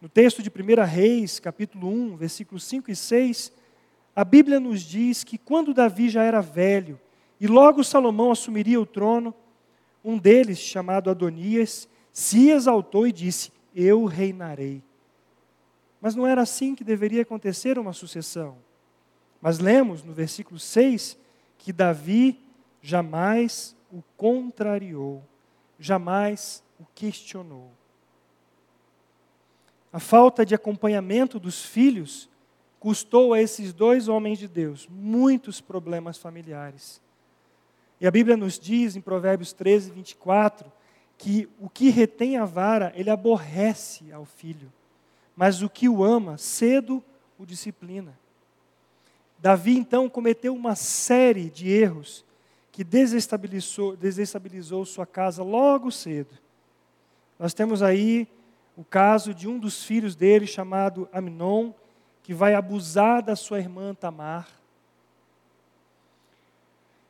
No 0.00 0.08
texto 0.08 0.40
de 0.40 0.48
1 0.48 0.84
Reis, 0.84 1.40
capítulo 1.40 1.88
1, 1.88 2.14
versículos 2.14 2.62
5 2.62 2.92
e 2.92 2.94
6, 2.94 3.52
a 4.14 4.22
Bíblia 4.22 4.60
nos 4.60 4.82
diz 4.82 5.24
que 5.24 5.36
quando 5.36 5.74
Davi 5.74 6.08
já 6.08 6.22
era 6.22 6.40
velho 6.40 6.96
e 7.40 7.48
logo 7.48 7.82
Salomão 7.82 8.30
assumiria 8.30 8.80
o 8.80 8.86
trono, 8.86 9.34
um 10.04 10.16
deles, 10.16 10.60
chamado 10.60 11.10
Adonias, 11.10 11.88
se 12.12 12.50
exaltou 12.50 13.04
e 13.04 13.10
disse: 13.10 13.50
Eu 13.74 14.04
reinarei. 14.04 14.80
Mas 16.00 16.14
não 16.14 16.24
era 16.24 16.42
assim 16.42 16.76
que 16.76 16.84
deveria 16.84 17.22
acontecer 17.22 17.80
uma 17.80 17.92
sucessão. 17.92 18.58
Mas 19.42 19.58
lemos 19.58 20.04
no 20.04 20.12
versículo 20.12 20.60
6 20.60 21.18
que 21.58 21.72
Davi 21.72 22.38
jamais 22.82 23.76
o 23.92 24.02
contrariou, 24.16 25.22
jamais 25.78 26.62
o 26.78 26.84
questionou. 26.94 27.70
A 29.92 29.98
falta 29.98 30.46
de 30.46 30.54
acompanhamento 30.54 31.38
dos 31.38 31.64
filhos 31.64 32.28
custou 32.78 33.34
a 33.34 33.40
esses 33.40 33.72
dois 33.72 34.08
homens 34.08 34.38
de 34.38 34.48
Deus 34.48 34.88
muitos 34.88 35.60
problemas 35.60 36.16
familiares. 36.16 37.02
E 38.00 38.06
a 38.06 38.10
Bíblia 38.10 38.36
nos 38.36 38.58
diz 38.58 38.96
em 38.96 39.00
Provérbios 39.00 39.52
13, 39.52 39.90
24, 39.90 40.72
que 41.18 41.46
o 41.60 41.68
que 41.68 41.90
retém 41.90 42.38
a 42.38 42.46
vara, 42.46 42.92
ele 42.96 43.10
aborrece 43.10 44.10
ao 44.10 44.24
filho, 44.24 44.72
mas 45.36 45.60
o 45.60 45.68
que 45.68 45.86
o 45.86 46.02
ama, 46.02 46.38
cedo 46.38 47.04
o 47.38 47.44
disciplina. 47.44 48.18
Davi 49.38 49.76
então 49.76 50.08
cometeu 50.08 50.54
uma 50.54 50.74
série 50.74 51.50
de 51.50 51.68
erros 51.68 52.24
que 52.80 52.84
desestabilizou, 52.84 53.94
desestabilizou 53.94 54.86
sua 54.86 55.04
casa 55.04 55.42
logo 55.42 55.90
cedo. 55.90 56.34
Nós 57.38 57.52
temos 57.52 57.82
aí 57.82 58.26
o 58.74 58.82
caso 58.82 59.34
de 59.34 59.46
um 59.46 59.58
dos 59.58 59.84
filhos 59.84 60.16
dele, 60.16 60.46
chamado 60.46 61.06
Aminon, 61.12 61.72
que 62.22 62.32
vai 62.32 62.54
abusar 62.54 63.22
da 63.22 63.36
sua 63.36 63.58
irmã 63.58 63.94
Tamar 63.94 64.48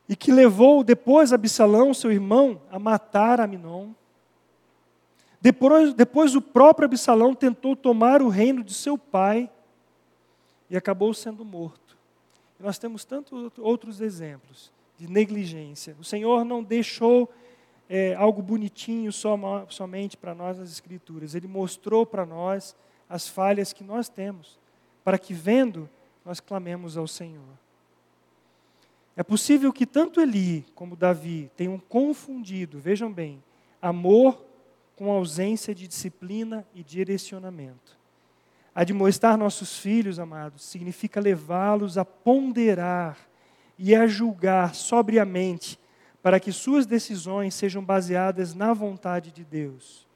e 0.08 0.16
que 0.16 0.32
levou 0.32 0.82
depois 0.82 1.32
Absalão, 1.32 1.94
seu 1.94 2.10
irmão, 2.10 2.60
a 2.68 2.76
matar 2.76 3.40
Aminon. 3.40 3.92
Depois, 5.40 5.94
depois 5.94 6.34
o 6.34 6.42
próprio 6.42 6.86
Absalão 6.86 7.32
tentou 7.32 7.76
tomar 7.76 8.22
o 8.22 8.28
reino 8.28 8.64
de 8.64 8.74
seu 8.74 8.98
pai 8.98 9.48
e 10.68 10.76
acabou 10.76 11.14
sendo 11.14 11.44
morto. 11.44 11.96
Nós 12.58 12.76
temos 12.76 13.04
tantos 13.04 13.52
outros 13.56 14.00
exemplos 14.00 14.72
de 15.00 15.10
negligência. 15.10 15.96
O 15.98 16.04
Senhor 16.04 16.44
não 16.44 16.62
deixou 16.62 17.32
é, 17.88 18.14
algo 18.14 18.42
bonitinho 18.42 19.10
somente 19.10 20.14
para 20.14 20.34
nós 20.34 20.58
nas 20.58 20.70
Escrituras. 20.70 21.34
Ele 21.34 21.48
mostrou 21.48 22.04
para 22.04 22.26
nós 22.26 22.76
as 23.08 23.26
falhas 23.26 23.72
que 23.72 23.82
nós 23.82 24.10
temos, 24.10 24.58
para 25.02 25.18
que 25.18 25.32
vendo, 25.32 25.88
nós 26.22 26.38
clamemos 26.38 26.98
ao 26.98 27.06
Senhor. 27.06 27.58
É 29.16 29.22
possível 29.22 29.72
que 29.72 29.86
tanto 29.86 30.20
Eli 30.20 30.66
como 30.74 30.94
Davi 30.94 31.50
tenham 31.56 31.78
confundido, 31.78 32.78
vejam 32.78 33.10
bem, 33.10 33.42
amor 33.80 34.44
com 34.96 35.10
ausência 35.10 35.74
de 35.74 35.88
disciplina 35.88 36.66
e 36.74 36.82
direcionamento. 36.82 37.98
Admoestar 38.74 39.38
nossos 39.38 39.78
filhos, 39.78 40.18
amados, 40.18 40.62
significa 40.62 41.18
levá-los 41.20 41.96
a 41.96 42.04
ponderar 42.04 43.29
e 43.82 43.94
a 43.94 44.06
julgar 44.06 44.74
sobriamente 44.74 45.80
para 46.22 46.38
que 46.38 46.52
suas 46.52 46.84
decisões 46.84 47.54
sejam 47.54 47.82
baseadas 47.82 48.54
na 48.54 48.74
vontade 48.74 49.32
de 49.32 49.42
Deus. 49.42 50.06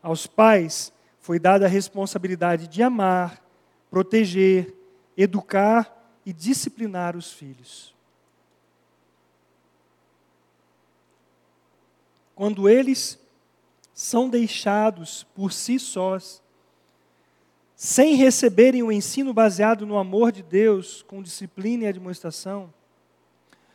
Aos 0.00 0.24
pais 0.24 0.92
foi 1.20 1.40
dada 1.40 1.66
a 1.66 1.68
responsabilidade 1.68 2.68
de 2.68 2.80
amar, 2.80 3.44
proteger, 3.90 4.72
educar 5.16 5.92
e 6.24 6.32
disciplinar 6.32 7.16
os 7.16 7.32
filhos. 7.32 7.92
Quando 12.36 12.68
eles 12.68 13.18
são 13.92 14.30
deixados 14.30 15.24
por 15.34 15.52
si 15.52 15.76
sós, 15.80 16.40
sem 17.80 18.16
receberem 18.16 18.82
o 18.82 18.90
ensino 18.90 19.32
baseado 19.32 19.86
no 19.86 19.96
amor 19.96 20.32
de 20.32 20.42
Deus, 20.42 21.04
com 21.04 21.22
disciplina 21.22 21.84
e 21.84 21.86
administração, 21.86 22.74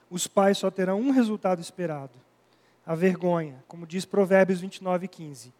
os 0.09 0.27
pais 0.27 0.57
só 0.57 0.69
terão 0.69 0.99
um 0.99 1.09
resultado 1.09 1.61
esperado: 1.61 2.11
a 2.85 2.95
vergonha, 2.95 3.63
como 3.65 3.87
diz 3.87 4.03
Provérbios 4.03 4.59
29, 4.59 5.07
15. 5.07 5.53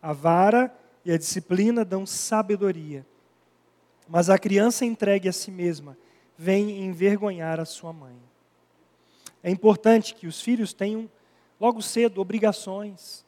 A 0.00 0.12
vara 0.12 0.72
e 1.04 1.10
a 1.10 1.18
disciplina 1.18 1.84
dão 1.84 2.06
sabedoria, 2.06 3.04
mas 4.08 4.30
a 4.30 4.38
criança 4.38 4.84
entregue 4.84 5.28
a 5.28 5.32
si 5.32 5.50
mesma 5.50 5.98
vem 6.36 6.84
envergonhar 6.84 7.58
a 7.58 7.64
sua 7.64 7.92
mãe. 7.92 8.14
É 9.42 9.50
importante 9.50 10.14
que 10.14 10.28
os 10.28 10.40
filhos 10.40 10.72
tenham, 10.72 11.10
logo 11.58 11.82
cedo, 11.82 12.20
obrigações. 12.20 13.24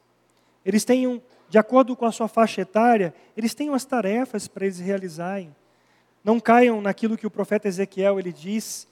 Eles 0.63 0.85
tenham, 0.85 1.21
de 1.51 1.57
acordo 1.57 1.97
com 1.97 2.05
a 2.05 2.13
sua 2.13 2.29
faixa 2.29 2.61
etária, 2.61 3.13
eles 3.35 3.53
tenham 3.53 3.75
as 3.75 3.83
tarefas 3.83 4.47
para 4.47 4.63
eles 4.63 4.79
realizarem. 4.79 5.53
Não 6.23 6.39
caiam 6.39 6.79
naquilo 6.79 7.17
que 7.17 7.27
o 7.27 7.29
profeta 7.29 7.67
Ezequiel 7.67 8.17
ele 8.17 8.31
diz, 8.31 8.87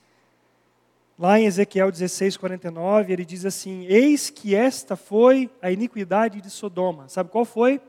lá 1.17 1.39
em 1.39 1.45
Ezequiel 1.45 1.89
16, 1.89 2.35
49, 2.35 3.13
ele 3.13 3.23
diz 3.23 3.45
assim: 3.45 3.85
Eis 3.85 4.29
que 4.29 4.53
esta 4.53 4.97
foi 4.97 5.49
a 5.61 5.71
iniquidade 5.71 6.41
de 6.41 6.49
Sodoma. 6.49 7.07
Sabe 7.07 7.29
qual 7.29 7.45
foi? 7.45 7.79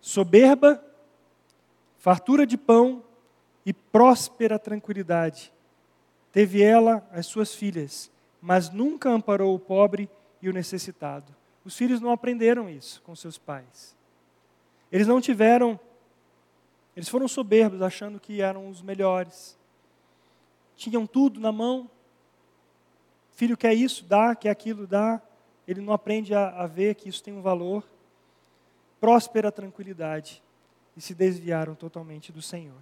Soberba, 0.00 0.82
fartura 1.98 2.46
de 2.46 2.56
pão 2.56 3.04
e 3.66 3.74
próspera 3.74 4.58
tranquilidade. 4.58 5.52
Teve 6.32 6.62
ela 6.62 7.06
as 7.12 7.26
suas 7.26 7.54
filhas, 7.54 8.10
mas 8.40 8.70
nunca 8.70 9.10
amparou 9.10 9.54
o 9.54 9.58
pobre 9.58 10.08
e 10.40 10.48
o 10.48 10.52
necessitado. 10.54 11.36
Os 11.68 11.76
filhos 11.76 12.00
não 12.00 12.10
aprenderam 12.10 12.70
isso 12.70 13.02
com 13.02 13.14
seus 13.14 13.36
pais. 13.36 13.94
Eles 14.90 15.06
não 15.06 15.20
tiveram, 15.20 15.78
eles 16.96 17.10
foram 17.10 17.28
soberbos, 17.28 17.82
achando 17.82 18.18
que 18.18 18.40
eram 18.40 18.70
os 18.70 18.80
melhores. 18.80 19.54
Tinham 20.76 21.06
tudo 21.06 21.38
na 21.38 21.52
mão. 21.52 21.90
Filho 23.32 23.54
quer 23.54 23.74
isso, 23.74 24.02
dá, 24.06 24.34
quer 24.34 24.48
aquilo, 24.48 24.86
dá. 24.86 25.20
Ele 25.66 25.82
não 25.82 25.92
aprende 25.92 26.34
a, 26.34 26.48
a 26.48 26.66
ver 26.66 26.94
que 26.94 27.06
isso 27.06 27.22
tem 27.22 27.34
um 27.34 27.42
valor. 27.42 27.86
Próspera 28.98 29.52
tranquilidade. 29.52 30.42
E 30.96 31.02
se 31.02 31.14
desviaram 31.14 31.74
totalmente 31.74 32.32
do 32.32 32.40
Senhor. 32.40 32.80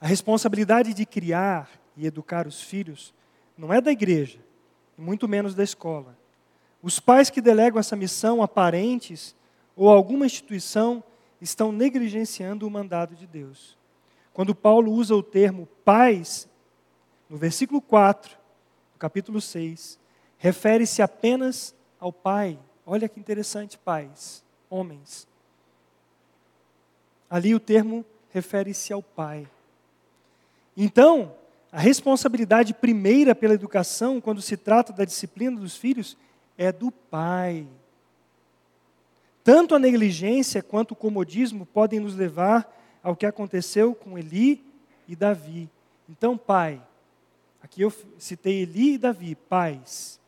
A 0.00 0.06
responsabilidade 0.06 0.94
de 0.94 1.04
criar 1.04 1.68
e 1.96 2.06
educar 2.06 2.46
os 2.46 2.62
filhos 2.62 3.12
não 3.58 3.72
é 3.72 3.80
da 3.80 3.90
igreja, 3.90 4.38
muito 4.96 5.26
menos 5.26 5.52
da 5.52 5.64
escola. 5.64 6.21
Os 6.82 6.98
pais 6.98 7.30
que 7.30 7.40
delegam 7.40 7.78
essa 7.78 7.94
missão 7.94 8.42
a 8.42 8.48
parentes 8.48 9.36
ou 9.76 9.88
a 9.88 9.94
alguma 9.94 10.26
instituição 10.26 11.02
estão 11.40 11.70
negligenciando 11.70 12.66
o 12.66 12.70
mandado 12.70 13.14
de 13.14 13.26
Deus. 13.26 13.78
Quando 14.32 14.54
Paulo 14.54 14.90
usa 14.90 15.14
o 15.14 15.22
termo 15.22 15.66
pais, 15.84 16.48
no 17.28 17.36
versículo 17.36 17.80
4, 17.80 18.36
do 18.92 18.98
capítulo 18.98 19.40
6, 19.40 19.98
refere-se 20.38 21.02
apenas 21.02 21.74
ao 22.00 22.12
pai. 22.12 22.58
Olha 22.84 23.08
que 23.08 23.20
interessante, 23.20 23.78
pais, 23.78 24.42
homens. 24.68 25.28
Ali 27.30 27.54
o 27.54 27.60
termo 27.60 28.04
refere-se 28.30 28.92
ao 28.92 29.02
pai. 29.02 29.46
Então, 30.76 31.34
a 31.70 31.78
responsabilidade 31.78 32.74
primeira 32.74 33.34
pela 33.34 33.54
educação, 33.54 34.20
quando 34.20 34.42
se 34.42 34.56
trata 34.56 34.92
da 34.92 35.04
disciplina 35.04 35.60
dos 35.60 35.76
filhos, 35.76 36.16
é 36.62 36.72
do 36.72 36.90
pai. 36.90 37.66
Tanto 39.42 39.74
a 39.74 39.78
negligência 39.78 40.62
quanto 40.62 40.92
o 40.92 40.96
comodismo 40.96 41.66
podem 41.66 41.98
nos 41.98 42.14
levar 42.14 42.72
ao 43.02 43.16
que 43.16 43.26
aconteceu 43.26 43.94
com 43.94 44.16
Eli 44.16 44.64
e 45.08 45.16
Davi. 45.16 45.68
Então, 46.08 46.38
pai, 46.38 46.80
aqui 47.60 47.82
eu 47.82 47.92
citei 48.18 48.62
Eli 48.62 48.94
e 48.94 48.98
Davi, 48.98 49.34
pais. 49.34 50.20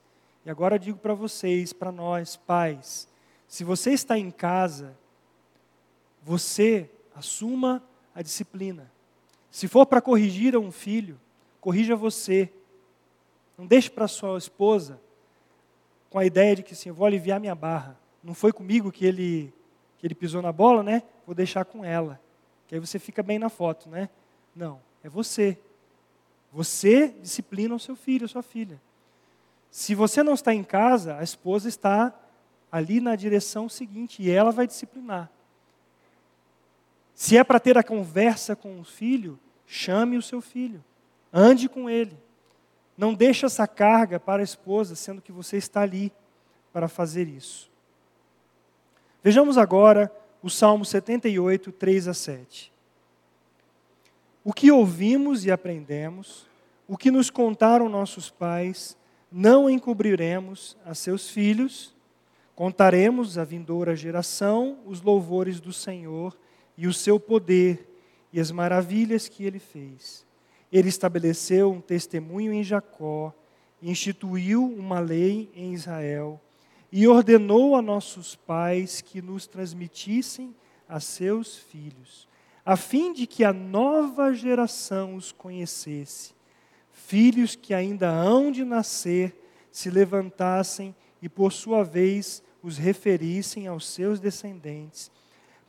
E 0.45 0.51
agora 0.51 0.79
digo 0.79 0.99
para 0.99 1.15
vocês, 1.15 1.73
para 1.73 1.93
nós, 1.93 2.37
pais, 2.37 3.09
se 3.47 3.63
você 3.63 3.93
está 3.93 4.19
em 4.19 4.31
casa, 4.31 4.97
você 6.23 6.91
assuma 7.15 7.83
a 8.13 8.23
disciplina. 8.23 8.91
Se 9.51 9.69
for 9.69 9.87
para 9.87 10.01
corrigir 10.01 10.57
a 10.57 10.59
um 10.59 10.73
filho, 10.73 11.21
corrija 11.61 11.95
você. 11.95 12.51
Não 13.57 13.67
deixe 13.67 13.89
para 13.89 14.09
sua 14.09 14.37
esposa 14.37 14.99
com 16.15 16.21
a 16.21 16.25
ideia 16.25 16.55
de 16.55 16.63
que 16.63 16.75
assim, 16.75 16.91
eu 16.91 16.95
vou 16.95 17.09
aliviar 17.09 17.41
minha 17.41 17.57
barra. 17.57 17.99
Não 18.23 18.35
foi 18.35 18.53
comigo 18.53 18.93
que 18.93 19.05
ele, 19.05 19.53
que 19.99 20.07
ele 20.07 20.15
pisou 20.15 20.41
na 20.41 20.53
bola, 20.53 20.81
né? 20.81 21.03
Vou 21.27 21.35
deixar 21.35 21.65
com 21.65 21.85
ela. 21.85 22.21
Que 22.69 22.77
aí 22.77 22.81
você 22.81 23.01
fica 23.01 23.21
bem 23.21 23.37
na 23.37 23.49
foto, 23.49 23.91
né? 23.91 24.09
Não, 24.55 24.81
é 25.03 25.09
você. 25.09 25.59
Você 26.53 27.09
disciplina 27.21 27.75
o 27.75 27.81
seu 27.81 27.97
filho, 27.97 28.27
a 28.27 28.29
sua 28.29 28.45
filha. 28.45 28.81
Se 29.73 29.93
você 29.93 30.23
não 30.23 30.35
está 30.35 30.55
em 30.55 30.63
casa, 30.63 31.19
a 31.19 31.25
esposa 31.25 31.69
está 31.69 32.15
ali 32.71 33.01
na 33.01 33.17
direção 33.17 33.69
seguinte 33.69 34.23
e 34.23 34.31
ela 34.31 34.53
vai 34.53 34.69
disciplinar. 34.69 35.29
Se 37.13 37.37
é 37.37 37.43
para 37.43 37.59
ter 37.59 37.77
a 37.77 37.83
conversa 37.83 38.55
com 38.55 38.79
o 38.79 38.85
filho, 38.85 39.37
chame 39.67 40.17
o 40.17 40.23
seu 40.23 40.41
filho, 40.41 40.81
ande 41.33 41.69
com 41.69 41.91
ele. 41.91 42.17
Não 42.97 43.13
deixe 43.13 43.45
essa 43.45 43.67
carga 43.67 44.21
para 44.21 44.43
a 44.43 44.45
esposa, 44.45 44.95
sendo 44.95 45.21
que 45.21 45.33
você 45.33 45.57
está 45.57 45.83
ali 45.83 46.13
para 46.73 46.89
fazer 46.89 47.29
isso. 47.29 47.71
Vejamos 49.23 49.57
agora 49.57 50.13
o 50.43 50.51
Salmo 50.51 50.85
78, 50.85 51.73
3 51.73 52.09
a 52.09 52.15
7. 52.15 52.73
O 54.45 54.53
que 54.53 54.71
ouvimos 54.71 55.45
e 55.47 55.51
aprendemos, 55.51 56.47
o 56.87 56.99
que 56.99 57.11
nos 57.11 57.31
contaram 57.31 57.89
nossos 57.89 58.29
pais, 58.31 58.97
não 59.33 59.71
encobriremos 59.71 60.77
a 60.85 60.95
seus 60.95 61.31
filhos, 61.31 61.95
contaremos 62.55 63.39
à 63.39 63.45
vindoura 63.45 63.97
geração 63.97 64.79
os 64.87 65.01
louvores 65.01 65.61
do 65.61 65.73
Senhor 65.73 66.37
e 66.77 66.87
o 66.87 66.93
seu 66.93 67.19
poder 67.19 67.89
e 68.33 68.39
as 68.39 68.51
maravilhas 68.51 69.27
que 69.27 69.45
ele 69.45 69.59
fez. 69.59 70.27
Ele 70.75 70.89
estabeleceu 70.89 71.71
um 71.71 71.81
testemunho 71.81 72.53
em 72.53 72.65
Jacó, 72.65 73.33
instituiu 73.81 74.65
uma 74.65 74.99
lei 74.99 75.49
em 75.55 75.73
Israel 75.73 76.41
e 76.91 77.07
ordenou 77.07 77.77
a 77.77 77.81
nossos 77.81 78.35
pais 78.35 79.01
que 79.01 79.23
nos 79.23 79.47
transmitissem 79.47 80.53
a 80.89 80.99
seus 80.99 81.57
filhos, 81.57 82.29
a 82.67 82.77
fim 82.77 83.13
de 83.13 83.25
que 83.25 83.45
a 83.45 83.53
nova 83.53 84.35
geração 84.35 85.15
os 85.15 85.31
conhecesse. 85.31 86.35
Filhos 86.91 87.55
que 87.55 87.73
ainda 87.73 88.11
hão 88.11 88.51
de 88.51 88.65
nascer 88.65 89.33
se 89.71 89.89
levantassem 89.91 90.93
e, 91.23 91.29
por 91.29 91.53
sua 91.53 91.85
vez, 91.85 92.43
os 92.61 92.79
referissem 92.79 93.69
aos 93.69 93.89
seus 93.89 94.19
descendentes 94.19 95.09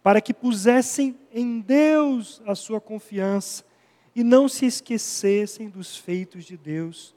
para 0.01 0.19
que 0.19 0.33
pusessem 0.33 1.15
em 1.31 1.59
Deus 1.59 2.41
a 2.43 2.55
sua 2.55 2.81
confiança 2.81 3.63
e 4.15 4.23
não 4.23 4.47
se 4.47 4.65
esquecessem 4.65 5.69
dos 5.69 5.97
feitos 5.97 6.45
de 6.45 6.55
Deus, 6.55 7.13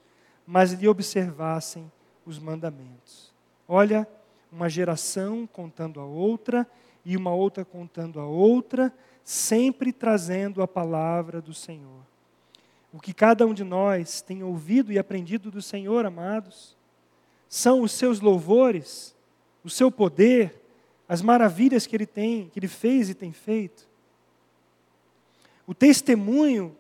mas 0.47 0.73
lhe 0.73 0.89
observassem 0.89 1.91
os 2.27 2.39
mandamentos. 2.39 3.33
Olha, 3.69 4.09
uma 4.51 4.69
geração 4.69 5.47
contando 5.47 6.01
a 6.01 6.05
outra 6.05 6.67
e 7.05 7.17
uma 7.17 7.33
outra 7.33 7.65
contando 7.65 8.19
a 8.19 8.27
outra, 8.27 8.93
sempre 9.23 9.93
trazendo 9.93 10.61
a 10.61 10.67
palavra 10.67 11.41
do 11.41 11.55
Senhor. 11.55 12.03
O 12.93 12.99
que 12.99 13.13
cada 13.13 13.47
um 13.47 13.55
de 13.55 13.63
nós 13.63 14.21
tem 14.21 14.43
ouvido 14.43 14.93
e 14.93 14.99
aprendido 14.99 15.51
do 15.51 15.63
Senhor, 15.63 16.05
amados, 16.05 16.77
são 17.49 17.83
os 17.83 17.93
seus 17.93 18.21
louvores, 18.21 19.15
o 19.63 19.71
seu 19.71 19.91
poder, 19.91 20.63
as 21.09 21.23
maravilhas 21.23 21.87
que 21.87 21.95
ele 21.95 22.07
tem, 22.07 22.49
que 22.49 22.59
ele 22.59 22.69
fez 22.69 23.09
e 23.09 23.15
tem 23.15 23.33
feito. 23.33 23.89
O 25.67 25.75
testemunho 25.75 26.75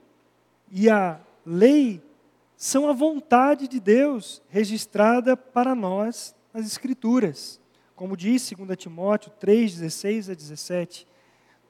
e 0.70 0.88
a 0.88 1.20
lei 1.44 2.02
são 2.56 2.88
a 2.88 2.92
vontade 2.92 3.68
de 3.68 3.78
Deus 3.78 4.42
registrada 4.48 5.36
para 5.36 5.74
nós 5.74 6.34
nas 6.52 6.66
Escrituras. 6.66 7.60
Como 7.94 8.16
diz 8.16 8.50
2 8.50 8.76
Timóteo 8.76 9.30
3, 9.38 9.76
16 9.76 10.30
a 10.30 10.34
17, 10.34 11.06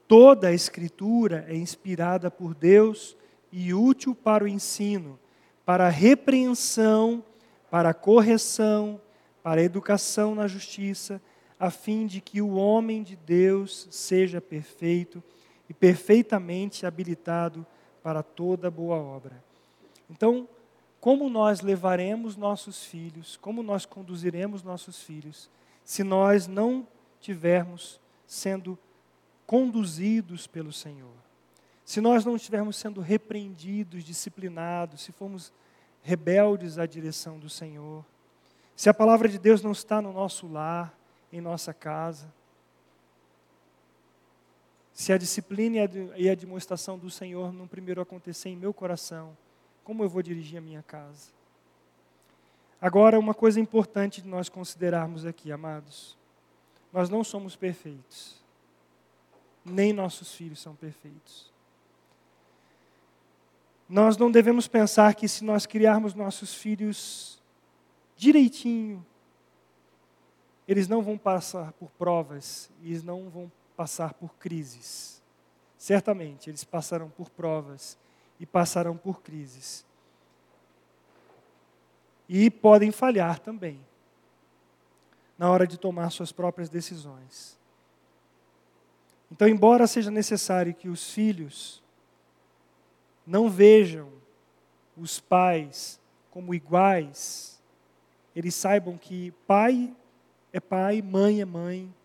toda 0.07 0.47
a 0.47 0.53
Escritura 0.53 1.45
é 1.47 1.55
inspirada 1.55 2.31
por 2.31 2.53
Deus 2.53 3.15
e 3.51 3.73
útil 3.73 4.15
para 4.15 4.43
o 4.43 4.47
ensino, 4.47 5.19
para 5.65 5.87
a 5.87 5.91
repreensão, 5.91 7.23
para 7.69 7.89
a 7.89 7.93
correção, 7.93 8.99
para 9.43 9.61
a 9.61 9.63
educação 9.63 10.35
na 10.35 10.47
justiça, 10.47 11.21
a 11.59 11.69
fim 11.69 12.07
de 12.07 12.21
que 12.21 12.41
o 12.41 12.55
homem 12.55 13.03
de 13.03 13.15
Deus 13.15 13.87
seja 13.91 14.39
perfeito 14.39 15.23
e 15.69 15.73
perfeitamente 15.73 16.85
habilitado 16.85 17.63
para 17.63 17.78
toda 18.23 18.71
boa 18.71 18.97
obra. 18.97 19.43
Então, 20.09 20.47
como 20.99 21.29
nós 21.29 21.61
levaremos 21.61 22.35
nossos 22.35 22.83
filhos, 22.83 23.37
como 23.37 23.63
nós 23.63 23.85
conduziremos 23.85 24.63
nossos 24.63 25.01
filhos, 25.01 25.49
se 25.83 26.03
nós 26.03 26.47
não 26.47 26.87
tivermos 27.21 27.99
sendo 28.27 28.77
conduzidos 29.45 30.45
pelo 30.45 30.73
Senhor? 30.73 31.13
Se 31.85 32.01
nós 32.01 32.23
não 32.23 32.35
estivermos 32.35 32.75
sendo 32.75 33.01
repreendidos, 33.01 34.03
disciplinados, 34.03 35.01
se 35.01 35.11
formos 35.11 35.51
rebeldes 36.03 36.77
à 36.77 36.85
direção 36.85 37.39
do 37.39 37.49
Senhor, 37.49 38.05
se 38.75 38.89
a 38.89 38.93
palavra 38.93 39.27
de 39.27 39.39
Deus 39.39 39.61
não 39.61 39.71
está 39.71 40.01
no 40.01 40.13
nosso 40.13 40.47
lar, 40.47 40.97
em 41.31 41.41
nossa 41.41 41.73
casa, 41.73 42.31
se 44.99 45.13
a 45.13 45.17
disciplina 45.17 45.89
e 46.17 46.29
a 46.29 46.35
demonstração 46.35 46.99
do 46.99 47.09
Senhor 47.09 47.53
não 47.53 47.65
primeiro 47.65 48.01
acontecer 48.01 48.49
em 48.49 48.55
meu 48.57 48.73
coração, 48.73 49.31
como 49.81 50.03
eu 50.03 50.09
vou 50.09 50.21
dirigir 50.21 50.57
a 50.57 50.61
minha 50.61 50.83
casa? 50.83 51.31
Agora, 52.81 53.17
uma 53.17 53.33
coisa 53.33 53.61
importante 53.61 54.21
de 54.21 54.27
nós 54.27 54.49
considerarmos 54.49 55.25
aqui, 55.25 55.53
amados: 55.53 56.17
nós 56.91 57.09
não 57.09 57.23
somos 57.23 57.55
perfeitos, 57.55 58.43
nem 59.63 59.93
nossos 59.93 60.35
filhos 60.35 60.59
são 60.59 60.75
perfeitos. 60.75 61.49
Nós 63.87 64.17
não 64.17 64.29
devemos 64.29 64.67
pensar 64.67 65.15
que 65.15 65.29
se 65.29 65.45
nós 65.45 65.65
criarmos 65.65 66.13
nossos 66.13 66.53
filhos 66.53 67.41
direitinho, 68.17 69.05
eles 70.67 70.89
não 70.89 71.01
vão 71.01 71.17
passar 71.17 71.71
por 71.71 71.89
provas, 71.91 72.69
eles 72.83 73.01
não 73.01 73.29
vão 73.29 73.49
passar 73.79 74.13
por 74.13 74.35
crises. 74.35 75.21
Certamente, 75.77 76.49
eles 76.49 76.65
passarão 76.65 77.09
por 77.09 77.29
provas 77.29 77.97
e 78.37 78.45
passarão 78.45 78.97
por 78.97 79.21
crises. 79.21 79.85
E 82.27 82.51
podem 82.51 82.91
falhar 82.91 83.39
também, 83.39 83.79
na 85.37 85.49
hora 85.49 85.65
de 85.65 85.79
tomar 85.79 86.09
suas 86.09 86.29
próprias 86.29 86.67
decisões. 86.67 87.57
Então, 89.31 89.47
embora 89.47 89.87
seja 89.87 90.11
necessário 90.11 90.73
que 90.73 90.89
os 90.89 91.13
filhos 91.13 91.81
não 93.25 93.49
vejam 93.49 94.11
os 94.97 95.21
pais 95.21 96.01
como 96.29 96.53
iguais, 96.53 97.61
eles 98.35 98.53
saibam 98.55 98.97
que 98.97 99.31
pai 99.47 99.95
é 100.51 100.59
pai, 100.59 101.01
mãe 101.01 101.39
é 101.39 101.45
mãe. 101.45 101.95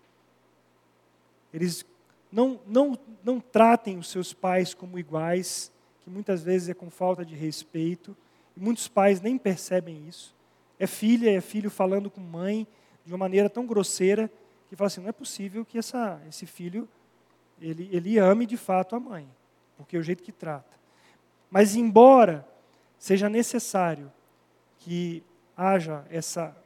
Eles 1.55 1.87
não, 2.33 2.61
não, 2.67 2.99
não 3.23 3.39
tratem 3.39 3.97
os 3.97 4.09
seus 4.09 4.33
pais 4.33 4.75
como 4.75 4.99
iguais, 4.99 5.71
que 6.01 6.11
muitas 6.11 6.43
vezes 6.43 6.69
é 6.69 6.75
com 6.75 6.91
falta 6.91 7.25
de 7.25 7.37
respeito, 7.37 8.17
e 8.57 8.61
muitos 8.61 8.89
pais 8.89 9.21
nem 9.21 9.39
percebem 9.39 10.07
isso. 10.09 10.35
É 10.79 10.87
filha, 10.87 11.31
é 11.31 11.41
filho 11.41 11.71
falando 11.71 12.11
com 12.11 12.21
mãe 12.21 12.67
de 13.07 13.13
uma 13.13 13.19
maneira 13.19 13.49
tão 13.49 13.65
grosseira 13.65 14.31
que 14.69 14.75
fala 14.75 14.89
assim: 14.89 15.01
não 15.01 15.09
é 15.09 15.13
possível 15.13 15.65
que 15.65 15.79
essa, 15.79 16.21
esse 16.29 16.45
filho 16.45 16.89
ele, 17.61 17.89
ele 17.93 18.19
ame 18.19 18.47
de 18.47 18.57
fato 18.57 18.97
a 18.97 19.01
mãe, 19.01 19.29
porque 19.77 19.97
é 19.97 20.01
o 20.01 20.03
jeito 20.03 20.23
que 20.23 20.33
trata. 20.33 20.75
Mas, 21.51 21.77
embora 21.77 22.47
seja 22.99 23.29
necessário 23.29 24.13
que 24.81 25.23
haja 25.57 26.05
essa 26.11 26.57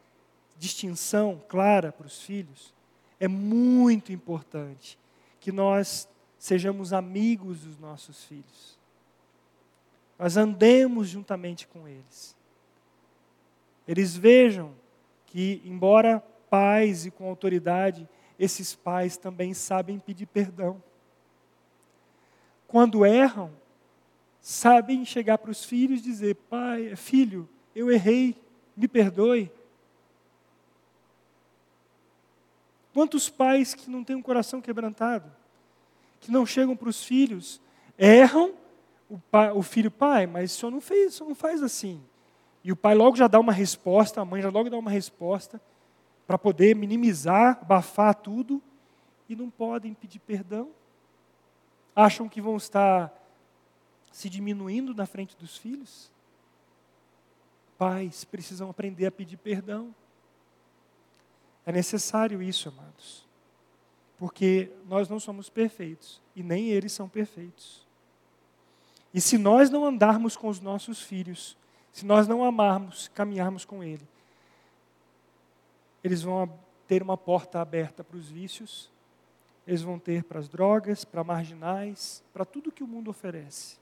distinção 0.56 1.42
clara 1.46 1.92
para 1.92 2.06
os 2.06 2.22
filhos, 2.22 2.72
é 3.20 3.26
muito 3.26 4.12
importante 4.12 4.98
que 5.40 5.50
nós 5.50 6.08
sejamos 6.38 6.92
amigos 6.92 7.60
dos 7.60 7.78
nossos 7.78 8.24
filhos. 8.24 8.78
Nós 10.18 10.36
andemos 10.36 11.08
juntamente 11.08 11.66
com 11.66 11.86
eles. 11.86 12.36
Eles 13.86 14.16
vejam 14.16 14.72
que, 15.26 15.62
embora 15.64 16.20
pais 16.50 17.06
e 17.06 17.10
com 17.10 17.28
autoridade, 17.28 18.08
esses 18.38 18.74
pais 18.74 19.16
também 19.16 19.54
sabem 19.54 19.98
pedir 19.98 20.26
perdão. 20.26 20.82
Quando 22.66 23.04
erram, 23.04 23.50
sabem 24.40 25.04
chegar 25.04 25.38
para 25.38 25.50
os 25.50 25.64
filhos 25.64 26.00
e 26.00 26.04
dizer: 26.04 26.34
Pai, 26.34 26.94
filho, 26.96 27.48
eu 27.74 27.90
errei, 27.90 28.36
me 28.76 28.86
perdoe. 28.86 29.50
Quantos 32.98 33.30
pais 33.30 33.74
que 33.74 33.88
não 33.88 34.02
têm 34.02 34.16
um 34.16 34.20
coração 34.20 34.60
quebrantado, 34.60 35.30
que 36.18 36.32
não 36.32 36.44
chegam 36.44 36.76
para 36.76 36.88
os 36.88 37.04
filhos, 37.04 37.60
erram, 37.96 38.54
o, 39.08 39.20
pai, 39.20 39.52
o 39.52 39.62
filho, 39.62 39.88
pai, 39.88 40.26
mas 40.26 40.50
o 40.50 40.58
senhor 40.58 40.72
não 40.72 40.80
fez, 40.80 41.14
o 41.14 41.16
senhor 41.18 41.28
não 41.28 41.36
faz 41.36 41.62
assim. 41.62 42.02
E 42.64 42.72
o 42.72 42.76
pai 42.76 42.96
logo 42.96 43.14
já 43.14 43.28
dá 43.28 43.38
uma 43.38 43.52
resposta, 43.52 44.20
a 44.20 44.24
mãe 44.24 44.42
já 44.42 44.50
logo 44.50 44.68
dá 44.68 44.76
uma 44.76 44.90
resposta, 44.90 45.60
para 46.26 46.36
poder 46.36 46.74
minimizar, 46.74 47.60
abafar 47.62 48.16
tudo, 48.16 48.60
e 49.28 49.36
não 49.36 49.48
podem 49.48 49.94
pedir 49.94 50.18
perdão. 50.18 50.68
Acham 51.94 52.28
que 52.28 52.40
vão 52.40 52.56
estar 52.56 53.16
se 54.10 54.28
diminuindo 54.28 54.92
na 54.92 55.06
frente 55.06 55.36
dos 55.36 55.56
filhos? 55.56 56.10
Pais 57.78 58.24
precisam 58.24 58.68
aprender 58.68 59.06
a 59.06 59.12
pedir 59.12 59.36
perdão. 59.36 59.94
É 61.68 61.72
necessário 61.72 62.42
isso, 62.42 62.70
amados. 62.70 63.26
Porque 64.16 64.72
nós 64.88 65.06
não 65.06 65.20
somos 65.20 65.50
perfeitos 65.50 66.18
e 66.34 66.42
nem 66.42 66.68
eles 66.68 66.92
são 66.92 67.10
perfeitos. 67.10 67.86
E 69.12 69.20
se 69.20 69.36
nós 69.36 69.68
não 69.68 69.84
andarmos 69.84 70.34
com 70.34 70.48
os 70.48 70.62
nossos 70.62 71.02
filhos, 71.02 71.58
se 71.92 72.06
nós 72.06 72.26
não 72.26 72.42
amarmos, 72.42 73.08
caminharmos 73.08 73.66
com 73.66 73.84
ele, 73.84 74.08
eles 76.02 76.22
vão 76.22 76.50
ter 76.86 77.02
uma 77.02 77.18
porta 77.18 77.60
aberta 77.60 78.02
para 78.02 78.16
os 78.16 78.30
vícios, 78.30 78.90
eles 79.66 79.82
vão 79.82 79.98
ter 79.98 80.24
para 80.24 80.38
as 80.38 80.48
drogas, 80.48 81.04
para 81.04 81.22
marginais, 81.22 82.24
para 82.32 82.46
tudo 82.46 82.72
que 82.72 82.82
o 82.82 82.88
mundo 82.88 83.10
oferece. 83.10 83.76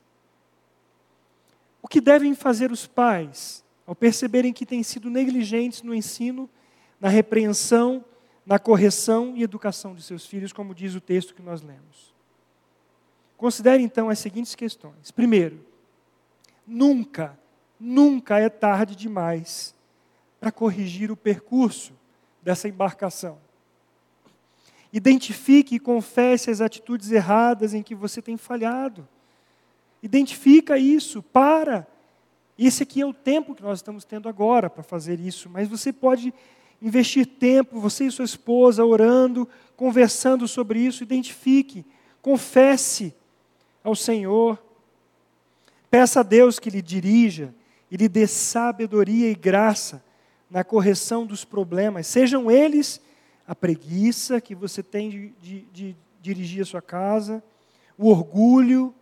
O 1.80 1.86
que 1.86 2.00
devem 2.00 2.34
fazer 2.34 2.72
os 2.72 2.84
pais 2.84 3.64
ao 3.86 3.94
perceberem 3.94 4.52
que 4.52 4.66
têm 4.66 4.82
sido 4.82 5.08
negligentes 5.08 5.82
no 5.82 5.94
ensino, 5.94 6.50
na 7.00 7.08
repreensão, 7.08 8.04
na 8.44 8.58
correção 8.58 9.34
e 9.36 9.42
educação 9.42 9.94
de 9.94 10.02
seus 10.02 10.26
filhos, 10.26 10.52
como 10.52 10.74
diz 10.74 10.94
o 10.94 11.00
texto 11.00 11.34
que 11.34 11.42
nós 11.42 11.62
lemos? 11.62 12.14
Considere 13.36 13.82
então 13.82 14.08
as 14.08 14.18
seguintes 14.18 14.54
questões. 14.54 15.10
Primeiro, 15.10 15.64
nunca, 16.66 17.38
nunca 17.78 18.38
é 18.38 18.48
tarde 18.48 18.96
demais 18.96 19.74
para 20.40 20.50
corrigir 20.50 21.10
o 21.10 21.16
percurso 21.16 21.92
dessa 22.42 22.68
embarcação. 22.68 23.38
Identifique 24.92 25.74
e 25.74 25.80
confesse 25.80 26.50
as 26.50 26.60
atitudes 26.60 27.10
erradas 27.10 27.74
em 27.74 27.82
que 27.82 27.94
você 27.94 28.22
tem 28.22 28.36
falhado. 28.36 29.06
Identifica 30.02 30.78
isso, 30.78 31.22
para. 31.22 31.86
Esse 32.58 32.84
aqui 32.84 33.02
é 33.02 33.06
o 33.06 33.12
tempo 33.12 33.54
que 33.54 33.62
nós 33.62 33.78
estamos 33.78 34.04
tendo 34.04 34.28
agora 34.28 34.70
para 34.70 34.82
fazer 34.82 35.20
isso, 35.20 35.50
mas 35.50 35.68
você 35.68 35.92
pode 35.92 36.32
investir 36.80 37.26
tempo, 37.26 37.80
você 37.80 38.06
e 38.06 38.10
sua 38.10 38.24
esposa, 38.24 38.84
orando, 38.84 39.48
conversando 39.76 40.46
sobre 40.46 40.80
isso, 40.80 41.02
identifique, 41.02 41.84
confesse 42.22 43.14
ao 43.82 43.94
Senhor. 43.94 44.62
Peça 45.90 46.20
a 46.20 46.22
Deus 46.22 46.58
que 46.58 46.70
lhe 46.70 46.82
dirija 46.82 47.54
e 47.90 47.96
lhe 47.96 48.08
dê 48.08 48.26
sabedoria 48.26 49.30
e 49.30 49.34
graça 49.34 50.02
na 50.50 50.62
correção 50.62 51.26
dos 51.26 51.44
problemas, 51.44 52.06
sejam 52.06 52.50
eles 52.50 53.00
a 53.46 53.54
preguiça 53.54 54.40
que 54.40 54.54
você 54.54 54.82
tem 54.82 55.10
de, 55.10 55.28
de, 55.40 55.60
de 55.72 55.96
dirigir 56.20 56.62
a 56.62 56.66
sua 56.66 56.82
casa, 56.82 57.42
o 57.96 58.08
orgulho, 58.08 58.94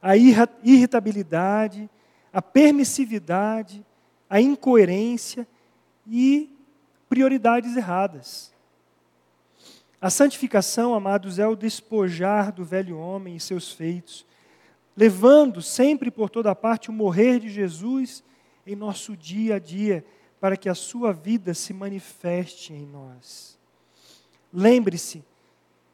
a 0.00 0.16
irritabilidade, 0.16 1.88
a 2.32 2.42
permissividade, 2.42 3.84
a 4.28 4.40
incoerência 4.40 5.46
e 6.06 6.50
prioridades 7.12 7.76
erradas. 7.76 8.50
A 10.00 10.08
santificação, 10.08 10.94
amados, 10.94 11.38
é 11.38 11.46
o 11.46 11.54
despojar 11.54 12.50
do 12.50 12.64
velho 12.64 12.96
homem 12.96 13.36
e 13.36 13.40
seus 13.40 13.70
feitos, 13.70 14.24
levando 14.96 15.60
sempre 15.60 16.10
por 16.10 16.30
toda 16.30 16.54
parte 16.54 16.88
o 16.88 16.92
morrer 16.92 17.38
de 17.38 17.50
Jesus 17.50 18.24
em 18.66 18.74
nosso 18.74 19.14
dia 19.14 19.56
a 19.56 19.58
dia, 19.58 20.02
para 20.40 20.56
que 20.56 20.70
a 20.70 20.74
sua 20.74 21.12
vida 21.12 21.52
se 21.52 21.74
manifeste 21.74 22.72
em 22.72 22.86
nós. 22.86 23.58
Lembre-se 24.50 25.22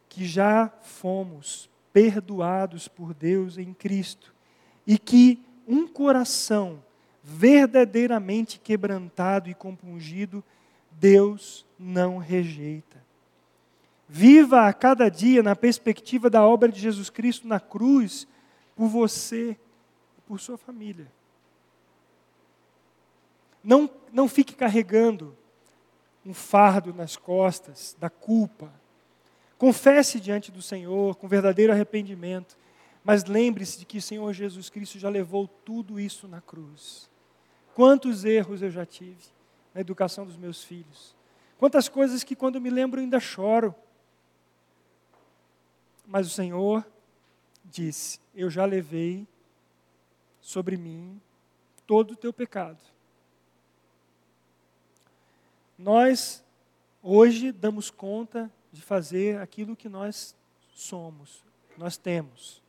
que 0.09 0.25
já 0.25 0.73
fomos 0.83 1.69
perdoados 1.93 2.87
por 2.87 3.13
Deus 3.13 3.59
em 3.59 3.75
Cristo 3.75 4.33
e 4.87 4.97
que 4.97 5.43
um 5.67 5.89
coração 5.89 6.81
verdadeiramente 7.25 8.61
quebrantado 8.61 9.51
e 9.51 9.55
compungido, 9.55 10.45
Deus 10.99 11.67
não 11.79 12.19
rejeita. 12.19 12.99
Viva 14.09 14.67
a 14.67 14.73
cada 14.73 15.09
dia 15.09 15.43
na 15.43 15.55
perspectiva 15.55 16.31
da 16.31 16.47
obra 16.47 16.71
de 16.71 16.81
Jesus 16.81 17.11
Cristo 17.11 17.47
na 17.47 17.61
cruz, 17.61 18.27
por 18.75 18.89
você 18.89 19.51
e 20.19 20.21
por 20.27 20.41
sua 20.41 20.57
família. 20.57 21.11
Não, 23.63 23.91
não 24.13 24.29
fique 24.29 24.55
carregando 24.55 25.37
um 26.25 26.33
fardo 26.33 26.95
nas 26.95 27.17
costas 27.17 27.97
da 27.99 28.09
culpa, 28.09 28.73
Confesse 29.59 30.21
diante 30.21 30.53
do 30.53 30.63
Senhor 30.63 31.17
com 31.17 31.27
verdadeiro 31.27 31.73
arrependimento, 31.73 32.57
mas 33.03 33.25
lembre-se 33.25 33.81
de 33.81 33.85
que 33.85 33.99
o 33.99 34.03
Senhor 34.03 34.33
Jesus 34.33 34.71
Cristo 34.71 35.01
já 35.01 35.09
levou 35.09 35.49
tudo 35.49 35.99
isso 35.99 36.29
na 36.29 36.41
cruz. 36.41 37.11
Quantos 37.75 38.25
erros 38.25 38.63
eu 38.63 38.71
já 38.71 38.87
tive 38.87 39.17
na 39.79 39.83
educação 39.83 40.27
dos 40.27 40.37
meus 40.37 40.65
filhos. 40.65 41.15
Quantas 41.57 41.89
coisas 41.89 42.25
que 42.25 42.35
quando 42.35 42.61
me 42.61 42.69
lembro 42.69 42.99
ainda 43.01 43.21
choro. 43.21 43.73
Mas 46.05 46.27
o 46.27 46.31
Senhor 46.31 46.85
disse: 47.65 48.19
Eu 48.35 48.51
já 48.51 48.65
levei 48.65 49.25
sobre 50.41 50.77
mim 50.77 51.21
todo 51.87 52.11
o 52.13 52.17
teu 52.17 52.33
pecado. 52.33 52.83
Nós, 55.79 56.43
hoje, 57.01 57.53
damos 57.53 57.89
conta 57.89 58.51
de 58.73 58.83
fazer 58.83 59.41
aquilo 59.41 59.77
que 59.77 59.89
nós 59.89 60.35
somos, 60.75 61.45
nós 61.77 61.97
temos. 61.97 62.61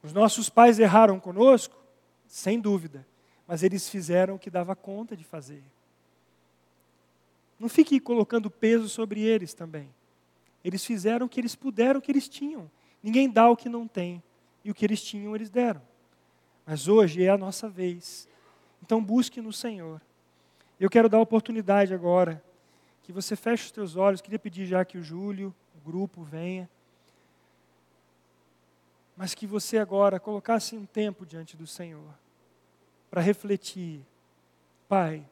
Os 0.00 0.12
nossos 0.12 0.48
pais 0.48 0.78
erraram 0.78 1.18
conosco? 1.18 1.76
Sem 2.28 2.60
dúvida. 2.60 3.04
Mas 3.46 3.62
eles 3.62 3.88
fizeram 3.88 4.36
o 4.36 4.38
que 4.38 4.50
dava 4.50 4.74
conta 4.74 5.16
de 5.16 5.24
fazer. 5.24 5.62
Não 7.58 7.68
fique 7.68 8.00
colocando 8.00 8.50
peso 8.50 8.88
sobre 8.88 9.20
eles 9.20 9.54
também. 9.54 9.88
Eles 10.64 10.84
fizeram 10.84 11.26
o 11.26 11.28
que 11.28 11.40
eles 11.40 11.54
puderam, 11.54 11.98
o 11.98 12.02
que 12.02 12.10
eles 12.10 12.28
tinham. 12.28 12.70
Ninguém 13.02 13.30
dá 13.30 13.48
o 13.48 13.56
que 13.56 13.68
não 13.68 13.86
tem. 13.86 14.22
E 14.64 14.70
o 14.70 14.74
que 14.74 14.84
eles 14.84 15.02
tinham, 15.02 15.34
eles 15.34 15.50
deram. 15.50 15.82
Mas 16.66 16.88
hoje 16.88 17.22
é 17.22 17.28
a 17.28 17.36
nossa 17.36 17.68
vez. 17.68 18.26
Então 18.82 19.02
busque 19.02 19.42
no 19.42 19.52
Senhor. 19.52 20.00
Eu 20.80 20.88
quero 20.88 21.08
dar 21.08 21.18
a 21.18 21.22
oportunidade 21.22 21.92
agora 21.92 22.42
que 23.02 23.12
você 23.12 23.36
feche 23.36 23.66
os 23.66 23.70
teus 23.70 23.94
olhos. 23.94 24.22
Queria 24.22 24.38
pedir 24.38 24.64
já 24.64 24.84
que 24.84 24.96
o 24.96 25.02
Júlio, 25.02 25.54
o 25.76 25.86
grupo, 25.86 26.22
venha. 26.22 26.68
Mas 29.14 29.34
que 29.34 29.46
você 29.46 29.76
agora 29.76 30.18
colocasse 30.18 30.74
um 30.74 30.86
tempo 30.86 31.26
diante 31.26 31.56
do 31.56 31.66
Senhor 31.66 32.23
para 33.14 33.22
refletir. 33.22 34.04
Pai, 34.88 35.24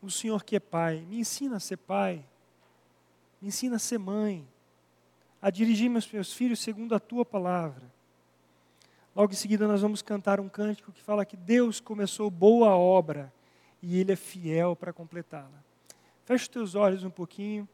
o 0.00 0.08
Senhor 0.08 0.44
que 0.44 0.54
é 0.54 0.60
Pai, 0.60 1.00
me 1.00 1.18
ensina 1.18 1.56
a 1.56 1.60
ser 1.60 1.78
pai, 1.78 2.24
me 3.42 3.48
ensina 3.48 3.74
a 3.74 3.78
ser 3.80 3.98
mãe, 3.98 4.46
a 5.42 5.50
dirigir 5.50 5.90
meus, 5.90 6.08
meus 6.12 6.32
filhos 6.32 6.60
segundo 6.60 6.94
a 6.94 7.00
tua 7.00 7.24
palavra. 7.24 7.82
Logo 9.16 9.32
em 9.32 9.36
seguida, 9.36 9.66
nós 9.66 9.82
vamos 9.82 10.00
cantar 10.00 10.38
um 10.38 10.48
cântico 10.48 10.92
que 10.92 11.02
fala 11.02 11.24
que 11.24 11.36
Deus 11.36 11.80
começou 11.80 12.30
boa 12.30 12.76
obra 12.76 13.34
e 13.82 13.98
Ele 13.98 14.12
é 14.12 14.16
fiel 14.16 14.76
para 14.76 14.92
completá-la. 14.92 15.60
Feche 16.24 16.42
os 16.42 16.48
teus 16.48 16.74
olhos 16.76 17.02
um 17.02 17.10
pouquinho, 17.10 17.68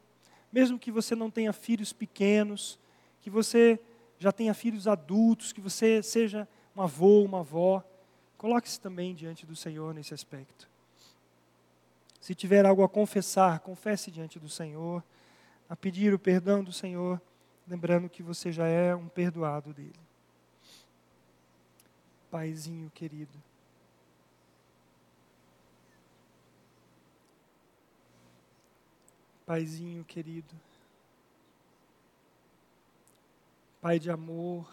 mesmo 0.51 0.79
que 0.79 0.89
você 0.89 1.13
não 1.13 1.29
tenha 1.29 1.53
filhos 1.53 1.93
pequenos, 1.93 2.79
que 3.21 3.29
você 3.29 3.79
já 4.17 4.31
tenha 4.31 4.55
filhos 4.55 4.87
adultos, 4.87 5.53
que 5.53 5.61
você 5.61 6.01
seja 6.01 6.47
um 6.75 6.81
avô, 6.81 7.21
uma 7.23 7.41
avó, 7.41 7.83
coloque-se 8.41 8.81
também 8.81 9.13
diante 9.13 9.45
do 9.45 9.55
Senhor 9.55 9.93
nesse 9.93 10.15
aspecto. 10.15 10.67
Se 12.19 12.33
tiver 12.33 12.65
algo 12.65 12.81
a 12.81 12.89
confessar, 12.89 13.59
confesse 13.59 14.09
diante 14.09 14.39
do 14.39 14.49
Senhor, 14.49 15.03
a 15.69 15.75
pedir 15.75 16.11
o 16.11 16.17
perdão 16.17 16.63
do 16.63 16.73
Senhor 16.73 17.21
lembrando 17.67 18.09
que 18.09 18.23
você 18.23 18.51
já 18.51 18.65
é 18.65 18.95
um 18.95 19.07
perdoado 19.07 19.71
dele. 19.71 19.93
Paizinho 22.31 22.89
querido. 22.95 23.37
Paizinho 29.45 30.03
querido. 30.03 30.55
Pai 33.79 33.99
de 33.99 34.09
amor, 34.09 34.67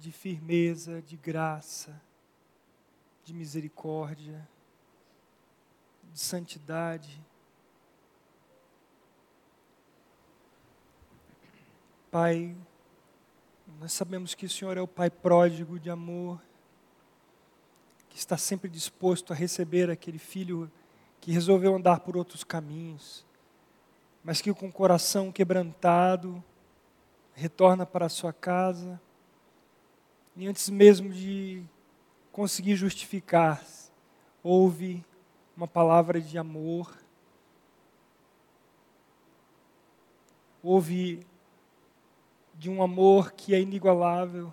de 0.00 0.10
firmeza, 0.10 1.02
de 1.02 1.14
graça, 1.14 2.00
de 3.22 3.34
misericórdia, 3.34 4.48
de 6.10 6.18
santidade. 6.18 7.22
Pai, 12.10 12.56
nós 13.78 13.92
sabemos 13.92 14.34
que 14.34 14.46
o 14.46 14.50
Senhor 14.50 14.78
é 14.78 14.80
o 14.80 14.88
Pai 14.88 15.10
pródigo 15.10 15.78
de 15.78 15.90
amor, 15.90 16.40
que 18.08 18.16
está 18.16 18.38
sempre 18.38 18.70
disposto 18.70 19.34
a 19.34 19.36
receber 19.36 19.90
aquele 19.90 20.18
filho 20.18 20.72
que 21.20 21.30
resolveu 21.30 21.76
andar 21.76 22.00
por 22.00 22.16
outros 22.16 22.42
caminhos, 22.42 23.26
mas 24.24 24.40
que 24.40 24.52
com 24.54 24.68
o 24.68 24.72
coração 24.72 25.30
quebrantado 25.30 26.42
retorna 27.34 27.84
para 27.84 28.06
a 28.06 28.08
sua 28.10 28.32
casa 28.32 28.98
e 30.40 30.48
antes 30.48 30.70
mesmo 30.70 31.12
de 31.12 31.62
conseguir 32.32 32.74
justificar, 32.74 33.62
ouve 34.42 35.04
uma 35.54 35.68
palavra 35.68 36.18
de 36.18 36.38
amor, 36.38 36.96
ouve 40.62 41.26
de 42.54 42.70
um 42.70 42.82
amor 42.82 43.32
que 43.32 43.54
é 43.54 43.60
inigualável, 43.60 44.50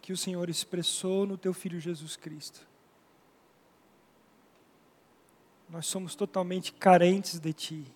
que 0.00 0.12
o 0.12 0.16
Senhor 0.16 0.50
expressou 0.50 1.26
no 1.28 1.38
teu 1.38 1.54
Filho 1.54 1.78
Jesus 1.78 2.16
Cristo. 2.16 2.66
Nós 5.68 5.86
somos 5.86 6.16
totalmente 6.16 6.72
carentes 6.72 7.38
de 7.38 7.52
Ti. 7.52 7.94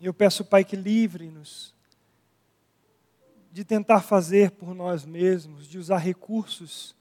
E 0.00 0.06
eu 0.06 0.12
peço, 0.12 0.44
Pai, 0.44 0.64
que 0.64 0.74
livre-nos 0.74 1.78
de 3.50 3.64
tentar 3.64 4.00
fazer 4.00 4.52
por 4.52 4.74
nós 4.74 5.04
mesmos, 5.04 5.66
de 5.66 5.78
usar 5.78 5.98
recursos 5.98 6.96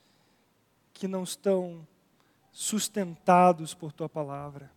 que 0.94 1.08
não 1.08 1.24
estão 1.24 1.88
sustentados 2.52 3.74
por 3.74 3.94
Tua 3.94 4.10
palavra. 4.10 4.72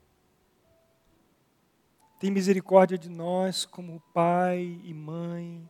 Tem 2.18 2.30
misericórdia 2.30 2.96
de 2.96 3.08
nós 3.08 3.64
como 3.64 4.00
pai 4.12 4.80
e 4.84 4.94
mãe, 4.94 5.68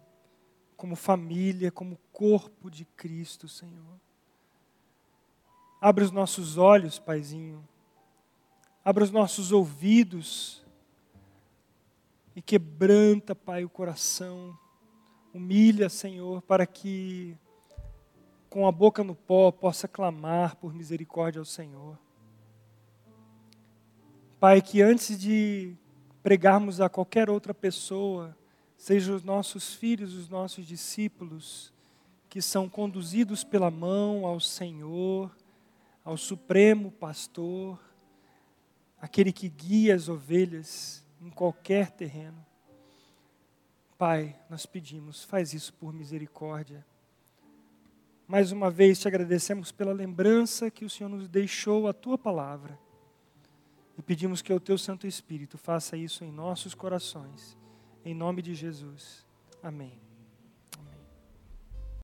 como 0.76 0.96
família, 0.96 1.70
como 1.70 1.96
corpo 2.12 2.70
de 2.70 2.84
Cristo, 2.84 3.48
Senhor. 3.48 3.98
Abre 5.80 6.04
os 6.04 6.10
nossos 6.10 6.58
olhos, 6.58 6.98
Paizinho. 6.98 7.66
Abre 8.84 9.04
os 9.04 9.10
nossos 9.10 9.52
ouvidos. 9.52 10.64
E 12.36 12.42
quebranta, 12.42 13.34
Pai, 13.34 13.64
o 13.64 13.70
coração. 13.70 14.58
Humilha, 15.32 15.88
Senhor, 15.88 16.42
para 16.42 16.66
que 16.66 17.36
com 18.50 18.66
a 18.66 18.72
boca 18.72 19.02
no 19.02 19.14
pó 19.14 19.50
possa 19.50 19.88
clamar 19.88 20.56
por 20.56 20.74
misericórdia 20.74 21.38
ao 21.38 21.44
Senhor. 21.44 21.98
Pai, 24.38 24.60
que 24.60 24.82
antes 24.82 25.18
de 25.18 25.74
pregarmos 26.22 26.80
a 26.80 26.88
qualquer 26.88 27.30
outra 27.30 27.54
pessoa, 27.54 28.36
seja 28.76 29.14
os 29.14 29.22
nossos 29.22 29.72
filhos, 29.74 30.14
os 30.14 30.28
nossos 30.28 30.66
discípulos, 30.66 31.72
que 32.28 32.42
são 32.42 32.68
conduzidos 32.68 33.42
pela 33.42 33.70
mão 33.70 34.26
ao 34.26 34.38
Senhor, 34.38 35.34
ao 36.04 36.16
Supremo 36.16 36.90
Pastor, 36.90 37.80
aquele 39.00 39.32
que 39.32 39.48
guia 39.48 39.94
as 39.94 40.08
ovelhas 40.08 41.02
em 41.20 41.30
qualquer 41.30 41.90
terreno. 41.90 42.44
Pai, 44.02 44.34
nós 44.50 44.66
pedimos, 44.66 45.22
faz 45.22 45.54
isso 45.54 45.72
por 45.74 45.92
misericórdia. 45.92 46.84
Mais 48.26 48.50
uma 48.50 48.68
vez 48.68 48.98
te 48.98 49.06
agradecemos 49.06 49.70
pela 49.70 49.92
lembrança 49.92 50.72
que 50.72 50.84
o 50.84 50.90
Senhor 50.90 51.08
nos 51.08 51.28
deixou 51.28 51.86
a 51.86 51.92
tua 51.92 52.18
palavra 52.18 52.76
e 53.96 54.02
pedimos 54.02 54.42
que 54.42 54.52
o 54.52 54.58
teu 54.58 54.76
Santo 54.76 55.06
Espírito 55.06 55.56
faça 55.56 55.96
isso 55.96 56.24
em 56.24 56.32
nossos 56.32 56.74
corações. 56.74 57.56
Em 58.04 58.12
nome 58.12 58.42
de 58.42 58.56
Jesus. 58.56 59.24
Amém. 59.62 59.96